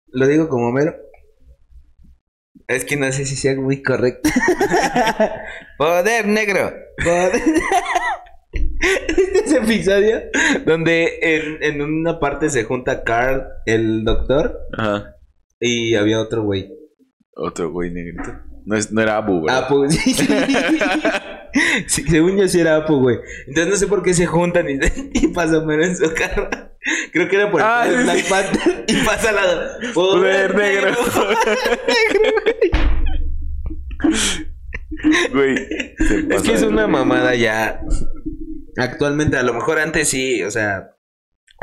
Lo 0.09 0.27
digo 0.27 0.49
como 0.49 0.73
mero. 0.73 0.95
Es 2.67 2.85
que 2.85 2.97
no 2.97 3.11
sé 3.13 3.27
si 3.27 3.37
sea 3.37 3.55
muy 3.57 3.83
correcto. 3.83 4.31
Poder 5.79 6.27
negro. 6.27 6.73
Poder. 7.03 7.33
Este 8.79 9.39
es 9.41 9.53
episodio 9.53 10.21
donde 10.65 11.19
en, 11.21 11.63
en 11.63 11.83
una 11.83 12.21
parte 12.21 12.51
se 12.51 12.63
junta 12.65 13.03
Carl, 13.03 13.43
el 13.67 14.05
doctor, 14.05 14.61
Ajá. 14.79 15.17
y 15.59 15.95
había 15.97 16.21
otro 16.21 16.45
güey. 16.45 16.71
Otro 17.35 17.73
güey 17.73 17.91
negrito. 17.91 18.31
No, 18.65 18.77
es, 18.77 18.93
no 18.93 19.01
era 19.03 19.17
Abu, 19.17 19.41
güey. 19.41 19.55
Apu, 19.55 19.91
sí. 19.91 20.15
Sí, 21.87 22.03
según 22.09 22.37
yo 22.37 22.49
sí 22.49 22.61
era 22.61 22.77
Apu, 22.77 23.01
güey. 23.01 23.19
Entonces 23.47 23.73
no 23.73 23.77
sé 23.77 23.87
por 23.87 24.03
qué 24.03 24.15
se 24.15 24.27
juntan 24.27 24.69
y, 24.69 24.79
y 25.15 25.29
pasa 25.29 25.61
mero 25.61 25.85
en 25.85 25.97
su 25.97 26.13
carro. 26.13 26.49
Creo 27.13 27.29
que 27.29 27.37
era 27.37 27.51
por 27.51 27.61
el 27.61 27.67
Ah, 27.67 27.87
sí, 27.89 28.03
Black 28.03 28.19
sí. 28.19 28.31
Panther 28.31 28.85
y 28.89 28.97
pasa 29.05 29.29
al 29.31 29.37
lado. 29.37 29.71
Poder 29.95 30.55
negro. 30.55 30.95
Güey. 35.33 35.57
se 35.99 36.35
Es 36.35 36.43
que 36.43 36.53
es 36.55 36.63
una 36.63 36.87
mamada 36.87 37.35
ya. 37.35 37.81
Actualmente, 38.77 39.37
a 39.37 39.43
lo 39.43 39.55
mejor 39.55 39.79
antes 39.79 40.09
sí, 40.09 40.43
o 40.43 40.51
sea, 40.51 40.94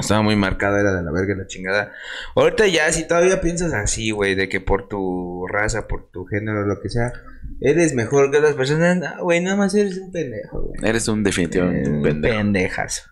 estaba 0.01 0.21
muy 0.21 0.35
marcada, 0.35 0.79
era 0.81 0.93
de 0.93 1.01
la 1.03 1.11
verga 1.11 1.35
la 1.35 1.47
chingada. 1.47 1.93
Ahorita 2.35 2.67
ya, 2.67 2.91
si 2.91 3.07
todavía 3.07 3.39
piensas 3.41 3.73
así, 3.73 4.11
güey, 4.11 4.35
de 4.35 4.49
que 4.49 4.59
por 4.59 4.87
tu 4.87 5.47
raza, 5.47 5.87
por 5.87 6.09
tu 6.11 6.25
género, 6.25 6.65
lo 6.65 6.79
que 6.81 6.89
sea, 6.89 7.13
eres 7.61 7.93
mejor 7.95 8.29
que 8.31 8.37
otras 8.37 8.55
personas, 8.55 8.97
no, 8.97 9.23
güey, 9.23 9.41
nada 9.41 9.55
más 9.55 9.73
eres 9.75 9.97
un 9.97 10.11
pendejo, 10.11 10.61
güey. 10.61 10.79
Eres 10.83 11.07
un 11.07 11.23
definitivamente 11.23 11.89
un 11.89 11.99
Eh, 11.99 12.03
pendejo. 12.03 12.37
Pendejas. 12.37 13.07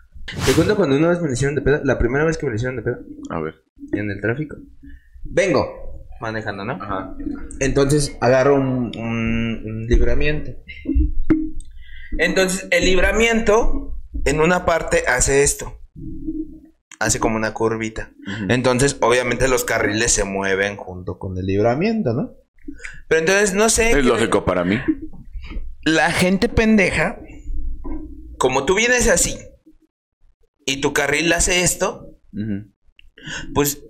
Te 0.45 0.51
cuento 0.53 0.75
cuando 0.75 0.95
una 0.97 1.09
vez 1.09 1.21
me 1.21 1.27
le 1.27 1.33
hicieron 1.33 1.55
de 1.55 1.61
pedo, 1.61 1.81
la 1.83 1.97
primera 1.97 2.23
vez 2.25 2.37
que 2.37 2.45
me 2.45 2.51
le 2.51 2.57
hicieron 2.57 2.75
de 2.75 2.83
pedo 2.83 2.99
A 3.31 3.39
ver. 3.41 3.55
en 3.93 4.11
el 4.11 4.21
tráfico. 4.21 4.57
Vengo 5.23 6.05
manejando, 6.21 6.65
¿no? 6.65 6.73
Ajá. 6.73 7.15
Entonces 7.59 8.15
agarro 8.21 8.55
un, 8.55 8.91
un- 8.95 9.61
un 9.65 9.85
libramiento. 9.87 10.51
Entonces 12.17 12.67
el 12.71 12.85
libramiento 12.85 13.95
en 14.25 14.41
una 14.41 14.65
parte 14.65 15.03
hace 15.07 15.43
esto. 15.43 15.81
Hace 16.99 17.19
como 17.19 17.37
una 17.37 17.53
curvita. 17.53 18.11
Entonces 18.49 18.97
obviamente 18.99 19.47
los 19.47 19.63
carriles 19.63 20.11
se 20.11 20.25
mueven 20.25 20.75
junto 20.75 21.17
con 21.17 21.37
el 21.37 21.45
libramiento, 21.45 22.13
¿no? 22.13 22.35
Pero 23.07 23.21
entonces 23.21 23.53
no 23.53 23.69
sé. 23.69 23.91
Es 23.91 24.05
lógico 24.05 24.43
para 24.43 24.65
mí. 24.65 24.79
La 25.83 26.11
gente 26.11 26.49
pendeja, 26.49 27.19
como 28.37 28.65
tú 28.65 28.75
vienes 28.75 29.07
así 29.07 29.37
y 30.65 30.81
tu 30.81 30.91
carril 30.93 31.31
hace 31.31 31.63
esto, 31.63 32.19
pues 33.53 33.81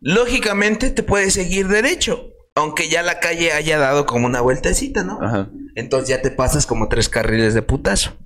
lógicamente 0.00 0.90
te 0.90 1.02
puedes 1.02 1.32
seguir 1.32 1.68
derecho. 1.68 2.32
Aunque 2.54 2.88
ya 2.88 3.02
la 3.02 3.20
calle 3.20 3.52
haya 3.52 3.78
dado 3.78 4.04
como 4.04 4.26
una 4.26 4.40
vueltecita, 4.40 5.04
¿no? 5.04 5.18
Ajá. 5.22 5.50
Entonces 5.74 6.08
ya 6.08 6.22
te 6.22 6.30
pasas 6.30 6.66
como 6.66 6.88
tres 6.88 7.08
carriles 7.08 7.54
de 7.54 7.62
putazo. 7.62 8.18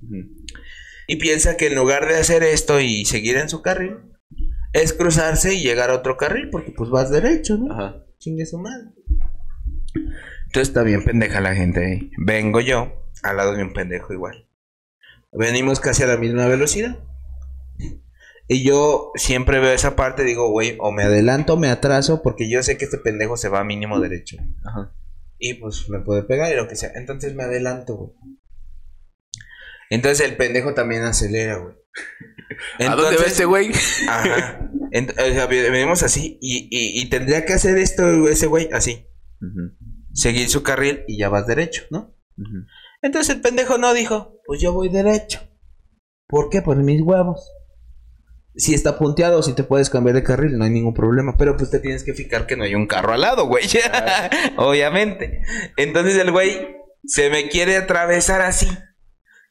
Y 1.07 1.17
piensa 1.17 1.55
que 1.55 1.67
en 1.67 1.75
lugar 1.75 2.07
de 2.07 2.15
hacer 2.15 2.43
esto 2.43 2.79
y 2.79 3.05
seguir 3.05 3.37
en 3.37 3.47
su 3.47 3.61
carril, 3.61 3.97
es 4.73 4.93
cruzarse 4.93 5.53
y 5.53 5.63
llegar 5.63 5.91
a 5.91 5.95
otro 5.95 6.17
carril, 6.17 6.49
porque 6.49 6.71
pues 6.71 6.89
vas 6.89 7.11
derecho, 7.11 7.57
¿no? 7.57 7.73
Ajá. 7.73 8.03
Chingue 8.17 8.45
su 8.45 8.57
madre. 8.57 8.89
Entonces 9.95 10.69
está 10.69 10.83
bien 10.83 11.03
pendeja 11.03 11.41
la 11.41 11.55
gente 11.55 11.85
ahí. 11.85 12.11
Vengo 12.17 12.59
yo 12.59 13.07
al 13.21 13.37
lado 13.37 13.53
de 13.53 13.63
un 13.63 13.73
pendejo 13.73 14.13
igual. 14.13 14.47
Venimos 15.31 15.79
casi 15.79 16.03
a 16.03 16.07
la 16.07 16.17
misma 16.17 16.47
velocidad. 16.47 16.99
Y 18.47 18.63
yo 18.63 19.11
siempre 19.15 19.59
veo 19.59 19.71
esa 19.71 19.95
parte, 19.95 20.23
digo, 20.23 20.49
güey, 20.49 20.75
o 20.79 20.91
me 20.91 21.03
adelanto 21.03 21.53
o 21.53 21.57
me 21.57 21.69
atraso, 21.69 22.21
porque 22.21 22.49
yo 22.49 22.61
sé 22.61 22.77
que 22.77 22.85
este 22.85 22.97
pendejo 22.97 23.37
se 23.37 23.49
va 23.49 23.61
a 23.61 23.63
mínimo 23.63 23.99
derecho. 23.99 24.37
Ajá. 24.65 24.93
Y 25.39 25.55
pues 25.55 25.89
me 25.89 25.99
puede 25.99 26.23
pegar 26.23 26.51
y 26.51 26.55
lo 26.55 26.67
que 26.67 26.75
sea. 26.75 26.91
Entonces 26.95 27.35
me 27.35 27.43
adelanto, 27.43 27.95
güey. 27.95 28.11
Entonces 29.93 30.27
el 30.27 30.35
pendejo 30.37 30.73
también 30.73 31.03
acelera, 31.03 31.57
güey. 31.57 31.75
¿A 32.87 32.95
dónde 32.95 33.17
va 33.17 33.25
este 33.25 33.45
güey? 33.45 33.71
Ajá. 34.09 34.69
O 34.95 35.33
sea, 35.33 35.47
venimos 35.47 36.03
así 36.03 36.37
y, 36.41 36.67
y- 36.71 37.01
y 37.01 37.09
tendría 37.09 37.45
que 37.45 37.53
hacer 37.53 37.77
esto 37.77 38.27
ese 38.27 38.45
güey 38.47 38.69
así. 38.73 39.07
Seguir 40.13 40.47
su 40.49 40.61
carril 40.63 41.03
y 41.07 41.17
ya 41.17 41.29
vas 41.29 41.47
derecho, 41.47 41.83
¿no? 41.89 42.15
Entonces 43.01 43.35
el 43.35 43.41
pendejo 43.41 43.77
no 43.77 43.93
dijo, 43.93 44.39
pues 44.45 44.61
yo 44.61 44.71
voy 44.73 44.89
derecho. 44.89 45.39
¿Por 46.27 46.49
qué? 46.49 46.61
Por 46.61 46.77
mis 46.77 47.01
huevos. 47.01 47.51
Si 48.55 48.73
está 48.75 48.97
punteado, 48.99 49.41
si 49.41 49.53
te 49.53 49.63
puedes 49.63 49.89
cambiar 49.89 50.15
de 50.15 50.23
carril, 50.23 50.57
no 50.57 50.63
hay 50.65 50.69
ningún 50.69 50.93
problema. 50.93 51.35
Pero 51.37 51.57
pues 51.57 51.71
te 51.71 51.79
tienes 51.79 52.03
que 52.03 52.13
fijar 52.13 52.45
que 52.45 52.55
no 52.55 52.63
hay 52.63 52.75
un 52.75 52.85
carro 52.87 53.13
al 53.13 53.21
lado, 53.21 53.47
güey. 53.47 53.65
Obviamente. 54.57 55.41
Entonces 55.77 56.15
el 56.17 56.31
güey 56.31 56.75
se 57.05 57.29
me 57.31 57.49
quiere 57.49 57.75
atravesar 57.77 58.41
así. 58.41 58.67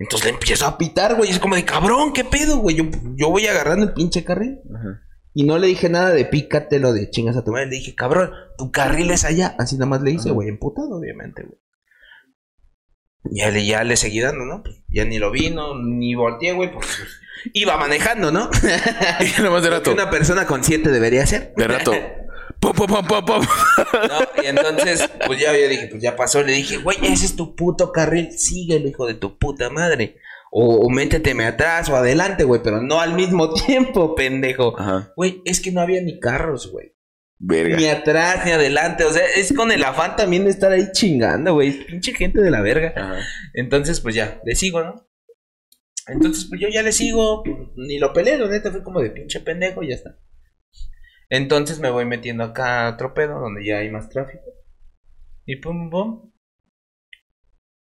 Entonces 0.03 0.27
le 0.27 0.35
empiezo 0.35 0.67
a 0.67 0.77
pitar, 0.79 1.15
güey. 1.15 1.31
Es 1.31 1.39
como 1.39 1.55
de 1.55 1.65
cabrón, 1.65 2.13
¿qué 2.13 2.25
pedo, 2.25 2.59
güey? 2.59 2.77
Yo, 2.77 2.85
yo 3.15 3.31
voy 3.31 3.47
agarrando 3.47 3.87
el 3.87 3.93
pinche 3.93 4.25
carril. 4.25 4.59
Ajá. 4.75 5.01
Y 5.35 5.45
no 5.45 5.59
le 5.59 5.69
dije 5.69 5.89
nada 5.89 6.11
de 6.11 6.25
pícatelo 6.25 6.93
de 6.93 7.09
chingas 7.09 7.37
a 7.37 7.45
tu 7.45 7.53
madre. 7.53 7.67
Le 7.67 7.77
dije, 7.77 7.95
cabrón, 7.95 8.33
tu 8.59 8.71
carril 8.71 9.11
es 9.13 9.25
allá. 9.25 9.55
Así 9.59 9.77
nada 9.77 9.87
más 9.87 10.03
le 10.03 10.11
hice, 10.11 10.31
güey, 10.31 10.49
emputado, 10.49 10.91
obviamente, 10.99 11.43
güey. 11.43 11.59
Ya 13.31 13.51
le, 13.51 13.65
ya 13.65 13.85
le 13.85 13.97
seguí 13.97 14.21
dando, 14.21 14.45
¿no? 14.45 14.63
Pues, 14.65 14.83
ya 14.89 15.05
ni 15.05 15.19
lo 15.19 15.31
vi, 15.31 15.51
no, 15.51 15.81
ni 15.81 16.15
volteé, 16.17 16.53
güey, 16.53 16.73
porque 16.73 16.89
pues, 16.89 17.21
iba 17.55 17.77
manejando, 17.77 18.33
¿no? 18.33 18.51
Y 19.21 19.39
nada 19.39 19.51
más 19.51 19.63
de 19.63 19.71
Lo 19.71 19.77
rato. 19.77 19.85
que 19.85 19.91
una 19.91 20.11
persona 20.11 20.47
consciente 20.47 20.91
debería 20.91 21.23
hacer. 21.23 21.55
De 21.57 21.69
rato. 21.69 21.93
¿no? 24.09 24.43
Y 24.43 24.47
entonces, 24.47 25.09
pues 25.27 25.41
ya 25.41 25.57
yo 25.57 25.69
dije, 25.69 25.89
pues 25.89 26.03
ya 26.03 26.17
pasó. 26.17 26.43
Le 26.43 26.53
dije, 26.53 26.79
güey, 26.79 26.99
ese 27.03 27.27
es 27.27 27.37
tu 27.37 27.55
puto 27.55 27.93
carril. 27.93 28.33
Síguelo, 28.39 28.89
hijo 28.89 29.07
de 29.07 29.15
tu 29.15 29.39
puta 29.39 29.71
madre. 29.71 30.17
O, 30.51 30.87
o 30.87 30.91
méteteme 30.91 31.47
atrás 31.47 31.89
o 31.89 31.97
adelante, 31.97 32.45
güey, 32.45 32.61
pero 32.63 32.83
no 32.83 33.01
al 33.01 33.15
mismo 33.15 33.53
tiempo, 33.67 34.15
pendejo. 34.15 34.79
Ajá. 34.79 35.13
Güey, 35.17 35.41
es 35.45 35.61
que 35.61 35.73
no 35.73 35.81
había 35.81 36.03
ni 36.03 36.21
carros, 36.21 36.71
güey. 36.71 36.93
Verga. 37.39 37.77
Ni 37.77 37.87
atrás, 37.87 38.45
ni 38.45 38.53
adelante. 38.53 39.05
O 39.05 39.13
sea, 39.13 39.25
es 39.37 39.53
con 39.53 39.73
el 39.73 39.83
afán 39.83 40.15
también 40.15 40.45
de 40.45 40.51
estar 40.51 40.71
ahí 40.71 40.93
chingando, 40.93 41.55
güey. 41.55 41.85
Pinche 41.87 42.15
gente 42.15 42.41
de 42.41 42.51
la 42.51 42.61
verga. 42.61 42.93
Ajá. 42.95 43.19
Entonces, 43.55 44.01
pues 44.01 44.15
ya, 44.15 44.41
le 44.45 44.55
sigo, 44.55 44.83
¿no? 44.85 45.09
Entonces, 46.07 46.47
pues 46.49 46.61
yo 46.61 46.69
ya 46.69 46.83
le 46.83 46.93
sigo. 46.93 47.43
pues, 47.43 47.57
Ni 47.77 47.99
lo 47.99 48.13
peleé, 48.13 48.39
neta 48.39 48.71
fue 48.71 48.83
como 48.83 49.01
de 49.01 49.11
pinche 49.11 49.41
pendejo 49.41 49.83
y 49.83 49.89
ya 49.89 49.95
está. 49.97 50.19
Entonces 51.35 51.79
me 51.81 51.89
voy 51.89 52.05
metiendo 52.05 52.45
acá 52.45 52.87
a 52.87 52.91
otro 52.93 53.15
pedo 53.15 53.41
donde 53.41 53.65
ya 53.65 53.79
hay 53.79 53.91
más 53.91 54.11
tráfico. 54.11 54.45
Y 55.47 55.57
pum, 55.57 55.89
pum. 55.89 56.31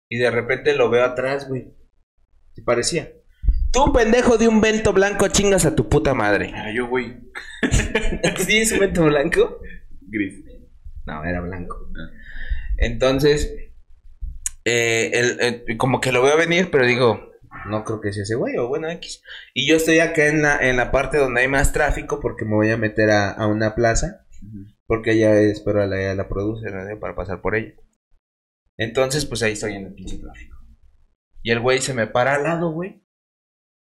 Y 0.08 0.16
de 0.16 0.30
repente 0.30 0.74
lo 0.74 0.88
veo 0.88 1.04
atrás, 1.04 1.48
güey. 1.50 1.74
Se 2.54 2.62
parecía. 2.62 3.12
Tú, 3.70 3.92
pendejo 3.92 4.38
de 4.38 4.48
un 4.48 4.62
vento 4.62 4.94
blanco, 4.94 5.28
chingas 5.28 5.66
a 5.66 5.74
tu 5.76 5.86
puta 5.90 6.14
madre. 6.14 6.48
Era 6.48 6.72
yo, 6.74 6.88
güey. 6.88 7.14
¿Sí 8.38 8.56
es 8.56 8.72
un 8.72 8.78
vento 8.78 9.04
blanco? 9.04 9.60
Gris. 10.00 10.42
No, 11.04 11.22
era 11.22 11.42
blanco. 11.42 11.90
Entonces, 12.78 13.52
eh, 14.64 15.10
el- 15.12 15.40
el- 15.68 15.76
como 15.76 16.00
que 16.00 16.10
lo 16.12 16.22
veo 16.22 16.38
venir, 16.38 16.70
pero 16.70 16.86
digo, 16.86 17.31
no 17.68 17.84
creo 17.84 18.00
que 18.00 18.12
sea 18.12 18.22
ese 18.22 18.34
güey, 18.34 18.56
o 18.58 18.68
bueno, 18.68 18.88
X. 18.90 19.22
Y 19.54 19.68
yo 19.68 19.76
estoy 19.76 20.00
acá 20.00 20.26
en 20.26 20.42
la, 20.42 20.58
en 20.58 20.76
la 20.76 20.90
parte 20.90 21.18
donde 21.18 21.40
hay 21.40 21.48
más 21.48 21.72
tráfico 21.72 22.20
porque 22.20 22.44
me 22.44 22.54
voy 22.54 22.70
a 22.70 22.76
meter 22.76 23.10
a, 23.10 23.30
a 23.30 23.46
una 23.46 23.74
plaza, 23.74 24.26
porque 24.86 25.12
ella 25.12 25.40
espero 25.40 25.82
a 25.82 25.86
la, 25.86 26.10
a 26.10 26.14
la 26.14 26.28
produce 26.28 26.70
¿no? 26.70 26.98
para 27.00 27.14
pasar 27.14 27.40
por 27.40 27.54
ella. 27.54 27.74
Entonces, 28.76 29.26
pues 29.26 29.42
ahí 29.42 29.52
estoy 29.52 29.74
en 29.74 29.86
el 29.86 29.94
pinche 29.94 30.18
tráfico. 30.18 30.56
Y 31.42 31.50
el 31.50 31.60
güey 31.60 31.80
se 31.80 31.94
me 31.94 32.06
para 32.06 32.34
al 32.34 32.44
lado, 32.44 32.72
güey. 32.72 33.02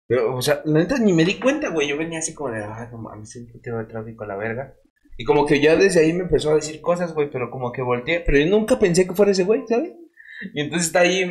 Pero, 0.08 0.36
o 0.36 0.42
sea, 0.42 0.62
la 0.66 0.80
neta 0.80 0.98
ni 0.98 1.14
me 1.14 1.26
di 1.26 1.40
cuenta, 1.40 1.70
güey. 1.70 1.88
Yo 1.88 1.98
venía 1.98 2.20
así 2.20 2.34
como 2.34 2.52
de, 2.52 2.64
ay, 2.64 2.88
no 2.92 2.98
mames, 2.98 3.30
siempre 3.30 3.60
tengo 3.62 3.80
el 3.80 3.88
tráfico 3.88 4.24
a 4.24 4.28
la 4.28 4.36
verga. 4.36 4.76
Y 5.18 5.26
como 5.26 5.46
que 5.46 5.60
ya 5.62 5.76
desde 5.76 6.00
ahí 6.00 6.14
me 6.14 6.24
empezó 6.24 6.52
a 6.52 6.56
decir 6.56 6.82
cosas, 6.82 7.14
güey, 7.14 7.30
pero 7.30 7.52
como 7.52 7.72
que 7.72 7.82
volteé. 7.82 8.22
Pero 8.22 8.40
yo 8.40 8.46
nunca 8.48 8.80
pensé 8.80 9.06
que 9.06 9.14
fuera 9.14 9.32
ese 9.32 9.44
güey, 9.44 9.64
¿sabes? 9.68 9.94
Y 10.54 10.62
entonces 10.62 10.88
está 10.88 11.02
ahí 11.02 11.26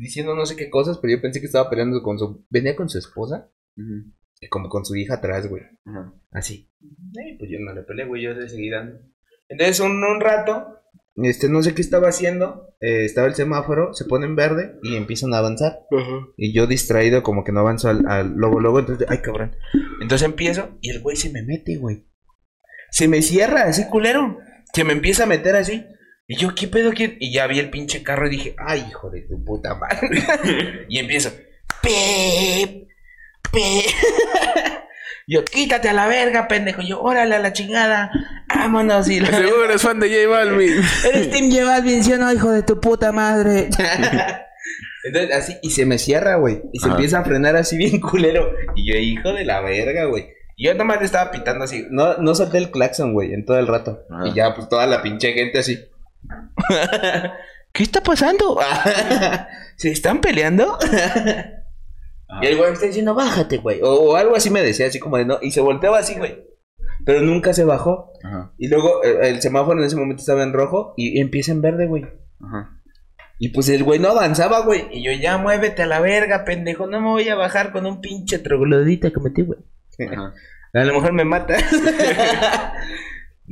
diciendo 0.00 0.34
no 0.34 0.46
sé 0.46 0.56
qué 0.56 0.70
cosas, 0.70 0.98
pero 0.98 1.16
yo 1.16 1.22
pensé 1.22 1.40
que 1.40 1.46
estaba 1.46 1.68
peleando 1.68 2.02
con 2.02 2.18
su... 2.18 2.44
Venía 2.50 2.76
con 2.76 2.88
su 2.88 2.98
esposa, 2.98 3.50
y 4.42 4.48
como 4.48 4.68
con 4.68 4.84
su 4.84 4.96
hija 4.96 5.14
atrás, 5.14 5.48
güey. 5.48 5.62
Así. 6.30 6.70
Eh, 6.82 7.36
pues 7.38 7.50
yo 7.50 7.58
no 7.60 7.72
le 7.72 7.82
peleé, 7.82 8.06
güey, 8.06 8.22
yo 8.22 8.34
de 8.34 8.48
seguida. 8.48 9.00
Entonces 9.48 9.80
un, 9.80 10.02
un 10.02 10.20
rato, 10.20 10.80
este, 11.16 11.48
no 11.48 11.62
sé 11.62 11.74
qué 11.74 11.82
estaba 11.82 12.08
haciendo, 12.08 12.74
eh, 12.80 13.04
estaba 13.04 13.28
el 13.28 13.34
semáforo, 13.34 13.94
se 13.94 14.04
pone 14.04 14.26
en 14.26 14.34
verde 14.34 14.78
y 14.82 14.96
empiezan 14.96 15.32
a 15.32 15.38
avanzar. 15.38 15.80
Y 16.36 16.52
yo 16.52 16.66
distraído, 16.66 17.22
como 17.22 17.44
que 17.44 17.52
no 17.52 17.60
avanzo 17.60 17.88
al, 17.88 18.06
al 18.08 18.34
luego, 18.34 18.60
luego, 18.60 18.80
entonces, 18.80 19.06
ay 19.08 19.18
cabrón. 19.18 19.54
Entonces 20.00 20.26
empiezo 20.26 20.76
y 20.80 20.90
el 20.90 21.00
güey 21.00 21.16
se 21.16 21.30
me 21.30 21.42
mete, 21.42 21.76
güey. 21.76 22.06
Se 22.90 23.08
me 23.08 23.22
cierra 23.22 23.64
así, 23.64 23.88
culero. 23.88 24.38
Se 24.72 24.84
me 24.84 24.92
empieza 24.92 25.24
a 25.24 25.26
meter 25.26 25.54
así. 25.56 25.84
Y 26.28 26.36
yo, 26.36 26.54
¿qué 26.54 26.68
pedo? 26.68 26.92
¿Qué? 26.92 27.16
Y 27.20 27.32
ya 27.32 27.46
vi 27.46 27.58
el 27.58 27.70
pinche 27.70 28.02
carro 28.02 28.26
y 28.26 28.30
dije, 28.30 28.54
ay, 28.58 28.84
hijo 28.88 29.10
de 29.10 29.22
tu 29.22 29.44
puta 29.44 29.74
madre. 29.74 30.86
y 30.88 30.98
empiezo, 30.98 31.30
pep, 31.82 32.88
pep. 33.50 33.86
yo, 35.26 35.44
quítate 35.44 35.88
a 35.88 35.92
la 35.92 36.06
verga, 36.06 36.48
pendejo. 36.48 36.80
Yo, 36.82 37.00
órale 37.02 37.34
a 37.34 37.38
la 37.38 37.52
chingada. 37.52 38.10
Vámonos. 38.48 39.08
Y 39.08 39.20
la- 39.20 39.28
Seguro 39.28 39.64
eres 39.64 39.82
fan 39.82 39.98
de 40.00 40.08
J 40.08 40.28
Balvin. 40.28 40.72
Eres 41.08 41.30
Team 41.30 41.50
Llevas 41.50 41.82
bien, 41.82 42.04
¿sí 42.04 42.12
o 42.12 42.18
no, 42.18 42.32
hijo 42.32 42.50
de 42.50 42.62
tu 42.62 42.80
puta 42.80 43.10
madre? 43.12 43.68
Entonces, 45.04 45.34
así, 45.36 45.56
y 45.62 45.70
se 45.70 45.84
me 45.84 45.98
cierra, 45.98 46.36
güey. 46.36 46.62
Y 46.72 46.78
se 46.78 46.86
Ajá. 46.86 46.94
empieza 46.94 47.18
a 47.18 47.24
frenar 47.24 47.56
así 47.56 47.76
bien 47.76 48.00
culero. 48.00 48.52
Y 48.76 48.90
yo, 48.90 48.96
hijo 48.98 49.32
de 49.32 49.44
la 49.44 49.60
verga, 49.60 50.04
güey. 50.04 50.28
Y 50.56 50.66
yo 50.66 50.74
nomás 50.74 51.00
le 51.00 51.06
estaba 51.06 51.30
pitando 51.32 51.64
así. 51.64 51.86
No, 51.90 52.18
no 52.18 52.34
solté 52.36 52.58
el 52.58 52.70
claxon, 52.70 53.12
güey, 53.12 53.32
en 53.34 53.44
todo 53.44 53.58
el 53.58 53.66
rato. 53.66 54.04
Ajá. 54.08 54.28
Y 54.28 54.34
ya, 54.34 54.54
pues 54.54 54.68
toda 54.68 54.86
la 54.86 55.02
pinche 55.02 55.32
gente 55.32 55.58
así. 55.58 55.88
¿Qué 57.72 57.82
está 57.82 58.02
pasando? 58.02 58.58
¿Se 59.76 59.90
están 59.90 60.20
peleando? 60.20 60.78
Y 62.40 62.46
el 62.46 62.56
güey 62.56 62.70
me 62.70 62.74
está 62.74 62.86
diciendo, 62.86 63.14
bájate, 63.14 63.58
güey. 63.58 63.82
O, 63.82 63.90
o 63.92 64.16
algo 64.16 64.34
así 64.34 64.48
me 64.48 64.62
decía, 64.62 64.86
así 64.86 64.98
como 64.98 65.18
de 65.18 65.26
no. 65.26 65.36
Y 65.42 65.50
se 65.50 65.60
volteaba 65.60 65.98
así, 65.98 66.14
güey. 66.14 66.42
Pero 67.04 67.20
nunca 67.20 67.52
se 67.52 67.64
bajó. 67.64 68.10
Ajá, 68.24 68.54
Y 68.56 68.68
luego 68.68 69.04
eh, 69.04 69.28
el 69.28 69.42
semáforo 69.42 69.78
en 69.78 69.84
ese 69.84 69.96
momento 69.96 70.22
estaba 70.22 70.42
en 70.42 70.54
rojo 70.54 70.94
y 70.96 71.20
empieza 71.20 71.52
en 71.52 71.60
verde, 71.60 71.86
güey. 71.86 72.04
ajá. 72.40 72.78
Y 73.38 73.50
pues 73.50 73.68
el 73.68 73.84
güey 73.84 73.98
no 73.98 74.08
avanzaba, 74.08 74.60
güey. 74.60 74.86
Y 74.92 75.04
yo, 75.04 75.12
ya 75.12 75.36
muévete 75.36 75.82
a 75.82 75.86
la 75.86 76.00
verga, 76.00 76.46
pendejo. 76.46 76.86
No 76.86 77.02
me 77.02 77.08
voy 77.08 77.28
a 77.28 77.34
bajar 77.34 77.70
con 77.70 77.84
un 77.84 78.00
pinche 78.00 78.38
troglodita 78.38 79.10
que 79.10 79.20
metí, 79.20 79.42
güey. 79.42 79.58
Ajá. 80.10 80.32
A 80.72 80.84
lo 80.84 80.94
mejor 80.94 81.12
me 81.12 81.26
mata. 81.26 81.54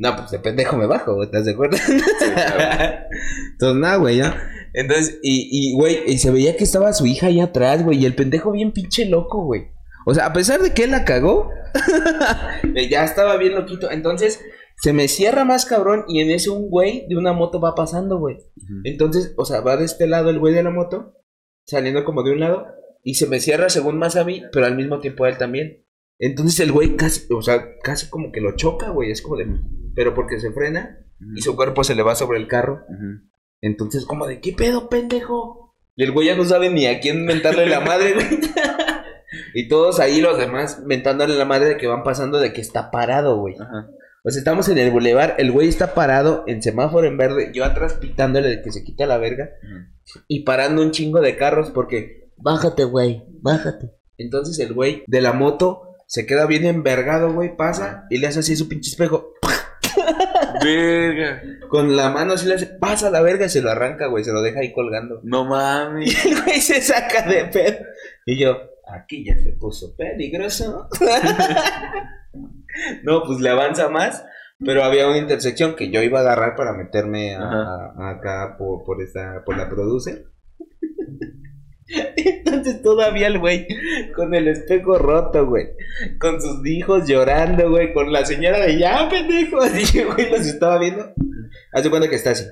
No, 0.00 0.16
pues 0.16 0.30
de 0.30 0.38
pendejo 0.38 0.78
me 0.78 0.86
bajo, 0.86 1.14
güey, 1.14 1.26
¿estás 1.26 1.44
de 1.44 1.52
acuerdo? 1.52 1.76
Entonces, 3.52 3.80
nada, 3.80 3.96
güey, 3.96 4.16
ya. 4.16 4.34
Entonces, 4.72 5.18
y, 5.22 5.48
y, 5.52 5.74
güey, 5.74 6.04
y 6.06 6.16
se 6.16 6.30
veía 6.30 6.56
que 6.56 6.64
estaba 6.64 6.94
su 6.94 7.04
hija 7.04 7.26
allá 7.26 7.44
atrás, 7.44 7.84
güey. 7.84 7.98
Y 7.98 8.06
el 8.06 8.14
pendejo 8.14 8.50
bien 8.50 8.72
pinche 8.72 9.04
loco, 9.04 9.44
güey. 9.44 9.72
O 10.06 10.14
sea, 10.14 10.24
a 10.24 10.32
pesar 10.32 10.62
de 10.62 10.72
que 10.72 10.84
él 10.84 10.92
la 10.92 11.04
cagó, 11.04 11.50
eh, 12.74 12.88
ya 12.88 13.04
estaba 13.04 13.36
bien 13.36 13.54
loquito. 13.54 13.90
Entonces, 13.90 14.40
se 14.76 14.94
me 14.94 15.06
cierra 15.06 15.44
más 15.44 15.66
cabrón. 15.66 16.06
Y 16.08 16.20
en 16.20 16.30
eso 16.30 16.54
un 16.54 16.70
güey 16.70 17.06
de 17.06 17.18
una 17.18 17.34
moto 17.34 17.60
va 17.60 17.74
pasando, 17.74 18.18
güey. 18.18 18.38
Entonces, 18.84 19.34
o 19.36 19.44
sea, 19.44 19.60
va 19.60 19.76
de 19.76 19.84
este 19.84 20.06
lado 20.06 20.30
el 20.30 20.38
güey 20.38 20.54
de 20.54 20.62
la 20.62 20.70
moto, 20.70 21.12
saliendo 21.66 22.06
como 22.06 22.22
de 22.22 22.32
un 22.32 22.40
lado, 22.40 22.68
y 23.04 23.16
se 23.16 23.26
me 23.26 23.38
cierra 23.38 23.68
según 23.68 23.98
más 23.98 24.16
a 24.16 24.24
mí, 24.24 24.44
pero 24.50 24.64
al 24.64 24.76
mismo 24.76 24.98
tiempo 24.98 25.24
a 25.24 25.28
él 25.28 25.36
también. 25.36 25.84
Entonces 26.18 26.60
el 26.60 26.72
güey 26.72 26.96
casi, 26.96 27.30
o 27.32 27.42
sea, 27.42 27.76
casi 27.82 28.08
como 28.08 28.32
que 28.32 28.40
lo 28.40 28.56
choca, 28.56 28.90
güey, 28.90 29.10
es 29.10 29.22
como 29.22 29.36
de, 29.36 29.46
pero 29.94 30.14
porque 30.14 30.40
se 30.40 30.52
frena 30.52 30.98
y 31.36 31.42
su 31.42 31.56
cuerpo 31.56 31.84
se 31.84 31.94
le 31.94 32.02
va 32.02 32.14
sobre 32.14 32.38
el 32.38 32.48
carro. 32.48 32.84
Entonces, 33.60 34.06
como 34.06 34.26
de, 34.26 34.40
¿qué 34.40 34.52
pedo, 34.52 34.88
pendejo? 34.88 35.74
Y 35.96 36.04
el 36.04 36.12
güey 36.12 36.28
ya 36.28 36.36
no 36.36 36.44
sabe 36.44 36.70
ni 36.70 36.86
a 36.86 37.00
quién 37.00 37.24
mentarle 37.24 37.66
la 37.66 37.80
madre, 37.80 38.14
güey. 38.14 38.26
y 39.54 39.68
todos 39.68 40.00
ahí 40.00 40.20
los 40.20 40.38
demás 40.38 40.82
mentándole 40.84 41.34
la 41.34 41.44
madre 41.44 41.70
de 41.70 41.76
que 41.76 41.86
van 41.86 42.02
pasando 42.02 42.38
de 42.38 42.52
que 42.52 42.60
está 42.60 42.90
parado, 42.90 43.38
güey. 43.38 43.54
Ajá. 43.60 43.90
O 44.22 44.30
sea, 44.30 44.38
estamos 44.38 44.68
en 44.68 44.76
el 44.76 44.90
bulevar, 44.90 45.36
el 45.38 45.50
güey 45.50 45.68
está 45.68 45.94
parado 45.94 46.44
en 46.46 46.62
semáforo 46.62 47.06
en 47.06 47.16
verde, 47.16 47.52
yo 47.54 47.64
atrás 47.64 47.94
pitándole 47.94 48.48
de 48.48 48.62
que 48.62 48.70
se 48.70 48.84
quita 48.84 49.06
la 49.06 49.16
verga 49.16 49.50
y 50.28 50.44
parando 50.44 50.82
un 50.82 50.90
chingo 50.90 51.22
de 51.22 51.36
carros 51.36 51.70
porque 51.70 52.30
bájate, 52.36 52.84
güey, 52.84 53.24
bájate. 53.40 53.92
Entonces 54.18 54.58
el 54.58 54.74
güey 54.74 55.04
de 55.06 55.22
la 55.22 55.32
moto 55.32 55.96
se 56.06 56.26
queda 56.26 56.44
bien 56.44 56.66
envergado, 56.66 57.32
güey, 57.32 57.56
pasa 57.56 58.04
y 58.10 58.18
le 58.18 58.26
hace 58.26 58.40
así 58.40 58.56
su 58.56 58.68
pinche 58.68 58.90
espejo. 58.90 59.32
Verga. 60.64 61.42
Con 61.68 61.96
la 61.96 62.10
mano 62.10 62.34
así 62.34 62.46
le 62.46 62.54
hace, 62.54 62.66
pasa 62.66 63.10
la 63.10 63.20
verga 63.22 63.46
y 63.46 63.48
se 63.48 63.62
lo 63.62 63.70
arranca, 63.70 64.06
güey, 64.06 64.24
se 64.24 64.32
lo 64.32 64.42
deja 64.42 64.60
ahí 64.60 64.72
colgando. 64.72 65.20
No 65.22 65.44
mames. 65.44 66.24
Y 66.24 66.28
el 66.28 66.42
güey 66.42 66.60
se 66.60 66.80
saca 66.80 67.22
de 67.26 67.44
pedo. 67.46 67.78
Y 68.26 68.38
yo, 68.38 68.56
aquí 68.92 69.24
ya 69.24 69.36
se 69.38 69.52
puso 69.52 69.94
peligroso. 69.96 70.88
no, 73.02 73.22
pues 73.24 73.40
le 73.40 73.50
avanza 73.50 73.88
más. 73.88 74.24
Pero 74.62 74.84
había 74.84 75.08
una 75.08 75.16
intersección 75.16 75.74
que 75.74 75.90
yo 75.90 76.02
iba 76.02 76.18
a 76.18 76.22
agarrar 76.22 76.54
para 76.54 76.74
meterme 76.74 77.34
a- 77.34 77.38
Ajá. 77.42 77.94
a- 77.96 78.10
acá 78.10 78.56
por, 78.58 78.84
por 78.84 79.00
esta, 79.02 79.42
por 79.44 79.56
la 79.56 79.70
producer. 79.70 80.26
Entonces 82.16 82.82
todavía 82.82 83.26
el 83.26 83.38
güey 83.38 83.66
con 84.14 84.34
el 84.34 84.48
espejo 84.48 84.98
roto, 84.98 85.46
güey. 85.46 85.68
Con 86.18 86.40
sus 86.40 86.66
hijos 86.66 87.08
llorando, 87.08 87.70
güey. 87.70 87.92
Con 87.92 88.12
la 88.12 88.24
señora 88.24 88.60
de 88.60 88.78
ya, 88.78 89.08
pendejo. 89.08 89.60
Así, 89.60 90.02
güey, 90.02 90.30
los 90.30 90.46
estaba 90.46 90.78
viendo. 90.78 91.12
Haz 91.72 91.84
de 91.84 91.90
cuenta 91.90 92.08
que 92.08 92.16
está 92.16 92.30
así. 92.30 92.44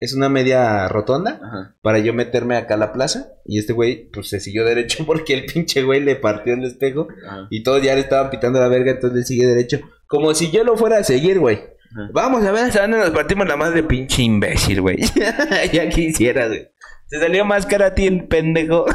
Es 0.00 0.14
una 0.14 0.28
media 0.28 0.88
rotonda 0.88 1.40
Ajá. 1.42 1.76
para 1.80 2.00
yo 2.00 2.12
meterme 2.12 2.56
acá 2.56 2.74
a 2.74 2.78
la 2.78 2.92
plaza. 2.92 3.32
Y 3.44 3.58
este 3.58 3.72
güey, 3.72 4.10
pues 4.10 4.28
se 4.28 4.40
siguió 4.40 4.64
derecho 4.64 5.04
porque 5.06 5.34
el 5.34 5.46
pinche 5.46 5.82
güey 5.82 6.00
le 6.00 6.16
partió 6.16 6.54
el 6.54 6.64
espejo. 6.64 7.08
Ajá. 7.26 7.46
Y 7.50 7.62
todos 7.62 7.82
ya 7.82 7.94
le 7.94 8.00
estaban 8.00 8.30
pitando 8.30 8.60
la 8.60 8.68
verga, 8.68 8.92
entonces 8.92 9.18
le 9.18 9.24
sigue 9.24 9.46
derecho. 9.46 9.80
Como 10.06 10.34
si 10.34 10.50
yo 10.50 10.64
lo 10.64 10.76
fuera 10.76 10.98
a 10.98 11.04
seguir, 11.04 11.38
güey. 11.38 11.60
Vamos 12.12 12.42
a 12.44 12.52
ver 12.52 12.64
hasta 12.64 12.82
dónde 12.82 12.98
nos 12.98 13.10
partimos 13.10 13.46
la 13.46 13.56
madre, 13.56 13.82
pinche 13.82 14.22
imbécil, 14.22 14.80
güey. 14.80 14.98
ya 15.72 15.88
quisiera, 15.90 16.48
güey. 16.48 16.71
Se 17.12 17.18
salió 17.18 17.44
más 17.44 17.66
cara 17.66 17.88
a 17.88 17.94
ti 17.94 18.06
el 18.06 18.26
pendejo. 18.26 18.86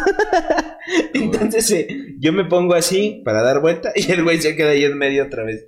entonces 1.14 1.70
eh, 1.70 1.88
yo 2.20 2.34
me 2.34 2.46
pongo 2.46 2.74
así 2.74 3.22
para 3.24 3.44
dar 3.44 3.62
vuelta 3.62 3.92
y 3.96 4.12
el 4.12 4.24
güey 4.24 4.42
se 4.42 4.56
queda 4.56 4.72
ahí 4.72 4.86
en 4.86 4.98
medio 4.98 5.26
otra 5.26 5.44
vez. 5.44 5.68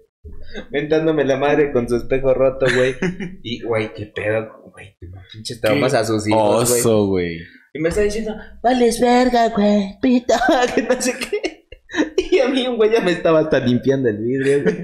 Mentándome 0.72 1.26
la 1.26 1.38
madre 1.38 1.72
con 1.72 1.88
su 1.88 1.96
espejo 1.96 2.34
roto, 2.34 2.66
güey. 2.76 2.96
Y, 3.44 3.62
güey, 3.62 3.94
qué 3.94 4.08
pedo, 4.08 4.72
güey. 4.74 4.98
Pinches 5.32 5.62
traumas 5.62 5.94
a 5.94 6.04
sus 6.04 6.28
hijos. 6.28 6.72
Oso, 6.72 7.06
güey. 7.06 7.38
Y 7.72 7.80
me 7.80 7.90
está 7.90 8.02
diciendo, 8.02 8.36
vales 8.64 9.00
verga, 9.00 9.50
güey, 9.50 10.00
pita, 10.02 10.40
que 10.74 10.82
no 10.82 11.00
sé 11.00 11.14
qué. 11.20 11.68
Y 12.32 12.40
a 12.40 12.48
mí 12.48 12.66
un 12.66 12.78
güey 12.78 12.92
ya 12.92 13.02
me 13.02 13.12
estaba 13.12 13.42
hasta 13.42 13.60
limpiando 13.60 14.10
el 14.10 14.18
vidrio, 14.18 14.64
güey. 14.64 14.78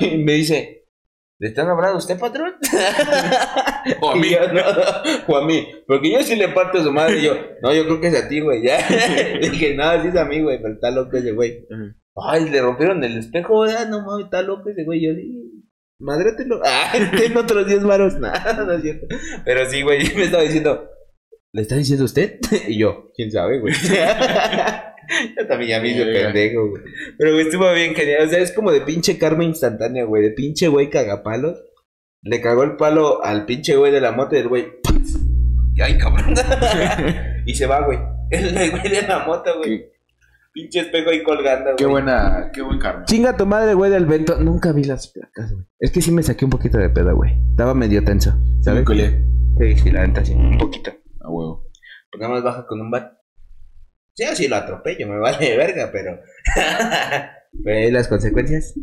Y 0.14 0.16
me 0.16 0.32
dice, 0.32 0.81
¿le 1.42 1.48
están 1.48 1.68
hablando 1.68 1.96
a 1.96 1.98
usted, 1.98 2.18
patrón? 2.20 2.54
O 4.00 4.10
a 4.12 4.16
mí. 4.16 4.30
yo, 4.30 4.52
no, 4.52 4.62
o 5.26 5.36
a 5.36 5.44
mí. 5.44 5.66
Porque 5.88 6.12
yo 6.12 6.22
sí 6.22 6.36
le 6.36 6.46
parto 6.48 6.78
a 6.78 6.84
su 6.84 6.92
madre 6.92 7.18
y 7.18 7.22
yo, 7.24 7.34
no, 7.62 7.74
yo 7.74 7.84
creo 7.84 8.00
que 8.00 8.06
es 8.06 8.24
a 8.24 8.28
ti, 8.28 8.38
güey, 8.38 8.62
ya. 8.62 8.78
Dije, 9.40 9.74
no, 9.74 10.00
sí 10.00 10.08
es 10.08 10.16
a 10.16 10.24
mí, 10.24 10.40
güey, 10.40 10.62
pero 10.62 10.74
está 10.74 10.92
loco 10.92 11.16
ese 11.16 11.32
güey. 11.32 11.66
Ay, 12.14 12.48
le 12.48 12.62
rompieron 12.62 13.02
el 13.02 13.18
espejo, 13.18 13.62
¿verdad? 13.62 13.88
No 13.88 14.04
mames, 14.06 14.26
está 14.26 14.42
loco 14.42 14.68
ese 14.70 14.84
güey. 14.84 15.04
Yo 15.04 15.14
sí, 15.14 15.64
madrételo. 15.98 16.60
Ah, 16.64 16.92
ten 17.16 17.36
otros 17.36 17.66
10 17.66 17.82
varos. 17.82 18.14
Nada, 18.20 18.64
no 18.64 18.72
es 18.74 18.82
cierto. 18.82 19.08
Pero 19.44 19.68
sí, 19.68 19.82
güey, 19.82 20.14
me 20.14 20.22
estaba 20.22 20.44
diciendo, 20.44 20.88
¿le 21.52 21.62
está 21.62 21.74
diciendo 21.74 22.04
usted? 22.04 22.38
Y 22.68 22.78
yo, 22.78 23.10
quién 23.16 23.32
sabe, 23.32 23.58
güey. 23.58 23.74
yo 25.36 25.46
también 25.46 25.70
ya 25.70 25.80
me 25.80 25.88
hice 25.88 26.04
pendejo, 26.04 26.68
güey. 26.68 26.82
Pero 27.18 27.32
güey, 27.32 27.46
estuvo 27.46 27.72
bien 27.72 27.94
genial. 27.94 28.26
O 28.26 28.30
sea, 28.30 28.40
es 28.40 28.52
como 28.52 28.70
de 28.70 28.80
pinche 28.82 29.18
karma 29.18 29.44
instantánea, 29.44 30.04
güey. 30.04 30.22
De 30.22 30.30
pinche 30.30 30.68
güey 30.68 30.90
cagapalos. 30.90 31.62
Le 32.22 32.40
cagó 32.40 32.62
el 32.62 32.76
palo 32.76 33.24
al 33.24 33.46
pinche 33.46 33.76
güey 33.76 33.92
de 33.92 34.00
la 34.00 34.12
moto 34.12 34.36
y 34.36 34.38
el 34.38 34.48
güey. 34.48 34.80
¡paz! 34.82 35.18
Ay, 35.82 35.98
cabrón. 35.98 36.34
y 37.46 37.54
se 37.54 37.66
va, 37.66 37.84
güey. 37.84 37.98
El 38.30 38.70
güey 38.70 38.88
de 38.88 39.02
la 39.02 39.26
moto, 39.26 39.58
güey. 39.58 39.90
Pinche 40.52 40.80
espejo 40.80 41.10
ahí 41.10 41.22
colgando, 41.22 41.64
güey. 41.64 41.76
Qué 41.76 41.86
buena, 41.86 42.50
qué 42.52 42.60
buen 42.60 42.78
karma. 42.78 43.04
Chinga 43.06 43.36
tu 43.36 43.46
madre, 43.46 43.72
güey, 43.74 43.90
del 43.90 44.04
vento. 44.04 44.38
Nunca 44.38 44.72
vi 44.72 44.84
las 44.84 45.08
placas, 45.08 45.52
güey. 45.52 45.64
Es 45.80 45.90
que 45.90 46.02
sí 46.02 46.12
me 46.12 46.22
saqué 46.22 46.44
un 46.44 46.50
poquito 46.50 46.76
de 46.78 46.90
pedo, 46.90 47.16
güey. 47.16 47.32
Estaba 47.50 47.72
medio 47.74 48.04
tenso, 48.04 48.34
¿sabes? 48.60 48.84
colé. 48.84 49.24
Sí, 49.58 49.78
sí, 49.78 49.90
la 49.90 50.06
neta, 50.06 50.24
sí. 50.24 50.34
Un 50.34 50.58
poquito. 50.58 50.90
A 51.20 51.30
huevo. 51.30 51.70
Pues 52.10 52.20
nada 52.20 52.34
más 52.34 52.42
baja 52.42 52.66
con 52.66 52.80
un 52.80 52.90
bat. 52.90 53.12
Sí, 54.14 54.24
así 54.24 54.48
lo 54.48 54.56
atropello, 54.56 55.08
me 55.08 55.18
vale 55.18 55.50
de 55.50 55.56
verga, 55.56 55.90
pero. 55.92 56.20
¿Ve 57.52 57.90
las 57.90 58.08
consecuencias? 58.08 58.74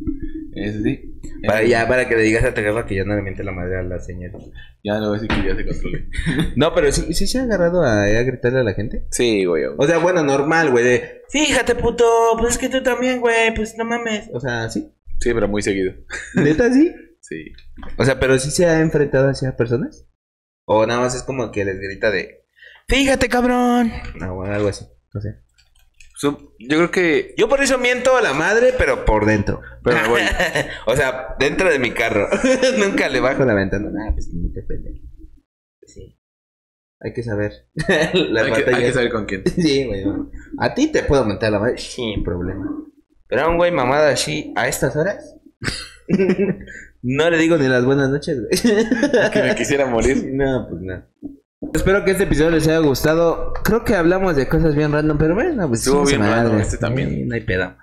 Ese 0.54 0.84
sí. 0.84 1.20
Para, 1.46 1.64
ya, 1.64 1.88
para 1.88 2.08
que 2.08 2.16
le 2.16 2.24
digas 2.24 2.44
a 2.44 2.54
tu 2.54 2.62
jefa 2.62 2.86
que 2.86 2.96
ya 2.96 3.04
no 3.04 3.16
le 3.16 3.22
miente 3.22 3.44
la 3.44 3.52
madre 3.52 3.80
a 3.80 3.84
la 3.84 4.00
señora. 4.00 4.38
Ya 4.84 5.00
no 5.00 5.10
voy 5.10 5.18
a 5.18 5.22
decir 5.22 5.30
que 5.30 5.48
ya 5.48 5.56
se 5.56 5.66
controle. 5.66 6.10
No, 6.56 6.74
pero 6.74 6.92
sí, 6.92 7.14
sí 7.14 7.28
se 7.28 7.40
ha 7.40 7.44
agarrado 7.44 7.84
a, 7.84 8.04
a 8.04 8.24
gritarle 8.24 8.60
a 8.60 8.64
la 8.64 8.74
gente. 8.74 9.06
Sí, 9.12 9.46
güey. 9.46 9.64
O 9.78 9.88
sea, 9.88 9.98
bueno, 10.00 10.24
normal, 10.24 10.72
güey. 10.72 10.84
De, 10.84 11.22
Fíjate, 11.30 11.76
puto, 11.76 12.06
pues 12.38 12.54
es 12.54 12.58
que 12.58 12.70
tú 12.70 12.82
también, 12.84 13.22
güey, 13.22 13.54
pues 13.54 13.76
no 13.78 13.86
mames. 13.86 14.30
O 14.34 14.40
sea, 14.40 14.70
sí. 14.70 14.94
Sí, 15.20 15.34
pero 15.34 15.48
muy 15.48 15.62
seguido. 15.62 15.94
¿Neta 16.36 16.72
sí? 16.72 16.94
Sí. 17.22 17.52
O 17.98 18.06
sea, 18.06 18.20
pero 18.20 18.40
sí 18.40 18.50
se 18.50 18.66
ha 18.66 18.80
enfrentado 18.80 19.30
hacia 19.30 19.56
personas. 19.56 20.08
O 20.66 20.86
nada 20.88 21.02
más 21.02 21.14
es 21.16 21.22
como 21.22 21.52
que 21.52 21.64
les 21.64 21.80
grita 21.80 22.10
de, 22.10 22.44
fíjate, 22.88 23.30
cabrón. 23.30 23.92
No, 24.20 24.36
bueno, 24.36 24.56
algo 24.56 24.70
así. 24.70 24.86
No 25.14 25.22
sé. 25.22 25.40
Yo 26.22 26.38
creo 26.68 26.92
que. 26.92 27.34
Yo 27.38 27.48
por 27.48 27.62
eso 27.62 27.78
miento 27.78 28.18
a 28.18 28.22
la 28.22 28.34
madre, 28.34 28.74
pero 28.78 29.06
por 29.06 29.26
dentro. 29.26 29.62
Pero 29.84 29.98
bueno. 30.10 30.30
o 30.86 30.96
sea, 30.96 31.36
dentro 31.40 31.70
de 31.70 31.80
mi 31.80 31.92
carro. 31.92 32.28
Nunca 32.78 33.08
le 33.10 33.20
bajo 33.20 33.46
la 33.46 33.54
ventana. 33.54 33.90
Nah, 33.90 34.12
pues 34.14 34.30
no 34.34 34.52
te 34.54 34.62
pendejo. 34.64 35.06
Sí. 35.84 36.20
Hay 37.02 37.14
que 37.14 37.24
saber. 37.24 37.54
Las 38.14 38.46
Hay 38.46 38.64
que, 38.64 38.76
hay 38.76 38.84
que 38.84 38.94
saber 38.94 39.12
con 39.12 39.26
quién. 39.26 39.44
Sí, 39.46 39.86
güey. 39.86 40.04
A 40.60 40.74
ti 40.74 40.92
te 40.92 41.04
puedo 41.04 41.24
mentar 41.26 41.52
la 41.52 41.60
madre 41.60 41.78
sin 41.78 42.24
problema. 42.24 42.66
Pero 43.28 43.44
a 43.44 43.50
un 43.50 43.58
güey 43.58 43.72
mamada 43.72 44.10
así, 44.10 44.54
a 44.58 44.68
estas 44.68 44.96
horas. 44.98 45.36
no 47.02 47.30
le 47.30 47.38
digo 47.38 47.58
ni 47.58 47.68
las 47.68 47.86
buenas 47.86 48.10
noches, 48.10 48.42
güey. 48.42 49.32
Que 49.32 49.44
me 49.44 49.56
quisiera 49.56 49.86
morir. 49.86 50.32
No, 50.34 50.68
pues 50.70 50.82
no. 50.82 51.06
Espero 51.74 52.06
que 52.06 52.12
este 52.12 52.24
episodio 52.24 52.52
les 52.52 52.68
haya 52.68 52.80
gustado. 52.80 53.54
Creo 53.64 53.84
que 53.84 53.96
hablamos 53.96 54.36
de 54.36 54.48
cosas 54.48 54.76
bien 54.76 54.92
random, 54.94 55.18
pero 55.18 55.36
bueno, 55.36 55.68
pues 55.68 55.82
Estuvo 55.82 56.06
bien 56.06 56.22
madre. 56.22 56.36
random 56.36 56.60
este 56.62 56.78
también. 56.78 57.10
Sí, 57.10 57.26
no 57.26 57.36
hay 57.36 57.42
pedo. 57.42 57.74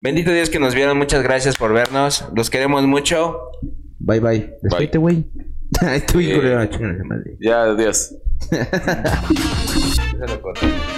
Bendito 0.00 0.30
Dios 0.30 0.50
que 0.50 0.60
nos 0.60 0.74
vieron. 0.74 0.96
Muchas 0.98 1.22
gracias 1.22 1.56
por 1.56 1.72
vernos. 1.72 2.26
Los 2.36 2.48
queremos 2.48 2.84
mucho. 2.86 3.50
Bye 3.98 4.20
bye. 4.20 4.54
Despídete, 4.62 4.98
güey. 4.98 5.24
Estoy 5.94 6.30
Eh. 6.30 6.34
culero, 6.36 7.04
madre. 7.06 7.36
Ya, 7.40 7.62
adiós. 7.64 8.14